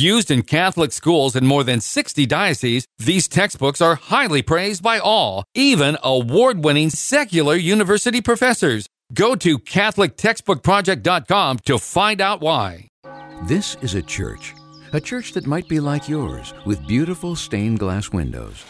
Used 0.00 0.30
in 0.30 0.42
Catholic 0.42 0.92
schools 0.92 1.34
in 1.34 1.44
more 1.44 1.64
than 1.64 1.80
60 1.80 2.24
dioceses, 2.24 2.86
these 2.98 3.26
textbooks 3.26 3.80
are 3.80 3.96
highly 3.96 4.42
praised 4.42 4.80
by 4.80 5.00
all, 5.00 5.42
even 5.56 5.98
award 6.04 6.62
winning 6.62 6.88
secular 6.88 7.56
university 7.56 8.20
professors. 8.20 8.86
Go 9.12 9.34
to 9.34 9.58
CatholicTextbookProject.com 9.58 11.58
to 11.64 11.78
find 11.78 12.20
out 12.20 12.40
why. 12.40 12.86
This 13.42 13.76
is 13.80 13.96
a 13.96 14.02
church, 14.02 14.54
a 14.92 15.00
church 15.00 15.32
that 15.32 15.48
might 15.48 15.66
be 15.66 15.80
like 15.80 16.08
yours, 16.08 16.54
with 16.64 16.86
beautiful 16.86 17.34
stained 17.34 17.80
glass 17.80 18.12
windows. 18.12 18.64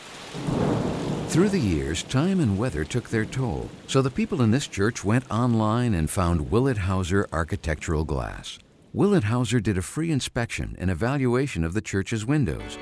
Through 1.27 1.51
the 1.51 1.59
years, 1.59 2.05
time 2.05 2.41
and 2.41 2.57
weather 2.57 2.85
took 2.85 3.11
their 3.11 3.27
toll, 3.27 3.69
so 3.87 4.01
the 4.01 4.11
people 4.11 4.41
in 4.41 4.51
this 4.51 4.67
church 4.67 5.05
went 5.05 5.31
online 5.31 5.93
and 5.93 6.09
found 6.09 6.51
Willet 6.51 6.79
Hauser 6.79 7.29
Architectural 7.31 8.05
Glass. 8.05 8.59
Willet 8.95 9.25
Hauser 9.25 9.61
did 9.61 9.77
a 9.77 9.83
free 9.83 10.11
inspection 10.11 10.75
and 10.79 10.91
evaluation 10.91 11.63
of 11.63 11.75
the 11.75 11.81
church's 11.81 12.25
windows. 12.25 12.79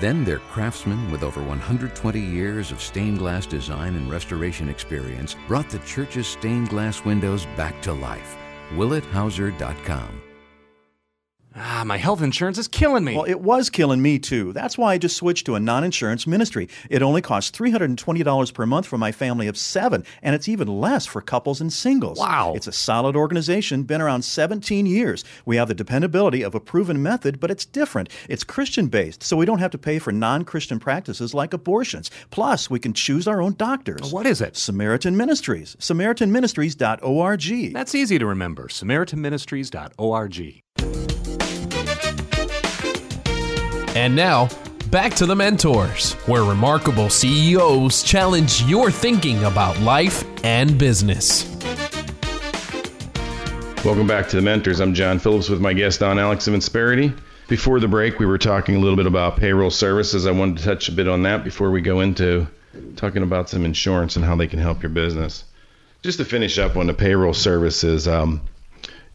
Then 0.00 0.24
their 0.24 0.38
craftsmen 0.38 1.10
with 1.10 1.22
over 1.22 1.42
120 1.42 2.18
years 2.18 2.72
of 2.72 2.80
stained 2.80 3.18
glass 3.18 3.44
design 3.44 3.96
and 3.96 4.10
restoration 4.10 4.70
experience 4.70 5.36
brought 5.46 5.68
the 5.68 5.78
church's 5.80 6.26
stained 6.26 6.70
glass 6.70 7.04
windows 7.04 7.46
back 7.56 7.82
to 7.82 7.92
life. 7.92 8.36
WilletHauser.com. 8.72 10.22
Ah, 11.58 11.84
my 11.86 11.96
health 11.96 12.20
insurance 12.20 12.58
is 12.58 12.68
killing 12.68 13.02
me. 13.02 13.14
Well, 13.14 13.24
it 13.24 13.40
was 13.40 13.70
killing 13.70 14.02
me 14.02 14.18
too. 14.18 14.52
That's 14.52 14.76
why 14.76 14.92
I 14.92 14.98
just 14.98 15.16
switched 15.16 15.46
to 15.46 15.54
a 15.54 15.60
non 15.60 15.84
insurance 15.84 16.26
ministry. 16.26 16.68
It 16.90 17.02
only 17.02 17.22
costs 17.22 17.56
$320 17.58 18.52
per 18.52 18.66
month 18.66 18.86
for 18.86 18.98
my 18.98 19.10
family 19.10 19.46
of 19.46 19.56
seven, 19.56 20.04
and 20.22 20.34
it's 20.34 20.48
even 20.48 20.68
less 20.68 21.06
for 21.06 21.22
couples 21.22 21.62
and 21.62 21.72
singles. 21.72 22.18
Wow. 22.18 22.52
It's 22.54 22.66
a 22.66 22.72
solid 22.72 23.16
organization, 23.16 23.84
been 23.84 24.02
around 24.02 24.22
17 24.22 24.84
years. 24.84 25.24
We 25.46 25.56
have 25.56 25.68
the 25.68 25.74
dependability 25.74 26.42
of 26.42 26.54
a 26.54 26.60
proven 26.60 27.02
method, 27.02 27.40
but 27.40 27.50
it's 27.50 27.64
different. 27.64 28.10
It's 28.28 28.44
Christian 28.44 28.88
based, 28.88 29.22
so 29.22 29.36
we 29.38 29.46
don't 29.46 29.60
have 29.60 29.70
to 29.70 29.78
pay 29.78 29.98
for 29.98 30.12
non 30.12 30.44
Christian 30.44 30.78
practices 30.78 31.32
like 31.32 31.54
abortions. 31.54 32.10
Plus, 32.30 32.68
we 32.68 32.78
can 32.78 32.92
choose 32.92 33.26
our 33.26 33.40
own 33.40 33.54
doctors. 33.54 34.12
What 34.12 34.26
is 34.26 34.42
it? 34.42 34.58
Samaritan 34.58 35.16
Ministries. 35.16 35.74
SamaritanMinistries.org. 35.80 37.72
That's 37.72 37.94
easy 37.94 38.18
to 38.18 38.26
remember. 38.26 38.68
SamaritanMinistries.org. 38.68 40.62
And 43.96 44.14
now, 44.14 44.50
back 44.90 45.14
to 45.14 45.24
the 45.24 45.34
mentors, 45.34 46.12
where 46.26 46.44
remarkable 46.44 47.08
CEOs 47.08 48.02
challenge 48.02 48.62
your 48.64 48.90
thinking 48.90 49.42
about 49.44 49.80
life 49.80 50.22
and 50.44 50.78
business. 50.78 51.46
Welcome 53.82 54.06
back 54.06 54.28
to 54.28 54.36
the 54.36 54.42
Mentors. 54.42 54.80
I'm 54.80 54.92
John 54.92 55.18
Phillips 55.18 55.48
with 55.48 55.62
my 55.62 55.72
guest 55.72 56.00
Don 56.00 56.18
Alix 56.18 56.46
of 56.46 56.52
Insperity. 56.52 57.18
Before 57.48 57.80
the 57.80 57.88
break, 57.88 58.18
we 58.18 58.26
were 58.26 58.36
talking 58.36 58.76
a 58.76 58.78
little 58.80 58.96
bit 58.96 59.06
about 59.06 59.38
payroll 59.38 59.70
services. 59.70 60.26
I 60.26 60.30
wanted 60.30 60.58
to 60.58 60.64
touch 60.64 60.90
a 60.90 60.92
bit 60.92 61.08
on 61.08 61.22
that 61.22 61.42
before 61.42 61.70
we 61.70 61.80
go 61.80 62.00
into 62.00 62.46
talking 62.96 63.22
about 63.22 63.48
some 63.48 63.64
insurance 63.64 64.16
and 64.16 64.26
how 64.26 64.36
they 64.36 64.46
can 64.46 64.58
help 64.58 64.82
your 64.82 64.90
business. 64.90 65.42
Just 66.02 66.18
to 66.18 66.26
finish 66.26 66.58
up 66.58 66.76
on 66.76 66.86
the 66.86 66.92
payroll 66.92 67.32
services, 67.32 68.06
um, 68.06 68.42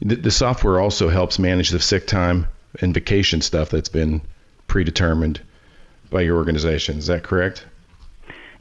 the, 0.02 0.16
the 0.16 0.32
software 0.32 0.80
also 0.82 1.08
helps 1.08 1.38
manage 1.38 1.70
the 1.70 1.80
sick 1.80 2.08
time 2.08 2.48
and 2.80 2.96
vacation 2.96 3.42
stuff 3.42 3.70
that's 3.70 3.88
been 3.88 4.22
predetermined 4.72 5.42
by 6.10 6.22
your 6.22 6.38
organization. 6.38 6.98
Is 6.98 7.08
that 7.08 7.24
correct? 7.24 7.66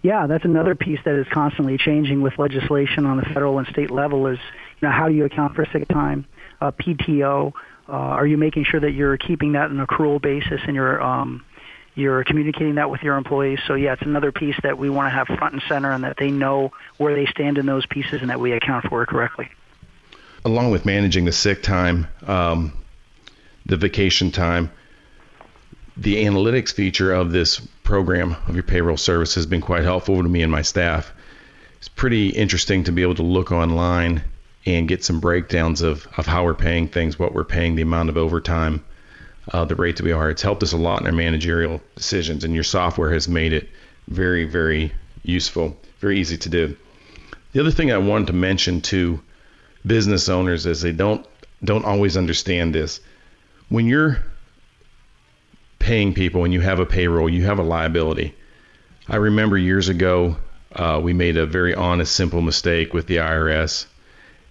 Yeah, 0.02 0.26
that's 0.26 0.44
another 0.44 0.74
piece 0.74 0.98
that 1.04 1.14
is 1.14 1.26
constantly 1.32 1.78
changing 1.78 2.20
with 2.20 2.36
legislation 2.36 3.06
on 3.06 3.16
the 3.16 3.22
federal 3.22 3.58
and 3.58 3.68
state 3.68 3.92
level. 3.92 4.26
Is 4.26 4.38
you 4.80 4.88
know 4.88 4.92
how 4.92 5.08
do 5.08 5.14
you 5.14 5.24
account 5.24 5.54
for 5.54 5.64
sick 5.66 5.86
time, 5.86 6.26
uh, 6.60 6.72
PTO? 6.72 7.52
Uh, 7.88 7.92
are 7.92 8.26
you 8.26 8.36
making 8.36 8.64
sure 8.64 8.80
that 8.80 8.90
you're 8.90 9.16
keeping 9.18 9.52
that 9.52 9.70
on 9.70 9.78
an 9.78 9.86
accrual 9.86 10.20
basis 10.20 10.60
and 10.66 10.74
you're 10.74 11.00
um, 11.00 11.44
you're 11.94 12.24
communicating 12.24 12.74
that 12.74 12.90
with 12.90 13.02
your 13.02 13.16
employees? 13.16 13.60
So 13.68 13.74
yeah, 13.74 13.92
it's 13.92 14.02
another 14.02 14.32
piece 14.32 14.56
that 14.64 14.78
we 14.78 14.90
want 14.90 15.06
to 15.06 15.10
have 15.10 15.28
front 15.38 15.54
and 15.54 15.62
center, 15.68 15.92
and 15.92 16.02
that 16.02 16.16
they 16.18 16.32
know 16.32 16.72
where 16.96 17.14
they 17.14 17.26
stand 17.26 17.56
in 17.56 17.66
those 17.66 17.86
pieces, 17.86 18.20
and 18.20 18.30
that 18.30 18.40
we 18.40 18.50
account 18.50 18.86
for 18.86 19.04
it 19.04 19.06
correctly. 19.06 19.48
Along 20.44 20.72
with 20.72 20.84
managing 20.84 21.24
the 21.24 21.32
sick 21.32 21.62
time, 21.62 22.08
um, 22.26 22.72
the 23.64 23.76
vacation 23.76 24.32
time, 24.32 24.72
the 26.00 26.24
analytics 26.24 26.72
feature 26.72 27.12
of 27.12 27.30
this 27.30 27.60
program 27.84 28.34
of 28.48 28.54
your 28.54 28.62
payroll 28.62 28.96
service 28.96 29.34
has 29.34 29.44
been 29.44 29.60
quite 29.60 29.84
helpful 29.84 30.22
to 30.22 30.28
me 30.28 30.42
and 30.42 30.50
my 30.50 30.62
staff. 30.62 31.12
It's 31.76 31.88
pretty 31.88 32.30
interesting 32.30 32.84
to 32.84 32.92
be 32.92 33.02
able 33.02 33.16
to 33.16 33.22
look 33.22 33.52
online 33.52 34.22
and 34.64 34.88
get 34.88 35.04
some 35.04 35.20
breakdowns 35.20 35.82
of, 35.82 36.08
of 36.16 36.26
how 36.26 36.44
we're 36.44 36.54
paying 36.54 36.88
things, 36.88 37.18
what 37.18 37.34
we're 37.34 37.44
paying, 37.44 37.74
the 37.74 37.82
amount 37.82 38.08
of 38.08 38.16
overtime, 38.16 38.82
uh, 39.52 39.66
the 39.66 39.74
rate 39.74 39.96
that 39.96 40.04
we 40.04 40.12
are. 40.12 40.30
It's 40.30 40.40
helped 40.40 40.62
us 40.62 40.72
a 40.72 40.78
lot 40.78 41.02
in 41.02 41.06
our 41.06 41.12
managerial 41.12 41.82
decisions, 41.96 42.44
and 42.44 42.54
your 42.54 42.64
software 42.64 43.12
has 43.12 43.28
made 43.28 43.52
it 43.52 43.68
very, 44.08 44.46
very 44.46 44.92
useful, 45.22 45.76
very 46.00 46.18
easy 46.18 46.38
to 46.38 46.48
do. 46.48 46.76
The 47.52 47.60
other 47.60 47.70
thing 47.70 47.92
I 47.92 47.98
wanted 47.98 48.28
to 48.28 48.32
mention 48.32 48.80
to 48.82 49.20
business 49.84 50.30
owners 50.30 50.64
is 50.64 50.80
they 50.80 50.92
don't 50.92 51.26
don't 51.62 51.84
always 51.84 52.16
understand 52.16 52.74
this. 52.74 53.00
When 53.68 53.86
you're 53.86 54.24
paying 55.90 56.14
people 56.14 56.44
and 56.44 56.52
you 56.52 56.60
have 56.60 56.78
a 56.78 56.86
payroll, 56.86 57.28
you 57.28 57.42
have 57.42 57.58
a 57.58 57.64
liability. 57.64 58.32
I 59.08 59.16
remember 59.16 59.58
years 59.58 59.88
ago, 59.88 60.36
uh, 60.76 61.00
we 61.02 61.12
made 61.12 61.36
a 61.36 61.46
very 61.46 61.74
honest, 61.74 62.14
simple 62.14 62.42
mistake 62.42 62.94
with 62.94 63.08
the 63.08 63.16
IRS, 63.16 63.86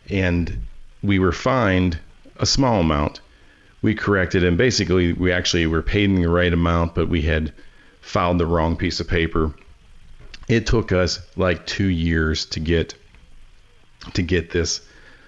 and 0.10 0.66
we 1.02 1.18
were 1.18 1.32
fined 1.32 1.98
a 2.36 2.46
small 2.46 2.82
amount. 2.82 3.22
We 3.82 3.96
corrected, 3.96 4.44
and 4.44 4.58
basically, 4.58 5.14
we 5.14 5.32
actually 5.32 5.66
were 5.66 5.82
paid 5.82 6.10
in 6.10 6.22
the 6.22 6.28
right 6.28 6.52
amount, 6.52 6.94
but 6.94 7.08
we 7.08 7.22
had 7.22 7.54
filed 8.02 8.38
the 8.38 8.46
wrong 8.46 8.76
piece 8.76 9.00
of 9.00 9.08
paper. 9.08 9.54
It 10.50 10.68
took 10.68 10.92
us 10.92 11.22
like 11.38 11.66
two 11.66 11.88
years 11.88 12.48
to 12.48 12.60
get 12.60 12.96
to 14.14 14.22
get 14.22 14.52
this 14.52 14.82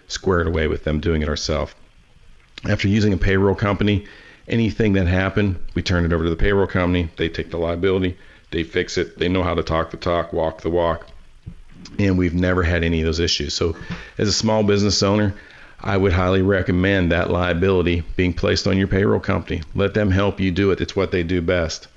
squared 0.09 0.47
away 0.47 0.67
with 0.67 0.83
them 0.83 0.99
doing 0.99 1.21
it 1.21 1.29
ourselves. 1.29 1.73
After 2.67 2.89
using 2.89 3.13
a 3.13 3.17
payroll 3.17 3.55
company, 3.55 4.07
anything 4.47 4.93
that 4.93 5.07
happened, 5.07 5.59
we 5.75 5.81
turn 5.81 6.05
it 6.05 6.13
over 6.13 6.23
to 6.23 6.29
the 6.29 6.35
payroll 6.35 6.67
company. 6.67 7.09
They 7.17 7.29
take 7.29 7.51
the 7.51 7.57
liability, 7.57 8.17
they 8.51 8.63
fix 8.63 8.97
it. 8.97 9.17
They 9.17 9.29
know 9.29 9.43
how 9.43 9.53
to 9.53 9.63
talk 9.63 9.91
the 9.91 9.97
talk, 9.97 10.33
walk 10.33 10.61
the 10.61 10.69
walk. 10.69 11.07
And 11.97 12.17
we've 12.17 12.33
never 12.33 12.63
had 12.63 12.83
any 12.83 13.01
of 13.01 13.05
those 13.05 13.19
issues. 13.19 13.53
So, 13.53 13.75
as 14.17 14.27
a 14.27 14.33
small 14.33 14.63
business 14.63 15.01
owner, 15.01 15.33
I 15.79 15.97
would 15.97 16.13
highly 16.13 16.41
recommend 16.41 17.11
that 17.11 17.31
liability 17.31 18.03
being 18.15 18.33
placed 18.33 18.67
on 18.67 18.77
your 18.77 18.87
payroll 18.87 19.19
company. 19.19 19.63
Let 19.73 19.93
them 19.93 20.11
help 20.11 20.39
you 20.39 20.51
do 20.51 20.71
it. 20.71 20.79
It's 20.79 20.95
what 20.95 21.11
they 21.11 21.23
do 21.23 21.41
best. 21.41 21.87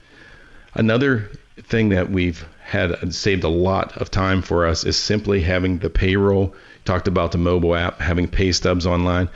Another 0.75 1.31
thing 1.63 1.91
that 1.91 2.11
we've 2.11 2.47
had 2.63 3.15
saved 3.15 3.45
a 3.45 3.49
lot 3.49 3.97
of 3.99 4.11
time 4.11 4.41
for 4.41 4.67
us 4.67 4.85
is 4.85 4.97
simply 4.97 5.41
having 5.41 5.79
the 5.79 5.91
payroll. 5.91 6.55
Talked 6.85 7.09
about 7.09 7.33
the 7.33 7.39
mobile 7.39 7.75
app, 7.75 8.01
having 8.01 8.27
pay 8.27 8.53
stubs 8.53 8.87
online. 8.87 9.29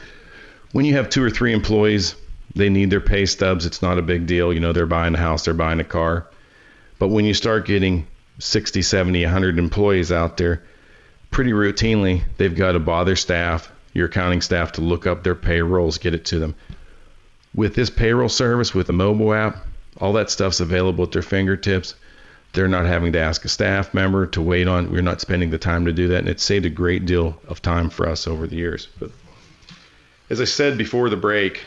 When 0.73 0.85
you 0.85 0.95
have 0.95 1.11
two 1.11 1.23
or 1.23 1.31
three 1.31 1.53
employees, 1.53 2.15
they 2.55 2.69
need 2.69 2.91
their 2.91 3.01
pay 3.01 3.27
stubs. 3.27 3.67
It's 3.67 3.83
not 3.83 3.99
a 3.99 4.03
big 4.03 4.27
deal. 4.27 4.53
You 4.53 4.61
know, 4.61 4.73
they're 4.73 4.87
buying 4.87 5.15
a 5.15 5.19
house, 5.19 5.45
they're 5.45 5.55
buying 5.55 5.81
a 5.81 5.85
car. 5.85 6.27
But 6.99 7.09
when 7.09 7.25
you 7.25 7.35
start 7.35 7.67
getting 7.67 8.07
60, 8.39 8.83
70, 8.83 9.25
100 9.25 9.59
employees 9.59 10.11
out 10.11 10.37
there, 10.37 10.63
pretty 11.31 11.53
routinely, 11.53 12.23
they've 12.37 12.55
got 12.55 12.73
to 12.73 12.81
bother 12.81 13.17
staff, 13.17 13.71
your 13.93 14.07
accounting 14.07 14.41
staff, 14.41 14.73
to 14.73 14.81
look 14.81 15.07
up 15.07 15.23
their 15.23 15.35
payrolls, 15.35 15.99
get 15.99 16.15
it 16.15 16.25
to 16.27 16.39
them. 16.39 16.55
With 17.55 17.75
this 17.75 17.91
payroll 17.91 18.29
service, 18.29 18.75
with 18.75 18.87
the 18.87 18.93
mobile 18.93 19.33
app, 19.33 19.65
all 20.01 20.13
that 20.15 20.31
stuff's 20.31 20.61
available 20.61 21.05
at 21.05 21.13
their 21.13 21.23
fingertips. 21.23 21.95
They're 22.53 22.69
not 22.69 22.87
having 22.87 23.13
to 23.13 23.21
ask 23.21 23.45
a 23.45 23.49
staff 23.49 23.93
member 23.93 24.27
to 24.29 24.43
wait 24.43 24.69
on. 24.69 24.91
We're 24.91 25.03
not 25.03 25.21
spending 25.21 25.51
the 25.51 25.59
time 25.59 25.85
to 25.85 25.93
do 25.93 26.09
that, 26.09 26.21
and 26.21 26.29
it's 26.29 26.43
saved 26.43 26.67
a 26.67 26.71
great 26.71 27.05
deal 27.05 27.41
of 27.47 27.61
time 27.61 27.91
for 27.91 28.09
us 28.09 28.27
over 28.27 28.47
the 28.47 28.57
years. 28.57 28.89
But 28.99 29.11
as 30.31 30.41
I 30.41 30.45
said 30.45 30.79
before 30.79 31.11
the 31.11 31.17
break, 31.17 31.61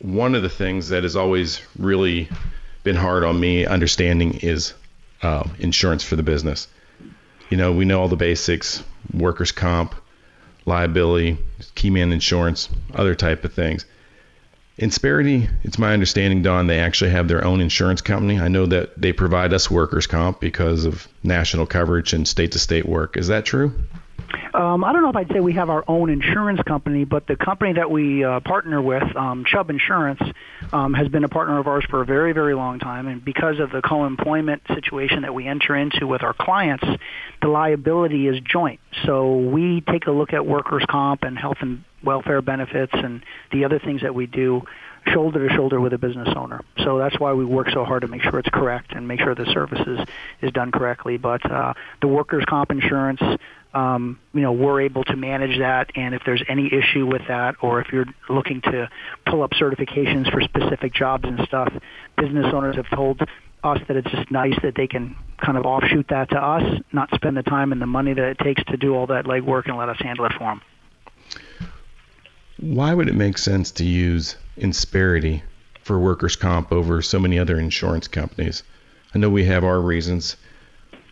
one 0.00 0.34
of 0.34 0.42
the 0.42 0.48
things 0.48 0.90
that 0.90 1.02
has 1.02 1.16
always 1.16 1.60
really 1.78 2.28
been 2.84 2.96
hard 2.96 3.24
on 3.24 3.38
me 3.38 3.66
understanding 3.66 4.34
is 4.34 4.74
uh, 5.22 5.44
insurance 5.58 6.04
for 6.04 6.16
the 6.16 6.22
business. 6.22 6.68
You 7.50 7.56
know, 7.56 7.72
we 7.72 7.84
know 7.84 8.00
all 8.00 8.08
the 8.08 8.16
basics: 8.16 8.82
workers' 9.12 9.52
comp, 9.52 9.94
liability, 10.66 11.38
key 11.74 11.90
man 11.90 12.12
insurance, 12.12 12.68
other 12.94 13.14
type 13.14 13.44
of 13.44 13.52
things. 13.52 13.84
Insperity, 14.78 15.48
it's 15.64 15.78
my 15.78 15.92
understanding, 15.92 16.42
Don, 16.42 16.68
they 16.68 16.78
actually 16.78 17.10
have 17.10 17.26
their 17.26 17.44
own 17.44 17.60
insurance 17.60 18.00
company. 18.00 18.38
I 18.38 18.46
know 18.46 18.64
that 18.66 19.00
they 19.00 19.12
provide 19.12 19.52
us 19.52 19.68
workers' 19.68 20.06
comp 20.06 20.38
because 20.38 20.84
of 20.84 21.08
national 21.24 21.66
coverage 21.66 22.12
and 22.12 22.28
state 22.28 22.52
to 22.52 22.60
state 22.60 22.86
work. 22.86 23.16
Is 23.16 23.26
that 23.26 23.44
true? 23.44 23.74
Um, 24.54 24.84
I 24.84 24.92
don't 24.92 25.02
know 25.02 25.10
if 25.10 25.16
I'd 25.16 25.30
say 25.32 25.40
we 25.40 25.54
have 25.54 25.70
our 25.70 25.84
own 25.86 26.10
insurance 26.10 26.60
company, 26.62 27.04
but 27.04 27.26
the 27.26 27.36
company 27.36 27.74
that 27.74 27.90
we 27.90 28.24
uh, 28.24 28.40
partner 28.40 28.80
with, 28.80 29.04
um, 29.16 29.44
Chubb 29.44 29.70
Insurance, 29.70 30.20
um, 30.72 30.94
has 30.94 31.08
been 31.08 31.24
a 31.24 31.28
partner 31.28 31.58
of 31.58 31.66
ours 31.66 31.84
for 31.88 32.02
a 32.02 32.04
very, 32.04 32.32
very 32.32 32.54
long 32.54 32.78
time. 32.78 33.06
And 33.06 33.24
because 33.24 33.60
of 33.60 33.70
the 33.70 33.82
co-employment 33.82 34.62
situation 34.74 35.22
that 35.22 35.34
we 35.34 35.46
enter 35.46 35.76
into 35.76 36.06
with 36.06 36.22
our 36.22 36.34
clients, 36.34 36.84
the 37.42 37.48
liability 37.48 38.26
is 38.26 38.40
joint. 38.40 38.80
So 39.04 39.36
we 39.36 39.80
take 39.82 40.06
a 40.06 40.12
look 40.12 40.32
at 40.32 40.46
workers' 40.46 40.84
comp 40.88 41.22
and 41.22 41.38
health 41.38 41.58
and 41.60 41.84
welfare 42.02 42.42
benefits 42.42 42.92
and 42.94 43.24
the 43.52 43.64
other 43.64 43.78
things 43.78 44.02
that 44.02 44.14
we 44.14 44.26
do 44.26 44.62
shoulder 45.12 45.48
to 45.48 45.54
shoulder 45.54 45.80
with 45.80 45.92
a 45.92 45.98
business 45.98 46.28
owner. 46.36 46.62
So 46.84 46.98
that's 46.98 47.18
why 47.18 47.32
we 47.32 47.44
work 47.44 47.70
so 47.70 47.84
hard 47.84 48.02
to 48.02 48.08
make 48.08 48.22
sure 48.22 48.38
it's 48.38 48.48
correct 48.48 48.92
and 48.92 49.08
make 49.08 49.20
sure 49.20 49.34
the 49.34 49.46
service 49.46 49.80
is, 49.86 50.00
is 50.42 50.52
done 50.52 50.70
correctly. 50.70 51.16
But 51.16 51.48
uh, 51.50 51.74
the 52.00 52.08
workers' 52.08 52.44
comp 52.46 52.70
insurance, 52.70 53.20
um, 53.74 54.18
you 54.32 54.40
know, 54.40 54.52
we're 54.52 54.80
able 54.82 55.04
to 55.04 55.16
manage 55.16 55.58
that. 55.58 55.90
And 55.94 56.14
if 56.14 56.22
there's 56.24 56.42
any 56.48 56.70
issue 56.72 57.06
with 57.06 57.22
that, 57.28 57.56
or 57.60 57.80
if 57.80 57.88
you're 57.92 58.06
looking 58.28 58.60
to 58.62 58.88
pull 59.26 59.42
up 59.42 59.50
certifications 59.52 60.30
for 60.32 60.40
specific 60.40 60.94
jobs 60.94 61.24
and 61.26 61.40
stuff, 61.46 61.72
business 62.16 62.46
owners 62.52 62.76
have 62.76 62.88
told 62.90 63.20
us 63.64 63.78
that 63.88 63.96
it's 63.96 64.10
just 64.10 64.30
nice 64.30 64.54
that 64.62 64.74
they 64.76 64.86
can 64.86 65.16
kind 65.44 65.58
of 65.58 65.66
offshoot 65.66 66.06
that 66.08 66.30
to 66.30 66.36
us, 66.36 66.80
not 66.92 67.10
spend 67.14 67.36
the 67.36 67.42
time 67.42 67.72
and 67.72 67.82
the 67.82 67.86
money 67.86 68.14
that 68.14 68.24
it 68.24 68.38
takes 68.38 68.62
to 68.64 68.76
do 68.76 68.94
all 68.94 69.06
that 69.08 69.24
legwork 69.24 69.66
and 69.66 69.76
let 69.76 69.88
us 69.88 69.96
handle 69.98 70.24
it 70.24 70.32
for 70.32 70.44
them. 70.44 70.60
Why 72.60 72.94
would 72.94 73.08
it 73.08 73.14
make 73.14 73.38
sense 73.38 73.70
to 73.72 73.84
use 73.84 74.36
Insperity 74.56 75.42
for 75.82 75.98
workers' 75.98 76.36
comp 76.36 76.72
over 76.72 77.02
so 77.02 77.18
many 77.18 77.38
other 77.38 77.58
insurance 77.58 78.08
companies? 78.08 78.62
I 79.14 79.18
know 79.18 79.30
we 79.30 79.44
have 79.44 79.64
our 79.64 79.80
reasons. 79.80 80.36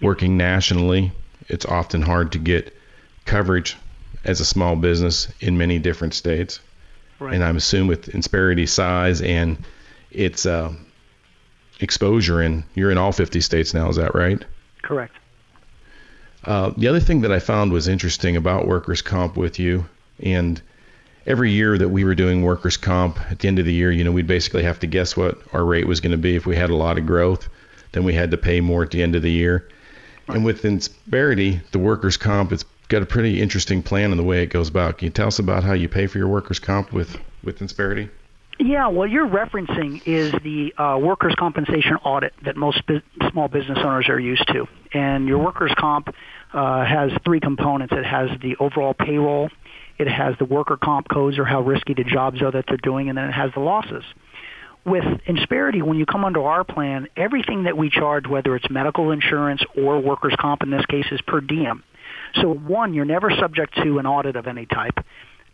Working 0.03 0.37
nationally, 0.37 1.13
it's 1.49 1.65
often 1.65 2.03
hard 2.03 2.33
to 2.33 2.39
get 2.39 2.77
coverage 3.25 3.77
as 4.25 4.41
a 4.41 4.45
small 4.45 4.77
business 4.77 5.29
in 5.41 5.57
many 5.57 5.79
different 5.79 6.15
states. 6.15 6.61
Right. 7.19 7.35
And 7.35 7.45
I'm 7.45 7.57
assuming 7.57 7.89
with 7.89 8.09
Insperity 8.09 8.69
size 8.69 9.23
and 9.23 9.65
its 10.11 10.47
uh, 10.47 10.73
exposure, 11.81 12.41
and 12.41 12.65
you're 12.75 12.91
in 12.91 12.99
all 12.99 13.13
50 13.13 13.41
states 13.41 13.73
now, 13.73 13.89
is 13.89 13.97
that 13.97 14.15
right? 14.15 14.45
Correct. 14.83 15.15
Uh, 16.45 16.73
the 16.77 16.89
other 16.89 17.01
thing 17.01 17.23
that 17.23 17.33
I 17.33 17.39
found 17.39 17.73
was 17.73 17.89
interesting 17.89 18.37
about 18.37 18.69
workers' 18.69 19.03
comp 19.03 19.37
with 19.37 19.59
you, 19.59 19.87
and 20.21 20.61
every 21.27 21.51
year 21.51 21.77
that 21.77 21.89
we 21.89 22.05
were 22.05 22.15
doing 22.15 22.43
workers' 22.43 22.77
comp, 22.77 23.19
at 23.31 23.41
the 23.41 23.49
end 23.49 23.59
of 23.59 23.65
the 23.65 23.73
year, 23.73 23.91
you 23.91 24.05
know, 24.05 24.13
we'd 24.13 24.27
basically 24.27 24.63
have 24.63 24.79
to 24.81 24.87
guess 24.87 25.17
what 25.17 25.39
our 25.53 25.65
rate 25.65 25.87
was 25.87 26.01
going 26.01 26.13
to 26.13 26.19
be. 26.19 26.37
If 26.37 26.47
we 26.47 26.55
had 26.55 26.71
a 26.71 26.77
lot 26.77 26.99
of 26.99 27.07
growth, 27.07 27.49
then 27.93 28.05
we 28.05 28.15
had 28.15 28.31
to 28.31 28.37
pay 28.37 28.61
more 28.61 28.83
at 28.83 28.91
the 28.91 29.03
end 29.03 29.17
of 29.17 29.23
the 29.23 29.31
year. 29.31 29.69
And 30.29 30.45
with 30.45 30.63
Insperity, 30.63 31.61
the 31.71 31.79
workers' 31.79 32.17
comp, 32.17 32.53
it's 32.53 32.65
got 32.89 33.03
a 33.03 33.07
pretty 33.07 33.41
interesting 33.41 33.83
plan 33.83 34.11
in 34.11 34.17
the 34.17 34.25
way 34.25 34.43
it 34.43 34.47
goes 34.47 34.69
about. 34.69 34.99
Can 34.99 35.07
you 35.07 35.13
tell 35.13 35.29
us 35.29 35.39
about 35.39 35.65
how 35.65 35.73
you 35.73 35.89
pay 35.89 36.07
for 36.07 36.19
your 36.19 36.29
workers' 36.29 36.59
comp 36.59 36.93
with, 36.93 37.17
with 37.43 37.61
Insperity? 37.61 38.11
Yeah, 38.59 38.89
what 38.89 39.11
you're 39.11 39.29
referencing 39.29 40.01
is 40.07 40.33
the 40.43 40.73
uh, 40.79 40.99
workers' 40.99 41.35
compensation 41.39 41.97
audit 42.05 42.33
that 42.45 42.57
most 42.57 42.85
bu- 42.87 43.03
small 43.31 43.49
business 43.49 43.79
owners 43.79 44.09
are 44.09 44.19
used 44.19 44.47
to. 44.49 44.67
And 44.95 45.29
your 45.29 45.39
workers' 45.39 45.75
comp 45.77 46.09
uh, 46.55 46.85
has 46.85 47.11
three 47.25 47.41
components. 47.41 47.93
It 47.95 48.07
has 48.07 48.31
the 48.41 48.57
overall 48.59 48.95
payroll, 48.95 49.51
it 49.99 50.09
has 50.09 50.37
the 50.39 50.45
worker 50.47 50.77
comp 50.77 51.09
codes 51.09 51.39
or 51.39 51.45
how 51.45 51.63
risky 51.63 51.95
the 51.95 52.05
jobs 52.05 52.41
are 52.43 52.51
that 52.51 52.65
they're 52.67 52.77
doing, 52.79 53.09
and 53.09 53.17
then 53.17 53.29
it 53.29 53.33
has 53.33 53.53
the 53.55 53.61
losses. 53.61 54.05
With 54.87 55.05
Insperity, 55.27 55.83
when 55.83 55.99
you 55.99 56.07
come 56.07 56.25
under 56.25 56.45
our 56.45 56.63
plan, 56.63 57.09
everything 57.17 57.65
that 57.65 57.77
we 57.77 57.91
charge, 57.91 58.29
whether 58.29 58.55
it's 58.55 58.71
medical 58.71 59.11
insurance 59.11 59.61
or 59.77 59.99
workers' 59.99 60.37
comp 60.39 60.63
in 60.63 60.71
this 60.71 60.87
case, 60.87 61.07
is 61.11 61.21
per 61.23 61.41
diem. 61.41 61.83
So 62.37 62.55
one, 62.55 62.95
you're 62.95 63.05
never 63.05 63.33
subject 63.33 63.75
to 63.83 63.99
an 63.99 64.07
audit 64.07 64.37
of 64.37 64.47
any 64.47 64.65
type. 64.65 65.05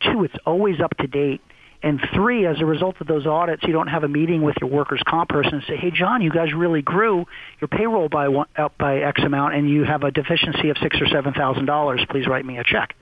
Two, 0.01 0.25
it's 0.25 0.35
always 0.45 0.81
up 0.81 0.95
to 0.99 1.07
date. 1.07 1.41
And 1.83 1.99
three, 2.15 2.47
as 2.47 2.61
a 2.61 2.67
result 2.67 2.97
of 3.01 3.07
those 3.07 3.27
audits, 3.27 3.63
you 3.65 3.73
don't 3.73 3.89
have 3.89 4.05
a 4.05 4.09
meeting 4.09 4.43
with 4.43 4.57
your 4.61 4.69
workers' 4.69 5.03
comp 5.07 5.31
person 5.31 5.55
and 5.55 5.65
say, 5.65 5.77
"Hey, 5.77 5.91
John, 5.91 6.21
you 6.21 6.31
guys 6.31 6.53
really 6.53 6.83
grew 6.83 7.27
your 7.59 7.69
payroll 7.69 8.11
by 8.11 8.29
one, 8.29 8.47
up 8.55 8.77
by 8.77 8.99
X 8.99 9.23
amount, 9.23 9.55
and 9.55 9.69
you 9.69 9.85
have 9.85 10.05
a 10.05 10.11
deficiency 10.11 10.69
of 10.69 10.77
six 10.79 11.01
or 11.01 11.07
seven 11.07 11.33
thousand 11.33 11.65
dollars. 11.65 12.05
Please 12.11 12.27
write 12.27 12.45
me 12.45 12.59
a 12.59 12.65
check." 12.65 12.95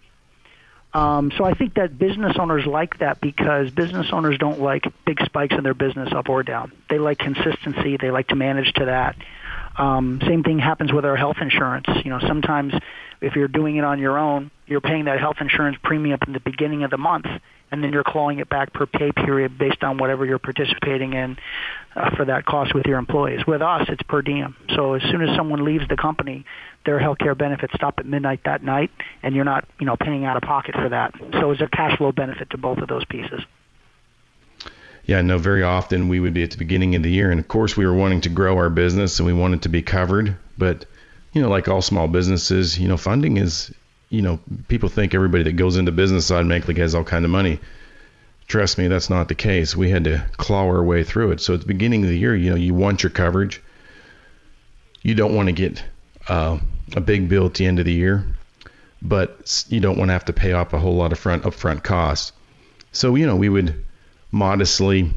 Um, 0.92 1.30
so 1.36 1.44
I 1.44 1.54
think 1.54 1.74
that 1.74 1.98
business 1.98 2.36
owners 2.38 2.66
like 2.66 2.98
that 2.98 3.20
because 3.20 3.70
business 3.70 4.08
owners 4.12 4.38
don't 4.38 4.60
like 4.60 4.84
big 5.04 5.20
spikes 5.24 5.54
in 5.56 5.62
their 5.62 5.74
business 5.74 6.12
up 6.12 6.28
or 6.28 6.42
down. 6.42 6.72
They 6.88 6.98
like 6.98 7.18
consistency. 7.18 7.96
They 7.96 8.10
like 8.10 8.28
to 8.28 8.36
manage 8.36 8.72
to 8.74 8.86
that. 8.86 9.16
Um, 9.76 10.20
same 10.26 10.42
thing 10.42 10.58
happens 10.58 10.92
with 10.92 11.04
our 11.04 11.16
health 11.16 11.36
insurance. 11.40 11.86
You 12.04 12.10
know, 12.10 12.18
sometimes 12.20 12.74
if 13.20 13.36
you're 13.36 13.48
doing 13.48 13.76
it 13.76 13.84
on 13.84 13.98
your 13.98 14.18
own, 14.18 14.50
you're 14.66 14.80
paying 14.80 15.04
that 15.04 15.20
health 15.20 15.36
insurance 15.40 15.78
premium 15.82 16.18
in 16.26 16.32
the 16.32 16.40
beginning 16.40 16.82
of 16.82 16.90
the 16.90 16.98
month, 16.98 17.26
and 17.70 17.84
then 17.84 17.92
you're 17.92 18.04
clawing 18.04 18.40
it 18.40 18.48
back 18.48 18.72
per 18.72 18.86
pay 18.86 19.12
period 19.12 19.58
based 19.58 19.84
on 19.84 19.98
whatever 19.98 20.26
you're 20.26 20.38
participating 20.38 21.12
in 21.12 21.38
uh, 21.94 22.14
for 22.16 22.24
that 22.24 22.44
cost 22.44 22.74
with 22.74 22.86
your 22.86 22.98
employees. 22.98 23.46
With 23.46 23.62
us, 23.62 23.86
it's 23.88 24.02
per 24.02 24.22
diem. 24.22 24.56
So 24.80 24.94
as 24.94 25.02
soon 25.02 25.20
as 25.20 25.36
someone 25.36 25.62
leaves 25.62 25.86
the 25.88 25.96
company, 25.96 26.46
their 26.86 26.98
health 26.98 27.18
care 27.18 27.34
benefits 27.34 27.74
stop 27.74 27.98
at 27.98 28.06
midnight 28.06 28.40
that 28.46 28.62
night, 28.62 28.90
and 29.22 29.34
you're 29.34 29.44
not, 29.44 29.68
you 29.78 29.84
know, 29.84 29.94
paying 29.94 30.24
out 30.24 30.38
of 30.38 30.42
pocket 30.42 30.74
for 30.74 30.88
that. 30.88 31.12
So 31.32 31.50
it's 31.50 31.60
a 31.60 31.68
cash 31.68 31.98
flow 31.98 32.12
benefit 32.12 32.48
to 32.50 32.56
both 32.56 32.78
of 32.78 32.88
those 32.88 33.04
pieces. 33.04 33.42
Yeah, 35.04 35.20
no, 35.20 35.36
very 35.36 35.62
often 35.62 36.08
we 36.08 36.18
would 36.18 36.32
be 36.32 36.44
at 36.44 36.52
the 36.52 36.56
beginning 36.56 36.94
of 36.94 37.02
the 37.02 37.10
year, 37.10 37.30
and 37.30 37.38
of 37.38 37.46
course 37.46 37.76
we 37.76 37.84
were 37.84 37.92
wanting 37.92 38.22
to 38.22 38.30
grow 38.30 38.56
our 38.56 38.70
business 38.70 39.18
and 39.18 39.26
we 39.26 39.34
wanted 39.34 39.62
to 39.62 39.68
be 39.68 39.82
covered, 39.82 40.34
but 40.56 40.86
you 41.34 41.42
know, 41.42 41.50
like 41.50 41.68
all 41.68 41.82
small 41.82 42.08
businesses, 42.08 42.78
you 42.78 42.88
know, 42.88 42.96
funding 42.96 43.36
is, 43.36 43.74
you 44.08 44.22
know, 44.22 44.40
people 44.68 44.88
think 44.88 45.14
everybody 45.14 45.44
that 45.44 45.56
goes 45.56 45.76
into 45.76 45.92
business 45.92 46.30
automatically 46.30 46.76
has 46.76 46.94
all 46.94 47.04
kind 47.04 47.26
of 47.26 47.30
money. 47.30 47.60
Trust 48.46 48.78
me, 48.78 48.88
that's 48.88 49.10
not 49.10 49.28
the 49.28 49.34
case. 49.34 49.76
We 49.76 49.90
had 49.90 50.04
to 50.04 50.24
claw 50.38 50.62
our 50.62 50.82
way 50.82 51.04
through 51.04 51.32
it. 51.32 51.42
So 51.42 51.52
at 51.52 51.60
the 51.60 51.66
beginning 51.66 52.02
of 52.02 52.08
the 52.08 52.18
year, 52.18 52.34
you 52.34 52.48
know, 52.48 52.56
you 52.56 52.72
want 52.72 53.02
your 53.02 53.10
coverage. 53.10 53.60
You 55.02 55.14
don't 55.14 55.34
want 55.34 55.48
to 55.48 55.52
get 55.52 55.82
uh, 56.28 56.58
a 56.94 57.00
big 57.00 57.28
bill 57.28 57.46
at 57.46 57.54
the 57.54 57.66
end 57.66 57.78
of 57.78 57.84
the 57.84 57.92
year, 57.92 58.24
but 59.00 59.64
you 59.68 59.80
don't 59.80 59.96
want 59.96 60.08
to 60.08 60.12
have 60.12 60.26
to 60.26 60.32
pay 60.32 60.52
off 60.52 60.72
a 60.72 60.78
whole 60.78 60.96
lot 60.96 61.12
of 61.12 61.18
front 61.18 61.44
upfront 61.44 61.82
costs. 61.82 62.32
So 62.92 63.14
you 63.14 63.26
know, 63.26 63.36
we 63.36 63.48
would 63.48 63.84
modestly 64.30 65.10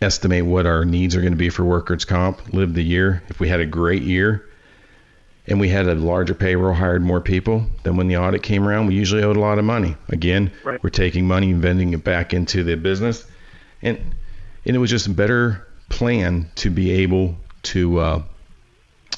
estimate 0.00 0.44
what 0.44 0.66
our 0.66 0.84
needs 0.84 1.14
are 1.16 1.20
going 1.20 1.32
to 1.32 1.38
be 1.38 1.48
for 1.48 1.64
workers' 1.64 2.04
comp, 2.04 2.52
live 2.52 2.74
the 2.74 2.82
year. 2.82 3.22
If 3.28 3.40
we 3.40 3.48
had 3.48 3.60
a 3.60 3.66
great 3.66 4.02
year, 4.02 4.48
and 5.46 5.58
we 5.58 5.68
had 5.68 5.88
a 5.88 5.94
larger 5.94 6.34
payroll, 6.34 6.72
hired 6.72 7.02
more 7.02 7.20
people, 7.20 7.66
then 7.82 7.96
when 7.96 8.08
the 8.08 8.16
audit 8.16 8.42
came 8.42 8.66
around, 8.66 8.86
we 8.86 8.94
usually 8.94 9.22
owed 9.22 9.36
a 9.36 9.40
lot 9.40 9.58
of 9.58 9.64
money. 9.64 9.96
Again, 10.08 10.52
right. 10.64 10.82
we're 10.82 10.90
taking 10.90 11.26
money 11.26 11.50
and 11.50 11.60
vending 11.60 11.92
it 11.92 12.04
back 12.04 12.32
into 12.32 12.62
the 12.62 12.76
business, 12.76 13.26
and 13.80 13.98
and 14.64 14.76
it 14.76 14.78
was 14.78 14.90
just 14.90 15.06
a 15.08 15.10
better 15.10 15.66
plan 15.88 16.48
to 16.56 16.70
be 16.70 16.92
able 16.92 17.36
to 17.62 17.98
uh, 17.98 18.22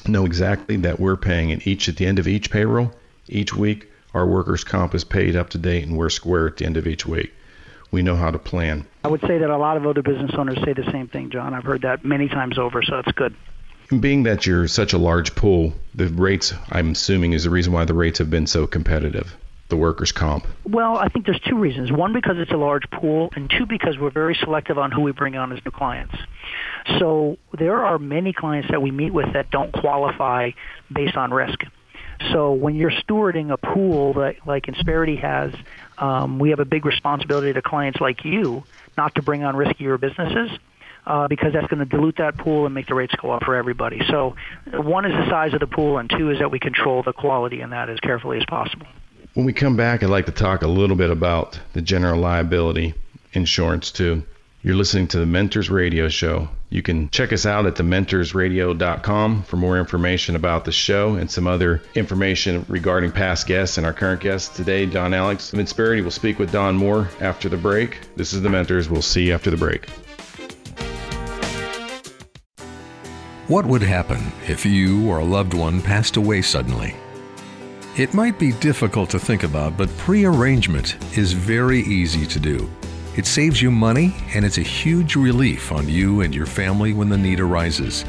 know 0.07 0.25
exactly 0.25 0.77
that 0.77 0.99
we're 0.99 1.17
paying 1.17 1.49
it 1.49 1.67
each 1.67 1.89
at 1.89 1.97
the 1.97 2.05
end 2.05 2.19
of 2.19 2.27
each 2.27 2.49
payroll, 2.49 2.91
each 3.27 3.53
week. 3.53 3.91
Our 4.13 4.25
workers' 4.25 4.63
comp 4.63 4.95
is 4.95 5.03
paid 5.03 5.35
up 5.35 5.49
to 5.49 5.57
date, 5.57 5.85
and 5.85 5.97
we're 5.97 6.09
square 6.09 6.47
at 6.47 6.57
the 6.57 6.65
end 6.65 6.77
of 6.77 6.87
each 6.87 7.05
week. 7.05 7.33
We 7.91 8.01
know 8.01 8.15
how 8.15 8.31
to 8.31 8.39
plan. 8.39 8.85
I 9.03 9.07
would 9.09 9.21
say 9.21 9.37
that 9.37 9.49
a 9.49 9.57
lot 9.57 9.77
of 9.77 9.85
other 9.85 10.01
business 10.01 10.31
owners 10.37 10.57
say 10.63 10.73
the 10.73 10.89
same 10.91 11.07
thing, 11.07 11.29
John. 11.29 11.53
I've 11.53 11.63
heard 11.63 11.83
that 11.83 12.03
many 12.03 12.27
times 12.27 12.57
over, 12.57 12.81
so 12.81 12.99
it's 12.99 13.11
good. 13.11 13.35
Being 13.99 14.23
that 14.23 14.45
you're 14.45 14.67
such 14.67 14.93
a 14.93 14.97
large 14.97 15.35
pool, 15.35 15.73
the 15.93 16.07
rates, 16.07 16.53
I'm 16.69 16.91
assuming, 16.91 17.33
is 17.33 17.43
the 17.43 17.49
reason 17.49 17.71
why 17.71 17.85
the 17.85 17.93
rates 17.93 18.19
have 18.19 18.29
been 18.29 18.47
so 18.47 18.65
competitive, 18.65 19.35
the 19.69 19.77
workers' 19.77 20.11
comp. 20.11 20.45
Well, 20.63 20.97
I 20.97 21.07
think 21.09 21.25
there's 21.25 21.39
two 21.39 21.57
reasons. 21.57 21.91
One, 21.91 22.13
because 22.13 22.37
it's 22.37 22.51
a 22.51 22.57
large 22.57 22.89
pool, 22.91 23.29
and 23.35 23.49
two, 23.49 23.65
because 23.65 23.97
we're 23.97 24.11
very 24.11 24.35
selective 24.35 24.77
on 24.77 24.91
who 24.91 25.01
we 25.01 25.11
bring 25.11 25.35
on 25.35 25.51
as 25.51 25.63
new 25.65 25.71
clients. 25.71 26.15
So 26.99 27.37
there 27.57 27.83
are 27.83 27.97
many 27.97 28.31
clients 28.33 28.69
that 28.69 28.81
we 28.81 28.91
meet 28.91 29.13
with 29.13 29.33
that 29.33 29.49
don't 29.49 29.71
qualify 29.71 30.51
based 30.91 31.17
on 31.17 31.31
risk. 31.31 31.59
So 32.31 32.53
when 32.53 32.75
you're 32.75 32.91
stewarding 32.91 33.51
a 33.51 33.57
pool 33.57 34.13
that 34.13 34.47
like 34.47 34.67
Insperity 34.67 35.19
has, 35.19 35.53
um, 35.97 36.39
we 36.39 36.51
have 36.51 36.59
a 36.59 36.65
big 36.65 36.85
responsibility 36.85 37.51
to 37.53 37.61
clients 37.61 37.99
like 37.99 38.23
you 38.23 38.63
not 38.97 39.15
to 39.15 39.21
bring 39.21 39.43
on 39.43 39.55
riskier 39.55 39.99
businesses 39.99 40.51
uh, 41.05 41.27
because 41.27 41.53
that's 41.53 41.67
going 41.67 41.79
to 41.79 41.85
dilute 41.85 42.17
that 42.17 42.37
pool 42.37 42.65
and 42.65 42.73
make 42.73 42.87
the 42.87 42.95
rates 42.95 43.13
go 43.21 43.31
up 43.31 43.43
for 43.43 43.55
everybody. 43.55 44.01
So 44.09 44.35
one 44.71 45.05
is 45.05 45.11
the 45.11 45.29
size 45.29 45.53
of 45.53 45.59
the 45.59 45.67
pool, 45.67 45.97
and 45.97 46.09
two 46.09 46.31
is 46.31 46.39
that 46.39 46.51
we 46.51 46.59
control 46.59 47.03
the 47.03 47.13
quality 47.13 47.61
in 47.61 47.71
that 47.71 47.89
as 47.89 47.99
carefully 47.99 48.37
as 48.37 48.45
possible. 48.45 48.87
When 49.35 49.45
we 49.45 49.51
come 49.51 49.75
back, 49.75 50.01
I'd 50.01 50.09
like 50.09 50.27
to 50.27 50.31
talk 50.31 50.61
a 50.61 50.67
little 50.67 50.95
bit 50.95 51.09
about 51.09 51.59
the 51.73 51.81
general 51.81 52.21
liability 52.21 52.93
insurance 53.33 53.91
too. 53.91 54.23
You're 54.63 54.77
listening 54.77 55.09
to 55.09 55.19
the 55.19 55.25
Mentors 55.25 55.69
Radio 55.69 56.07
Show. 56.07 56.47
You 56.69 56.81
can 56.81 57.09
check 57.09 57.33
us 57.33 57.45
out 57.45 57.65
at 57.65 57.75
thementorsradio.com 57.75 59.43
for 59.43 59.57
more 59.57 59.77
information 59.77 60.37
about 60.37 60.63
the 60.63 60.71
show 60.71 61.15
and 61.15 61.29
some 61.29 61.47
other 61.47 61.81
information 61.95 62.65
regarding 62.69 63.11
past 63.11 63.45
guests 63.45 63.77
and 63.77 63.85
our 63.85 63.91
current 63.91 64.21
guests. 64.21 64.55
Today, 64.55 64.85
Don 64.85 65.13
Alix 65.13 65.51
of 65.51 65.59
Insperity 65.59 66.01
will 66.01 66.11
speak 66.11 66.39
with 66.39 66.53
Don 66.53 66.77
Moore 66.77 67.09
after 67.19 67.49
the 67.49 67.57
break. 67.57 67.99
This 68.15 68.31
is 68.31 68.41
The 68.41 68.49
Mentors. 68.49 68.89
We'll 68.89 69.01
see 69.01 69.27
you 69.27 69.33
after 69.33 69.51
the 69.51 69.57
break. 69.57 69.89
What 73.49 73.65
would 73.65 73.83
happen 73.83 74.31
if 74.47 74.65
you 74.65 75.09
or 75.09 75.19
a 75.19 75.25
loved 75.25 75.53
one 75.53 75.81
passed 75.81 76.15
away 76.15 76.41
suddenly? 76.41 76.95
It 77.97 78.13
might 78.13 78.37
be 78.37 78.51
difficult 78.51 79.09
to 79.11 79.19
think 79.19 79.43
about, 79.43 79.77
but 79.77 79.97
pre-arrangement 79.99 80.97
is 81.17 81.31
very 81.31 81.79
easy 81.79 82.25
to 82.25 82.41
do. 82.41 82.69
It 83.15 83.25
saves 83.25 83.61
you 83.61 83.71
money 83.71 84.13
and 84.33 84.43
it's 84.43 84.57
a 84.57 84.63
huge 84.63 85.15
relief 85.15 85.71
on 85.71 85.87
you 85.87 86.19
and 86.19 86.35
your 86.35 86.45
family 86.45 86.91
when 86.91 87.07
the 87.07 87.17
need 87.17 87.39
arises. 87.39 88.03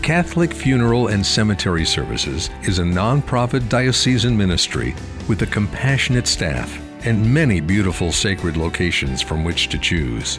Catholic 0.00 0.50
Funeral 0.50 1.08
and 1.08 1.26
Cemetery 1.26 1.84
Services 1.84 2.48
is 2.62 2.78
a 2.78 2.84
nonprofit 2.84 3.68
diocesan 3.68 4.34
ministry 4.34 4.94
with 5.28 5.42
a 5.42 5.46
compassionate 5.46 6.26
staff 6.26 6.80
and 7.04 7.34
many 7.34 7.60
beautiful 7.60 8.10
sacred 8.10 8.56
locations 8.56 9.20
from 9.20 9.44
which 9.44 9.68
to 9.68 9.76
choose. 9.76 10.38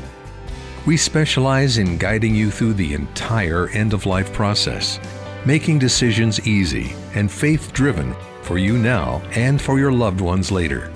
We 0.88 0.98
specialize 0.98 1.78
in 1.78 2.00
guiding 2.00 2.34
you 2.34 2.50
through 2.50 2.74
the 2.74 2.96
entire 2.96 3.70
end 3.70 3.94
of 3.94 4.08
life 4.08 4.34
process, 4.34 5.00
making 5.46 5.78
decisions 5.78 6.48
easy 6.48 6.96
and 7.14 7.32
faith 7.32 7.72
driven 7.72 8.16
for 8.48 8.58
you 8.58 8.78
now 8.78 9.22
and 9.32 9.62
for 9.62 9.78
your 9.78 9.92
loved 9.92 10.22
ones 10.22 10.52
later. 10.54 10.90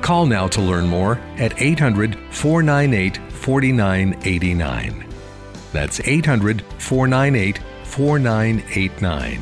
Call 0.00 0.26
now 0.26 0.48
to 0.48 0.60
learn 0.60 0.88
more 0.88 1.20
at 1.38 1.62
800 1.62 2.18
498 2.30 3.16
4989. 3.32 5.06
That's 5.72 6.00
800 6.00 6.62
498 6.78 7.60
4989. 7.84 9.40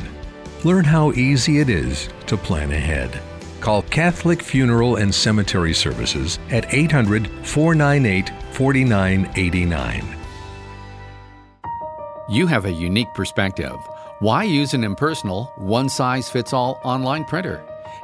Learn 0.64 0.84
how 0.84 1.12
easy 1.12 1.60
it 1.60 1.70
is 1.70 2.10
to 2.26 2.36
plan 2.36 2.70
ahead. 2.70 3.18
Call 3.60 3.80
Catholic 3.82 4.42
Funeral 4.42 4.96
and 4.96 5.12
Cemetery 5.14 5.72
Services 5.72 6.38
at 6.50 6.72
800 6.72 7.28
498 7.46 8.30
4989. 8.52 10.04
You 12.28 12.46
have 12.46 12.66
a 12.66 12.72
unique 12.72 13.12
perspective. 13.14 13.76
Why 14.22 14.44
use 14.44 14.72
an 14.72 14.84
impersonal, 14.84 15.50
one 15.56 15.88
size 15.88 16.30
fits 16.30 16.52
all 16.52 16.78
online 16.84 17.24
printer? 17.24 17.60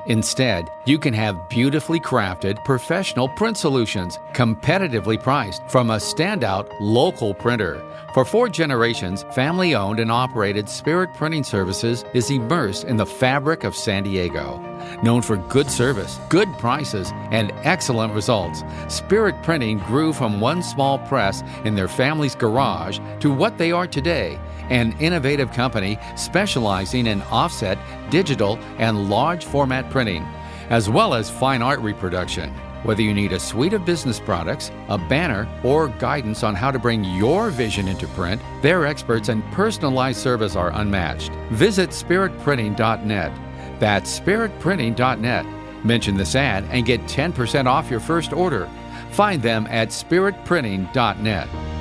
Instead, 0.07 0.71
you 0.87 0.99
can 0.99 1.13
have 1.13 1.49
beautifully 1.49 2.01
crafted 2.01 2.65
professional 2.65 3.29
print 3.29 3.57
solutions, 3.57 4.19
competitively 4.33 5.23
priced 5.23 5.63
from 5.69 5.91
a 5.91 5.97
standout 5.97 6.69
local 6.81 7.35
printer. 7.35 7.85
For 8.15 8.25
four 8.25 8.49
generations, 8.49 9.25
family 9.35 9.75
owned 9.75 10.01
and 10.01 10.11
operated 10.11 10.69
Spirit 10.69 11.13
Printing 11.15 11.45
Services 11.45 12.05
is 12.15 12.31
immersed 12.31 12.85
in 12.85 12.97
the 12.97 13.07
fabric 13.07 13.65
of 13.65 13.77
San 13.77 14.05
Diego. 14.05 14.59
Known 15.03 15.23
for 15.23 15.37
good 15.37 15.71
service, 15.71 16.19
good 16.29 16.49
prices, 16.59 17.13
and 17.31 17.53
excellent 17.65 18.15
results, 18.15 18.63
Spirit 18.89 19.35
Printing 19.43 19.79
grew 19.81 20.13
from 20.13 20.41
one 20.41 20.63
small 20.63 20.99
press 20.99 21.43
in 21.65 21.75
their 21.75 21.89
family's 21.89 22.35
garage 22.35 22.99
to 23.21 23.31
what 23.31 23.59
they 23.59 23.73
are 23.73 23.87
today 23.87 24.39
an 24.71 24.95
innovative 24.99 25.51
company 25.53 25.99
specializing 26.17 27.07
in 27.07 27.23
offset, 27.23 27.79
digital, 28.11 28.59
and 28.79 29.09
large 29.09 29.45
format 29.45 29.78
printing, 29.83 30.23
as 30.71 30.91
well 30.91 31.15
as 31.15 31.31
fine 31.31 31.63
art 31.63 31.81
reproduction. 31.81 32.51
Whether 32.85 33.03
you 33.03 33.13
need 33.13 33.33
a 33.33 33.41
suite 33.41 33.73
of 33.73 33.85
business 33.85 34.21
products, 34.21 34.71
a 34.89 34.99
banner, 34.99 35.49
or 35.65 35.89
guidance 35.89 36.43
on 36.43 36.55
how 36.55 36.71
to 36.71 36.79
bring 36.79 37.03
your 37.03 37.51
vision 37.51 37.89
into 37.89 38.07
print, 38.09 38.41
their 38.63 38.87
experts 38.87 39.29
and 39.29 39.43
personalized 39.53 40.21
service 40.21 40.55
are 40.55 40.73
unmatched. 40.73 41.33
Visit 41.51 41.91
spiritprinting.net. 41.91 43.81
That's 43.81 44.21
spiritprinting.net. 44.21 45.47
Mention 45.85 46.17
this 46.17 46.35
ad 46.35 46.65
and 46.71 46.87
get 46.87 47.01
10% 47.03 47.67
off 47.67 47.91
your 47.91 48.01
first 48.01 48.33
order. 48.33 48.69
Find 49.11 49.43
them 49.43 49.67
at 49.71 49.89
spiritprinting.net. 49.89 51.78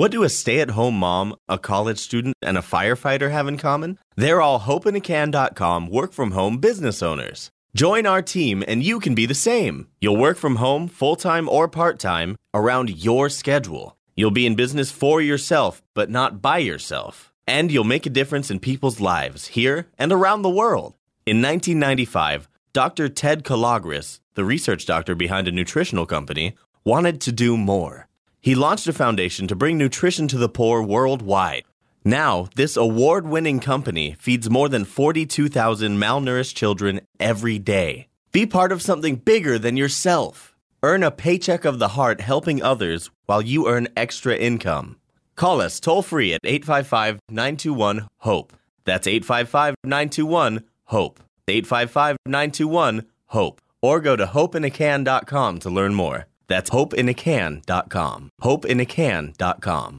What 0.00 0.12
do 0.12 0.22
a 0.22 0.30
stay 0.30 0.60
at 0.60 0.70
home 0.70 0.98
mom, 0.98 1.36
a 1.46 1.58
college 1.58 1.98
student, 1.98 2.34
and 2.40 2.56
a 2.56 2.62
firefighter 2.62 3.30
have 3.30 3.46
in 3.46 3.58
common? 3.58 3.98
They're 4.16 4.40
all 4.40 4.60
hopeinacan.com 4.60 5.90
work 5.90 6.14
from 6.14 6.30
home 6.30 6.56
business 6.56 7.02
owners. 7.02 7.50
Join 7.76 8.06
our 8.06 8.22
team 8.22 8.64
and 8.66 8.82
you 8.82 8.98
can 8.98 9.14
be 9.14 9.26
the 9.26 9.34
same. 9.34 9.88
You'll 10.00 10.16
work 10.16 10.38
from 10.38 10.56
home, 10.56 10.88
full 10.88 11.16
time 11.16 11.50
or 11.50 11.68
part 11.68 11.98
time, 11.98 12.36
around 12.54 12.88
your 12.88 13.28
schedule. 13.28 13.94
You'll 14.16 14.30
be 14.30 14.46
in 14.46 14.54
business 14.54 14.90
for 14.90 15.20
yourself, 15.20 15.82
but 15.92 16.08
not 16.08 16.40
by 16.40 16.56
yourself. 16.56 17.30
And 17.46 17.70
you'll 17.70 17.84
make 17.84 18.06
a 18.06 18.16
difference 18.18 18.50
in 18.50 18.58
people's 18.58 19.00
lives 19.00 19.48
here 19.48 19.88
and 19.98 20.12
around 20.12 20.40
the 20.40 20.48
world. 20.48 20.94
In 21.26 21.42
1995, 21.42 22.48
Dr. 22.72 23.10
Ted 23.10 23.44
Kalogris, 23.44 24.20
the 24.32 24.46
research 24.46 24.86
doctor 24.86 25.14
behind 25.14 25.46
a 25.46 25.52
nutritional 25.52 26.06
company, 26.06 26.54
wanted 26.84 27.20
to 27.20 27.32
do 27.32 27.58
more. 27.58 28.08
He 28.40 28.54
launched 28.54 28.86
a 28.86 28.92
foundation 28.94 29.46
to 29.48 29.54
bring 29.54 29.76
nutrition 29.76 30.26
to 30.28 30.38
the 30.38 30.48
poor 30.48 30.82
worldwide. 30.82 31.64
Now, 32.04 32.48
this 32.56 32.76
award 32.76 33.28
winning 33.28 33.60
company 33.60 34.16
feeds 34.18 34.48
more 34.48 34.70
than 34.70 34.86
42,000 34.86 35.98
malnourished 35.98 36.54
children 36.54 37.02
every 37.18 37.58
day. 37.58 38.06
Be 38.32 38.46
part 38.46 38.72
of 38.72 38.80
something 38.80 39.16
bigger 39.16 39.58
than 39.58 39.76
yourself. 39.76 40.56
Earn 40.82 41.02
a 41.02 41.10
paycheck 41.10 41.66
of 41.66 41.78
the 41.78 41.88
heart 41.88 42.22
helping 42.22 42.62
others 42.62 43.10
while 43.26 43.42
you 43.42 43.68
earn 43.68 43.88
extra 43.94 44.34
income. 44.34 44.96
Call 45.36 45.60
us 45.60 45.78
toll 45.78 46.00
free 46.00 46.32
at 46.32 46.40
855 46.42 47.18
921 47.28 48.08
HOPE. 48.18 48.52
That's 48.86 49.06
855 49.06 49.74
921 49.84 50.64
HOPE. 50.84 51.20
855 51.48 52.16
921 52.24 53.06
HOPE. 53.26 53.60
Or 53.82 54.00
go 54.00 54.16
to 54.16 54.26
hopeinacan.com 54.26 55.58
to 55.58 55.70
learn 55.70 55.94
more. 55.94 56.26
That's 56.50 56.68
hopeinacan.com. 56.68 58.30
Hopeinacan.com. 58.42 59.98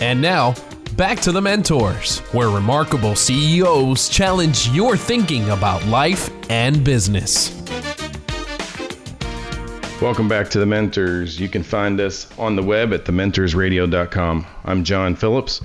And 0.00 0.22
now, 0.22 0.54
back 0.96 1.18
to 1.22 1.32
the 1.32 1.42
mentors, 1.42 2.20
where 2.30 2.48
remarkable 2.48 3.16
CEOs 3.16 4.08
challenge 4.08 4.68
your 4.68 4.96
thinking 4.96 5.50
about 5.50 5.84
life 5.86 6.30
and 6.48 6.84
business. 6.84 7.50
Welcome 10.00 10.28
back 10.28 10.48
to 10.50 10.60
the 10.60 10.66
Mentors. 10.66 11.40
You 11.40 11.48
can 11.48 11.64
find 11.64 12.00
us 12.00 12.28
on 12.38 12.54
the 12.54 12.62
web 12.62 12.92
at 12.92 13.04
thementorsradio.com. 13.04 14.46
I'm 14.64 14.84
John 14.84 15.16
Phillips 15.16 15.60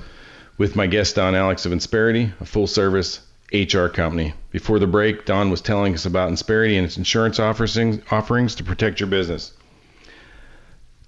with 0.58 0.76
my 0.76 0.88
guest 0.88 1.18
Don 1.18 1.36
Alix 1.36 1.68
of 1.68 1.72
Insperity, 1.72 2.34
a 2.42 2.46
full 2.46 2.66
service 2.66 3.20
HR 3.54 3.88
company. 3.88 4.34
Before 4.52 4.80
the 4.80 4.88
break, 4.88 5.26
Don 5.26 5.50
was 5.52 5.62
telling 5.62 5.94
us 5.94 6.06
about 6.06 6.32
Insperity 6.32 6.76
and 6.76 6.86
its 6.86 6.98
insurance 6.98 7.40
offerings, 7.40 8.00
offerings 8.10 8.56
to 8.56 8.64
protect 8.64 9.00
your 9.00 9.08
business. 9.08 9.54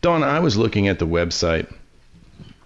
Don, 0.01 0.23
I 0.23 0.39
was 0.39 0.55
looking 0.55 0.87
at 0.87 0.99
the 0.99 1.07
website 1.07 1.73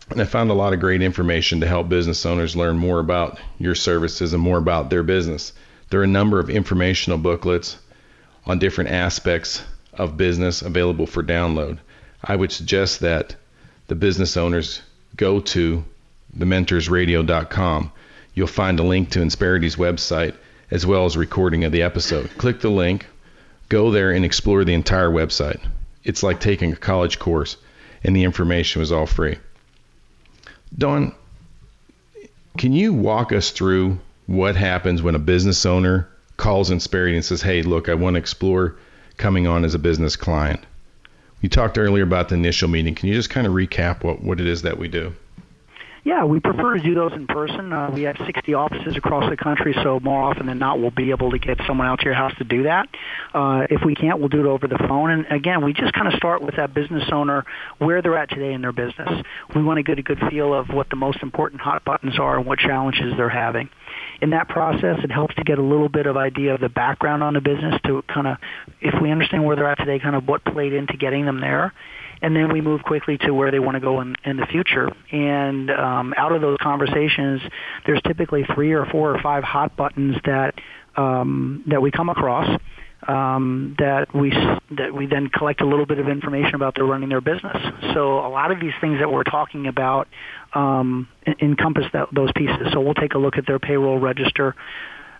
and 0.09 0.21
I 0.21 0.25
found 0.25 0.49
a 0.49 0.55
lot 0.55 0.73
of 0.73 0.79
great 0.79 1.01
information 1.01 1.61
to 1.61 1.67
help 1.67 1.87
business 1.87 2.25
owners 2.25 2.55
learn 2.55 2.77
more 2.77 2.99
about 2.99 3.39
your 3.59 3.75
services 3.75 4.33
and 4.33 4.41
more 4.41 4.57
about 4.57 4.89
their 4.89 5.03
business. 5.03 5.53
There 5.89 5.99
are 5.99 6.03
a 6.03 6.07
number 6.07 6.39
of 6.39 6.49
informational 6.49 7.19
booklets 7.19 7.77
on 8.45 8.59
different 8.59 8.89
aspects 8.89 9.63
of 9.93 10.17
business 10.17 10.61
available 10.61 11.05
for 11.05 11.23
download. 11.23 11.77
I 12.23 12.35
would 12.35 12.51
suggest 12.51 13.01
that 13.01 13.35
the 13.87 13.95
business 13.95 14.35
owners 14.35 14.81
go 15.15 15.39
to 15.39 15.83
thementorsradio.com. 16.37 17.91
You'll 18.33 18.47
find 18.47 18.79
a 18.79 18.83
link 18.83 19.11
to 19.11 19.21
Insperity's 19.21 19.75
website 19.75 20.35
as 20.71 20.85
well 20.85 21.05
as 21.05 21.15
a 21.15 21.19
recording 21.19 21.63
of 21.63 21.71
the 21.71 21.81
episode. 21.81 22.29
Click 22.37 22.61
the 22.61 22.69
link, 22.69 23.07
go 23.69 23.91
there 23.91 24.11
and 24.11 24.23
explore 24.23 24.63
the 24.63 24.73
entire 24.73 25.09
website. 25.09 25.59
It's 26.03 26.23
like 26.23 26.39
taking 26.39 26.73
a 26.73 26.77
college 26.77 27.19
course, 27.19 27.57
and 28.03 28.15
the 28.15 28.23
information 28.23 28.79
was 28.79 28.91
all 28.91 29.05
free. 29.05 29.37
Don, 30.77 31.13
can 32.57 32.73
you 32.73 32.93
walk 32.93 33.31
us 33.31 33.51
through 33.51 33.99
what 34.27 34.55
happens 34.55 35.01
when 35.01 35.15
a 35.15 35.19
business 35.19 35.65
owner 35.65 36.07
calls 36.37 36.69
Insperity 36.69 37.15
and 37.15 37.25
says, 37.25 37.41
"Hey, 37.41 37.63
look, 37.63 37.89
I 37.89 37.95
want 37.95 38.13
to 38.13 38.19
explore 38.19 38.75
coming 39.17 39.47
on 39.47 39.65
as 39.65 39.73
a 39.73 39.79
business 39.79 40.15
client"? 40.15 40.61
You 41.41 41.49
talked 41.49 41.77
earlier 41.77 42.03
about 42.03 42.29
the 42.29 42.35
initial 42.35 42.69
meeting. 42.69 42.95
Can 42.95 43.09
you 43.09 43.15
just 43.15 43.29
kind 43.29 43.47
of 43.47 43.53
recap 43.53 44.03
what, 44.03 44.21
what 44.21 44.39
it 44.39 44.47
is 44.47 44.61
that 44.61 44.77
we 44.77 44.87
do? 44.87 45.13
Yeah, 46.03 46.23
we 46.23 46.39
prefer 46.39 46.77
to 46.77 46.83
do 46.83 46.95
those 46.95 47.13
in 47.13 47.27
person. 47.27 47.73
Uh, 47.73 47.91
we 47.93 48.03
have 48.03 48.15
60 48.25 48.53
offices 48.53 48.95
across 48.95 49.29
the 49.29 49.35
country, 49.35 49.75
so 49.83 49.99
more 49.99 50.21
often 50.21 50.45
than 50.45 50.57
not, 50.57 50.79
we'll 50.79 50.91
be 50.91 51.09
able 51.09 51.31
to 51.31 51.39
get 51.39 51.59
someone 51.67 51.87
out 51.87 51.99
to 51.99 52.05
your 52.05 52.13
house 52.13 52.33
to 52.37 52.43
do 52.43 52.63
that. 52.63 52.87
Uh, 53.33 53.67
if 53.69 53.83
we 53.83 53.95
can't, 53.95 54.19
we'll 54.19 54.29
do 54.29 54.39
it 54.39 54.45
over 54.45 54.67
the 54.67 54.77
phone. 54.77 55.11
And 55.11 55.25
again, 55.29 55.63
we 55.63 55.73
just 55.73 55.93
kind 55.93 56.07
of 56.07 56.13
start 56.13 56.41
with 56.41 56.55
that 56.55 56.73
business 56.73 57.03
owner 57.11 57.45
where 57.79 58.01
they're 58.01 58.17
at 58.17 58.29
today 58.29 58.53
in 58.53 58.61
their 58.61 58.71
business. 58.71 59.09
We 59.53 59.63
want 59.63 59.77
to 59.77 59.83
get 59.83 59.99
a 59.99 60.03
good 60.03 60.19
feel 60.29 60.53
of 60.53 60.69
what 60.69 60.89
the 60.89 60.95
most 60.95 61.21
important 61.21 61.61
hot 61.61 61.83
buttons 61.83 62.17
are 62.17 62.37
and 62.37 62.45
what 62.45 62.59
challenges 62.59 63.13
they're 63.17 63.29
having. 63.29 63.69
In 64.21 64.29
that 64.31 64.47
process, 64.47 64.99
it 65.03 65.11
helps 65.11 65.35
to 65.35 65.43
get 65.43 65.59
a 65.59 65.63
little 65.63 65.89
bit 65.89 66.05
of 66.05 66.15
idea 66.15 66.53
of 66.53 66.61
the 66.61 66.69
background 66.69 67.23
on 67.23 67.33
the 67.33 67.41
business 67.41 67.75
to 67.85 68.01
kind 68.03 68.27
of, 68.27 68.37
if 68.79 69.01
we 69.01 69.11
understand 69.11 69.43
where 69.45 69.55
they're 69.55 69.69
at 69.69 69.79
today, 69.79 69.99
kind 69.99 70.15
of 70.15 70.27
what 70.27 70.43
played 70.45 70.73
into 70.73 70.95
getting 70.95 71.25
them 71.25 71.41
there 71.41 71.73
and 72.21 72.35
then 72.35 72.51
we 72.51 72.61
move 72.61 72.83
quickly 72.83 73.17
to 73.19 73.31
where 73.31 73.51
they 73.51 73.59
want 73.59 73.75
to 73.75 73.79
go 73.79 74.01
in, 74.01 74.15
in 74.25 74.37
the 74.37 74.45
future. 74.45 74.89
And 75.11 75.71
um, 75.71 76.13
out 76.17 76.31
of 76.31 76.41
those 76.41 76.57
conversations, 76.61 77.41
there's 77.85 78.01
typically 78.01 78.45
three 78.53 78.73
or 78.73 78.85
four 78.85 79.15
or 79.15 79.21
five 79.21 79.43
hot 79.43 79.75
buttons 79.75 80.15
that 80.25 80.55
um, 80.95 81.63
that 81.67 81.81
we 81.81 81.91
come 81.91 82.09
across 82.09 82.59
um, 83.07 83.75
that 83.79 84.13
we 84.13 84.31
that 84.31 84.93
we 84.93 85.05
then 85.07 85.29
collect 85.29 85.61
a 85.61 85.65
little 85.65 85.85
bit 85.85 85.99
of 85.99 86.07
information 86.07 86.55
about 86.55 86.75
their 86.75 86.85
running 86.85 87.09
their 87.09 87.21
business. 87.21 87.57
So 87.93 88.19
a 88.25 88.27
lot 88.27 88.51
of 88.51 88.59
these 88.59 88.73
things 88.81 88.99
that 88.99 89.11
we're 89.11 89.23
talking 89.23 89.67
about 89.67 90.07
um, 90.53 91.07
encompass 91.41 91.85
that, 91.93 92.09
those 92.13 92.31
pieces. 92.35 92.67
So 92.73 92.81
we'll 92.81 92.93
take 92.93 93.13
a 93.13 93.17
look 93.17 93.37
at 93.37 93.47
their 93.47 93.59
payroll 93.59 93.99
register. 93.99 94.55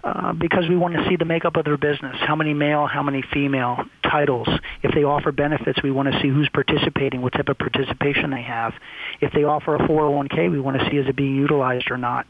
Uh, 0.01 0.31
because 0.31 0.63
we 0.69 0.77
want 0.77 0.93
to 0.93 1.05
see 1.09 1.17
the 1.17 1.25
makeup 1.25 1.57
of 1.57 1.65
their 1.65 1.77
business. 1.77 2.15
How 2.19 2.33
many 2.33 2.53
male, 2.53 2.87
how 2.87 3.03
many 3.03 3.21
female 3.33 3.83
titles. 4.01 4.47
If 4.81 4.95
they 4.95 5.03
offer 5.03 5.33
benefits, 5.33 5.83
we 5.83 5.91
want 5.91 6.11
to 6.11 6.21
see 6.21 6.29
who's 6.29 6.49
participating, 6.53 7.21
what 7.21 7.33
type 7.33 7.49
of 7.49 7.57
participation 7.57 8.29
they 8.29 8.43
have. 8.43 8.73
If 9.19 9.33
they 9.33 9.43
offer 9.43 9.75
a 9.75 9.79
401k, 9.79 10.51
we 10.51 10.59
want 10.61 10.79
to 10.79 10.89
see 10.89 10.97
is 10.97 11.07
it 11.07 11.17
being 11.17 11.35
utilized 11.35 11.91
or 11.91 11.97
not. 11.97 12.27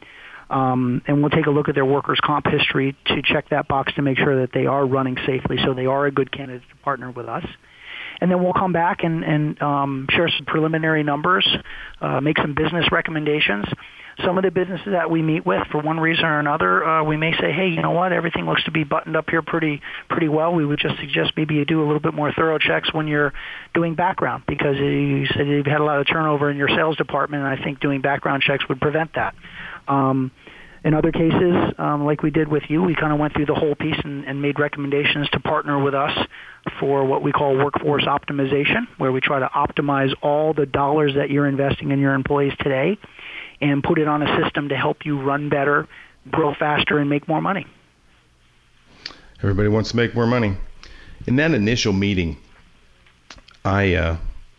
Um, 0.50 1.00
and 1.06 1.20
we'll 1.20 1.30
take 1.30 1.46
a 1.46 1.50
look 1.50 1.68
at 1.68 1.76
their 1.76 1.84
workers' 1.84 2.18
comp 2.20 2.46
history 2.46 2.96
to 3.06 3.22
check 3.22 3.50
that 3.50 3.68
box 3.68 3.94
to 3.94 4.02
make 4.02 4.18
sure 4.18 4.40
that 4.40 4.52
they 4.52 4.66
are 4.66 4.84
running 4.84 5.16
safely, 5.24 5.56
so 5.64 5.72
they 5.72 5.86
are 5.86 6.06
a 6.06 6.10
good 6.10 6.32
candidate 6.32 6.68
to 6.70 6.76
partner 6.82 7.12
with 7.12 7.28
us 7.28 7.46
and 8.20 8.30
then 8.30 8.42
we'll 8.42 8.52
come 8.52 8.72
back 8.72 9.02
and, 9.02 9.24
and 9.24 9.62
um, 9.62 10.06
share 10.10 10.28
some 10.28 10.44
preliminary 10.44 11.02
numbers, 11.02 11.46
uh, 12.00 12.20
make 12.20 12.36
some 12.38 12.54
business 12.54 12.86
recommendations, 12.92 13.64
some 14.24 14.38
of 14.38 14.44
the 14.44 14.50
businesses 14.50 14.88
that 14.92 15.10
we 15.10 15.22
meet 15.22 15.46
with, 15.46 15.66
for 15.70 15.80
one 15.80 15.98
reason 15.98 16.24
or 16.24 16.38
another, 16.38 16.84
uh, 16.84 17.04
we 17.04 17.16
may 17.16 17.32
say, 17.32 17.52
hey, 17.52 17.68
you 17.68 17.80
know 17.82 17.92
what, 17.92 18.12
everything 18.12 18.46
looks 18.46 18.64
to 18.64 18.70
be 18.70 18.84
buttoned 18.84 19.16
up 19.16 19.30
here 19.30 19.42
pretty 19.42 19.80
pretty 20.08 20.28
well. 20.28 20.54
We 20.54 20.64
would 20.64 20.78
just 20.78 20.98
suggest 20.98 21.32
maybe 21.36 21.54
you 21.54 21.64
do 21.64 21.82
a 21.82 21.86
little 21.86 22.00
bit 22.00 22.14
more 22.14 22.32
thorough 22.32 22.58
checks 22.58 22.92
when 22.92 23.08
you're 23.08 23.32
doing 23.74 23.94
background 23.94 24.44
because 24.46 24.76
you 24.76 25.26
said 25.26 25.46
you've 25.46 25.66
had 25.66 25.80
a 25.80 25.84
lot 25.84 26.00
of 26.00 26.06
turnover 26.06 26.50
in 26.50 26.56
your 26.56 26.68
sales 26.68 26.96
department, 26.96 27.44
and 27.44 27.60
I 27.60 27.62
think 27.62 27.80
doing 27.80 28.00
background 28.00 28.42
checks 28.42 28.68
would 28.68 28.80
prevent 28.80 29.14
that. 29.14 29.34
Um, 29.88 30.30
in 30.82 30.94
other 30.94 31.12
cases, 31.12 31.74
um, 31.76 32.06
like 32.06 32.22
we 32.22 32.30
did 32.30 32.48
with 32.48 32.62
you, 32.68 32.82
we 32.82 32.94
kind 32.94 33.12
of 33.12 33.18
went 33.18 33.34
through 33.34 33.46
the 33.46 33.54
whole 33.54 33.74
piece 33.74 33.98
and, 34.02 34.24
and 34.24 34.40
made 34.40 34.58
recommendations 34.58 35.28
to 35.30 35.40
partner 35.40 35.82
with 35.82 35.94
us 35.94 36.16
for 36.78 37.04
what 37.04 37.22
we 37.22 37.32
call 37.32 37.54
workforce 37.54 38.04
optimization, 38.04 38.86
where 38.96 39.12
we 39.12 39.20
try 39.20 39.40
to 39.40 39.48
optimize 39.48 40.14
all 40.22 40.54
the 40.54 40.64
dollars 40.64 41.14
that 41.16 41.30
you're 41.30 41.46
investing 41.46 41.90
in 41.90 41.98
your 41.98 42.14
employees 42.14 42.54
today 42.60 42.98
and 43.60 43.82
put 43.82 43.98
it 43.98 44.08
on 44.08 44.22
a 44.22 44.42
system 44.42 44.68
to 44.70 44.76
help 44.76 45.04
you 45.04 45.20
run 45.20 45.48
better, 45.48 45.88
grow 46.30 46.54
faster, 46.54 46.98
and 46.98 47.10
make 47.10 47.28
more 47.28 47.40
money. 47.40 47.66
Everybody 49.42 49.68
wants 49.68 49.90
to 49.90 49.96
make 49.96 50.14
more 50.14 50.26
money. 50.26 50.56
In 51.26 51.36
that 51.36 51.52
initial 51.52 51.92
meeting, 51.92 52.36
I 53.64 53.94
uh, 53.94 54.16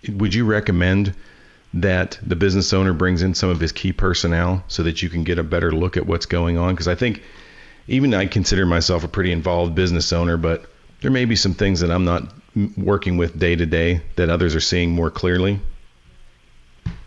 would 0.09 0.33
you 0.33 0.45
recommend 0.45 1.15
that 1.73 2.19
the 2.25 2.35
business 2.35 2.73
owner 2.73 2.93
brings 2.93 3.21
in 3.21 3.33
some 3.33 3.49
of 3.49 3.59
his 3.59 3.71
key 3.71 3.93
personnel 3.93 4.63
so 4.67 4.83
that 4.83 5.01
you 5.01 5.09
can 5.09 5.23
get 5.23 5.39
a 5.39 5.43
better 5.43 5.71
look 5.71 5.97
at 5.97 6.05
what's 6.05 6.25
going 6.25 6.57
on? 6.57 6.73
Because 6.73 6.87
I 6.87 6.95
think 6.95 7.23
even 7.87 8.13
I 8.13 8.25
consider 8.25 8.65
myself 8.65 9.03
a 9.03 9.07
pretty 9.07 9.31
involved 9.31 9.75
business 9.75 10.11
owner, 10.13 10.37
but 10.37 10.65
there 11.01 11.11
may 11.11 11.25
be 11.25 11.35
some 11.35 11.53
things 11.53 11.79
that 11.79 11.91
I'm 11.91 12.05
not 12.05 12.23
working 12.77 13.17
with 13.17 13.39
day 13.39 13.55
to 13.55 13.65
day 13.65 14.01
that 14.17 14.29
others 14.29 14.55
are 14.55 14.61
seeing 14.61 14.91
more 14.91 15.09
clearly. 15.09 15.59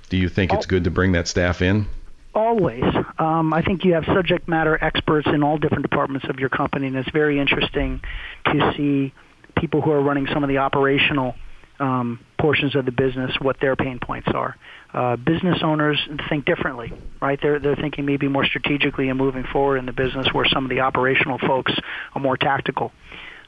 Do 0.09 0.17
you 0.17 0.29
think 0.29 0.53
it's 0.53 0.67
good 0.67 0.85
to 0.85 0.91
bring 0.91 1.13
that 1.13 1.29
staff 1.29 1.63
in? 1.63 1.87
Always. 2.35 2.83
Um, 3.19 3.53
I 3.53 3.63
think 3.63 3.85
you 3.85 3.95
have 3.95 4.05
subject 4.07 4.49
matter 4.49 4.77
experts 4.83 5.29
in 5.33 5.43
all 5.43 5.57
different 5.57 5.83
departments 5.83 6.27
of 6.29 6.41
your 6.41 6.49
company, 6.49 6.89
and 6.89 6.97
it's 6.97 7.11
very 7.11 7.39
interesting 7.39 8.01
to 8.47 8.73
see 8.77 9.15
people 9.57 9.81
who 9.81 9.93
are 9.93 10.03
running 10.03 10.27
some 10.33 10.43
of 10.43 10.49
the 10.49 10.59
operational 10.59 11.35
um, 11.79 12.21
portions 12.39 12.75
of 12.75 12.85
the 12.85 12.93
business 12.93 13.33
what 13.41 13.59
their 13.61 13.77
pain 13.77 13.99
points 14.01 14.29
are. 14.35 14.57
Uh, 14.93 15.17
business 15.17 15.59
owners 15.63 15.99
think 16.29 16.45
differently, 16.45 16.93
right? 17.21 17.39
They're 17.41 17.59
they're 17.59 17.77
thinking 17.77 18.05
maybe 18.05 18.29
more 18.29 18.45
strategically 18.45 19.09
and 19.09 19.19
moving 19.19 19.45
forward 19.53 19.79
in 19.79 19.87
the 19.87 19.93
business, 19.93 20.29
where 20.33 20.45
some 20.47 20.65
of 20.65 20.71
the 20.71 20.81
operational 20.81 21.39
folks 21.39 21.73
are 22.15 22.21
more 22.21 22.37
tactical. 22.37 22.93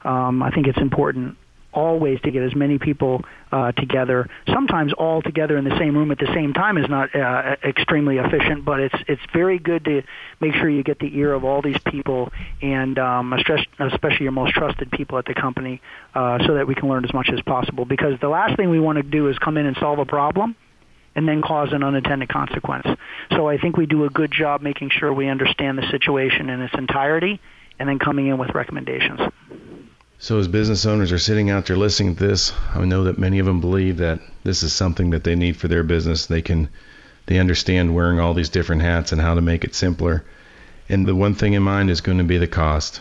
Um, 0.03 0.43
I 0.43 0.51
think 0.51 0.67
it's 0.67 0.79
important 0.79 1.37
always 1.77 2.21
to 2.23 2.31
get 2.31 2.43
as 2.43 2.57
many 2.57 2.79
people 2.79 3.23
uh, 3.53 3.71
together. 3.73 4.29
Sometimes 4.49 4.93
all 4.95 5.23
together 5.23 5.57
in 5.57 5.65
the 5.65 5.79
same 5.79 5.97
room 5.97 6.11
at 6.11 6.19
the 6.19 6.33
same 6.35 6.55
time 6.55 6.79
is 6.79 6.89
not 6.89 7.15
uh, 7.15 7.57
extremely 7.63 8.17
efficient, 8.17 8.65
but 8.65 8.81
it's 8.81 8.95
it's 9.07 9.23
very 9.33 9.59
good 9.59 9.85
to 9.85 10.03
make 10.41 10.55
sure 10.55 10.69
you 10.69 10.83
get 10.83 10.99
the 10.99 11.17
ear 11.19 11.33
of 11.33 11.45
all 11.45 11.63
these 11.63 11.79
people 11.87 12.33
and 12.63 12.99
um, 12.99 13.33
especially 13.33 14.25
your 14.25 14.33
most 14.33 14.55
trusted 14.55 14.91
people 14.91 15.19
at 15.19 15.27
the 15.27 15.35
company, 15.35 15.81
uh, 16.15 16.45
so 16.47 16.55
that 16.55 16.67
we 16.67 16.75
can 16.75 16.89
learn 16.89 17.05
as 17.05 17.13
much 17.13 17.29
as 17.33 17.41
possible. 17.43 17.85
Because 17.85 18.19
the 18.21 18.29
last 18.29 18.57
thing 18.57 18.71
we 18.71 18.81
want 18.81 18.97
to 18.97 19.03
do 19.03 19.29
is 19.29 19.39
come 19.39 19.57
in 19.59 19.67
and 19.67 19.77
solve 19.77 19.99
a 19.99 20.07
problem 20.07 20.57
and 21.15 21.27
then 21.27 21.43
cause 21.43 21.73
an 21.73 21.83
unintended 21.83 22.29
consequence. 22.29 22.87
So 23.31 23.49
I 23.49 23.59
think 23.59 23.77
we 23.77 23.87
do 23.87 24.05
a 24.05 24.11
good 24.11 24.31
job 24.31 24.61
making 24.61 24.91
sure 24.91 25.13
we 25.13 25.29
understand 25.29 25.79
the 25.79 25.91
situation 25.91 26.51
in 26.51 26.61
its 26.61 26.75
entirety 26.75 27.41
and 27.79 27.89
then 27.89 27.99
coming 27.99 28.27
in 28.29 28.39
with 28.39 28.55
recommendations. 28.55 29.21
So, 30.19 30.39
as 30.39 30.49
business 30.49 30.87
owners 30.87 31.13
are 31.13 31.19
sitting 31.19 31.51
out 31.51 31.67
there 31.67 31.77
listening 31.77 32.17
to 32.17 32.27
this, 32.27 32.53
I 32.75 32.83
know 32.85 33.05
that 33.05 33.19
many 33.19 33.39
of 33.39 33.47
them 33.47 33.61
believe 33.61 33.99
that 33.99 34.21
this 34.45 34.63
is 34.63 34.73
something 34.73 35.11
that 35.11 35.25
they 35.25 35.35
need 35.35 35.57
for 35.57 35.69
their 35.69 35.83
business. 35.83 36.27
They 36.27 36.41
can, 36.41 36.71
they 37.27 37.39
understand 37.39 37.95
wearing 37.95 38.19
all 38.19 38.33
these 38.33 38.49
different 38.49 38.83
hats 38.83 39.13
and 39.13 39.21
how 39.21 39.35
to 39.35 39.43
make 39.43 39.65
it 39.65 39.75
simpler. 39.75 40.25
And 40.89 41.07
the 41.07 41.15
one 41.15 41.35
thing 41.35 41.53
in 41.53 41.63
mind 41.63 41.91
is 41.91 42.01
going 42.01 42.19
to 42.19 42.25
be 42.25 42.39
the 42.39 42.47
cost. 42.47 43.01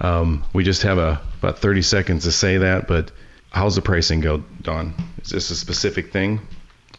Um, 0.00 0.44
we 0.52 0.62
just 0.62 0.82
have 0.82 0.98
a, 0.98 1.20
about 1.38 1.58
30 1.58 1.82
seconds 1.82 2.24
to 2.24 2.32
say 2.32 2.58
that, 2.58 2.86
but 2.86 3.10
how's 3.50 3.74
the 3.74 3.82
pricing 3.82 4.20
go, 4.20 4.44
Don? 4.60 4.94
Is 5.22 5.30
this 5.30 5.50
a 5.50 5.56
specific 5.56 6.12
thing 6.12 6.40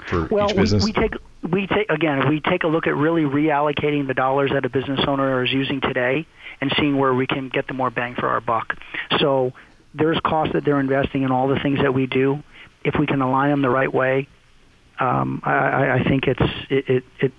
for 0.06 0.26
well, 0.26 0.50
each 0.50 0.56
business? 0.56 0.84
We, 0.84 0.92
we 0.92 1.02
take 1.02 1.14
we 1.44 1.68
take 1.68 1.90
again 1.90 2.30
we 2.30 2.40
take 2.40 2.64
a 2.64 2.68
look 2.68 2.88
at 2.88 2.96
really 2.96 3.24
reallocating 3.24 4.08
the 4.08 4.14
dollars 4.14 4.52
that 4.54 4.66
a 4.66 4.70
business 4.70 5.02
owner 5.08 5.44
is 5.44 5.52
using 5.52 5.82
today 5.82 6.26
and 6.62 6.74
seeing 6.80 6.98
where 6.98 7.14
we 7.14 7.28
can 7.28 7.50
get 7.50 7.68
the 7.68 7.74
more 7.74 7.90
bang 7.90 8.16
for 8.16 8.30
our 8.30 8.42
buck. 8.42 8.78
So 9.20 9.52
there's 9.94 10.20
costs 10.22 10.54
that 10.54 10.64
they're 10.64 10.80
investing 10.80 11.24
in 11.24 11.32
all 11.32 11.48
the 11.48 11.60
things 11.60 11.80
that 11.82 11.94
we 11.94 12.08
do. 12.08 12.42
If 12.84 12.96
we 12.98 13.06
can 13.06 13.22
align 13.22 13.50
them 13.50 13.62
the 13.62 13.70
right 13.70 13.94
way, 13.94 14.28
um, 15.00 15.42
I, 15.44 16.00
I 16.00 16.04
think 16.08 16.28
it's 16.28 16.42
it 16.70 16.90
it, 16.90 17.04
it 17.20 17.34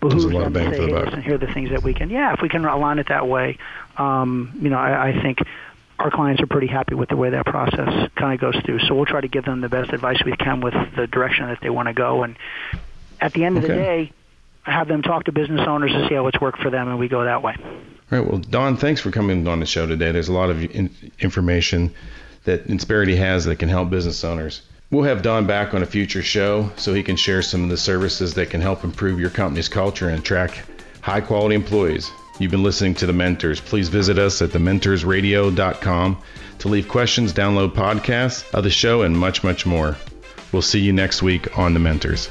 behooves 0.00 0.32
them 0.32 0.54
to 0.54 0.70
say, 0.70 0.86
hey, 0.86 0.92
listen, 0.92 1.22
here 1.22 1.34
are 1.34 1.38
the 1.38 1.52
things 1.52 1.70
that 1.70 1.82
we 1.82 1.94
can. 1.94 2.10
Yeah, 2.10 2.32
if 2.32 2.40
we 2.40 2.48
can 2.48 2.64
align 2.64 2.98
it 2.98 3.08
that 3.08 3.28
way, 3.28 3.58
um, 3.96 4.58
you 4.60 4.70
know, 4.70 4.78
I, 4.78 5.08
I 5.08 5.22
think 5.22 5.38
our 5.98 6.10
clients 6.10 6.42
are 6.42 6.46
pretty 6.46 6.66
happy 6.66 6.94
with 6.94 7.10
the 7.10 7.16
way 7.16 7.30
that 7.30 7.44
process 7.44 8.08
kind 8.16 8.32
of 8.32 8.40
goes 8.40 8.56
through. 8.64 8.80
So 8.80 8.94
we'll 8.94 9.04
try 9.04 9.20
to 9.20 9.28
give 9.28 9.44
them 9.44 9.60
the 9.60 9.68
best 9.68 9.92
advice 9.92 10.22
we 10.24 10.32
can 10.32 10.60
with 10.60 10.74
the 10.96 11.06
direction 11.06 11.46
that 11.48 11.58
they 11.60 11.68
want 11.68 11.88
to 11.88 11.92
go. 11.92 12.22
And 12.22 12.36
at 13.20 13.32
the 13.32 13.44
end 13.44 13.58
of 13.58 13.64
okay. 13.64 13.72
the 13.74 13.78
day, 13.78 14.12
have 14.62 14.88
them 14.88 15.02
talk 15.02 15.24
to 15.24 15.32
business 15.32 15.66
owners 15.66 15.92
to 15.92 16.08
see 16.08 16.14
how 16.14 16.26
it's 16.26 16.40
worked 16.40 16.60
for 16.60 16.70
them, 16.70 16.88
and 16.88 16.98
we 16.98 17.08
go 17.08 17.24
that 17.24 17.42
way. 17.42 17.56
All 17.60 18.18
right. 18.18 18.26
Well, 18.26 18.38
Don, 18.38 18.76
thanks 18.76 19.00
for 19.00 19.10
coming 19.10 19.46
on 19.46 19.60
the 19.60 19.66
show 19.66 19.86
today. 19.86 20.12
There's 20.12 20.28
a 20.28 20.32
lot 20.32 20.50
of 20.50 20.62
in- 20.62 20.94
information 21.20 21.94
that 22.44 22.66
Insperity 22.66 23.16
has 23.16 23.44
that 23.44 23.58
can 23.58 23.68
help 23.68 23.90
business 23.90 24.24
owners. 24.24 24.62
We'll 24.90 25.04
have 25.04 25.22
Don 25.22 25.46
back 25.46 25.72
on 25.72 25.82
a 25.82 25.86
future 25.86 26.22
show 26.22 26.70
so 26.76 26.92
he 26.92 27.04
can 27.04 27.14
share 27.14 27.42
some 27.42 27.62
of 27.62 27.70
the 27.70 27.76
services 27.76 28.34
that 28.34 28.50
can 28.50 28.60
help 28.60 28.82
improve 28.82 29.20
your 29.20 29.30
company's 29.30 29.68
culture 29.68 30.08
and 30.08 30.18
attract 30.18 30.64
high 31.00 31.20
quality 31.20 31.54
employees. 31.54 32.10
You've 32.40 32.50
been 32.50 32.62
listening 32.62 32.94
to 32.96 33.06
The 33.06 33.12
Mentors. 33.12 33.60
Please 33.60 33.88
visit 33.88 34.18
us 34.18 34.42
at 34.42 34.50
thementorsradio.com 34.50 36.18
to 36.58 36.68
leave 36.68 36.88
questions, 36.88 37.32
download 37.32 37.74
podcasts 37.74 38.52
of 38.52 38.64
the 38.64 38.70
show, 38.70 39.02
and 39.02 39.16
much, 39.16 39.44
much 39.44 39.64
more. 39.64 39.96
We'll 40.50 40.62
see 40.62 40.80
you 40.80 40.92
next 40.92 41.22
week 41.22 41.56
on 41.56 41.74
The 41.74 41.80
Mentors. 41.80 42.30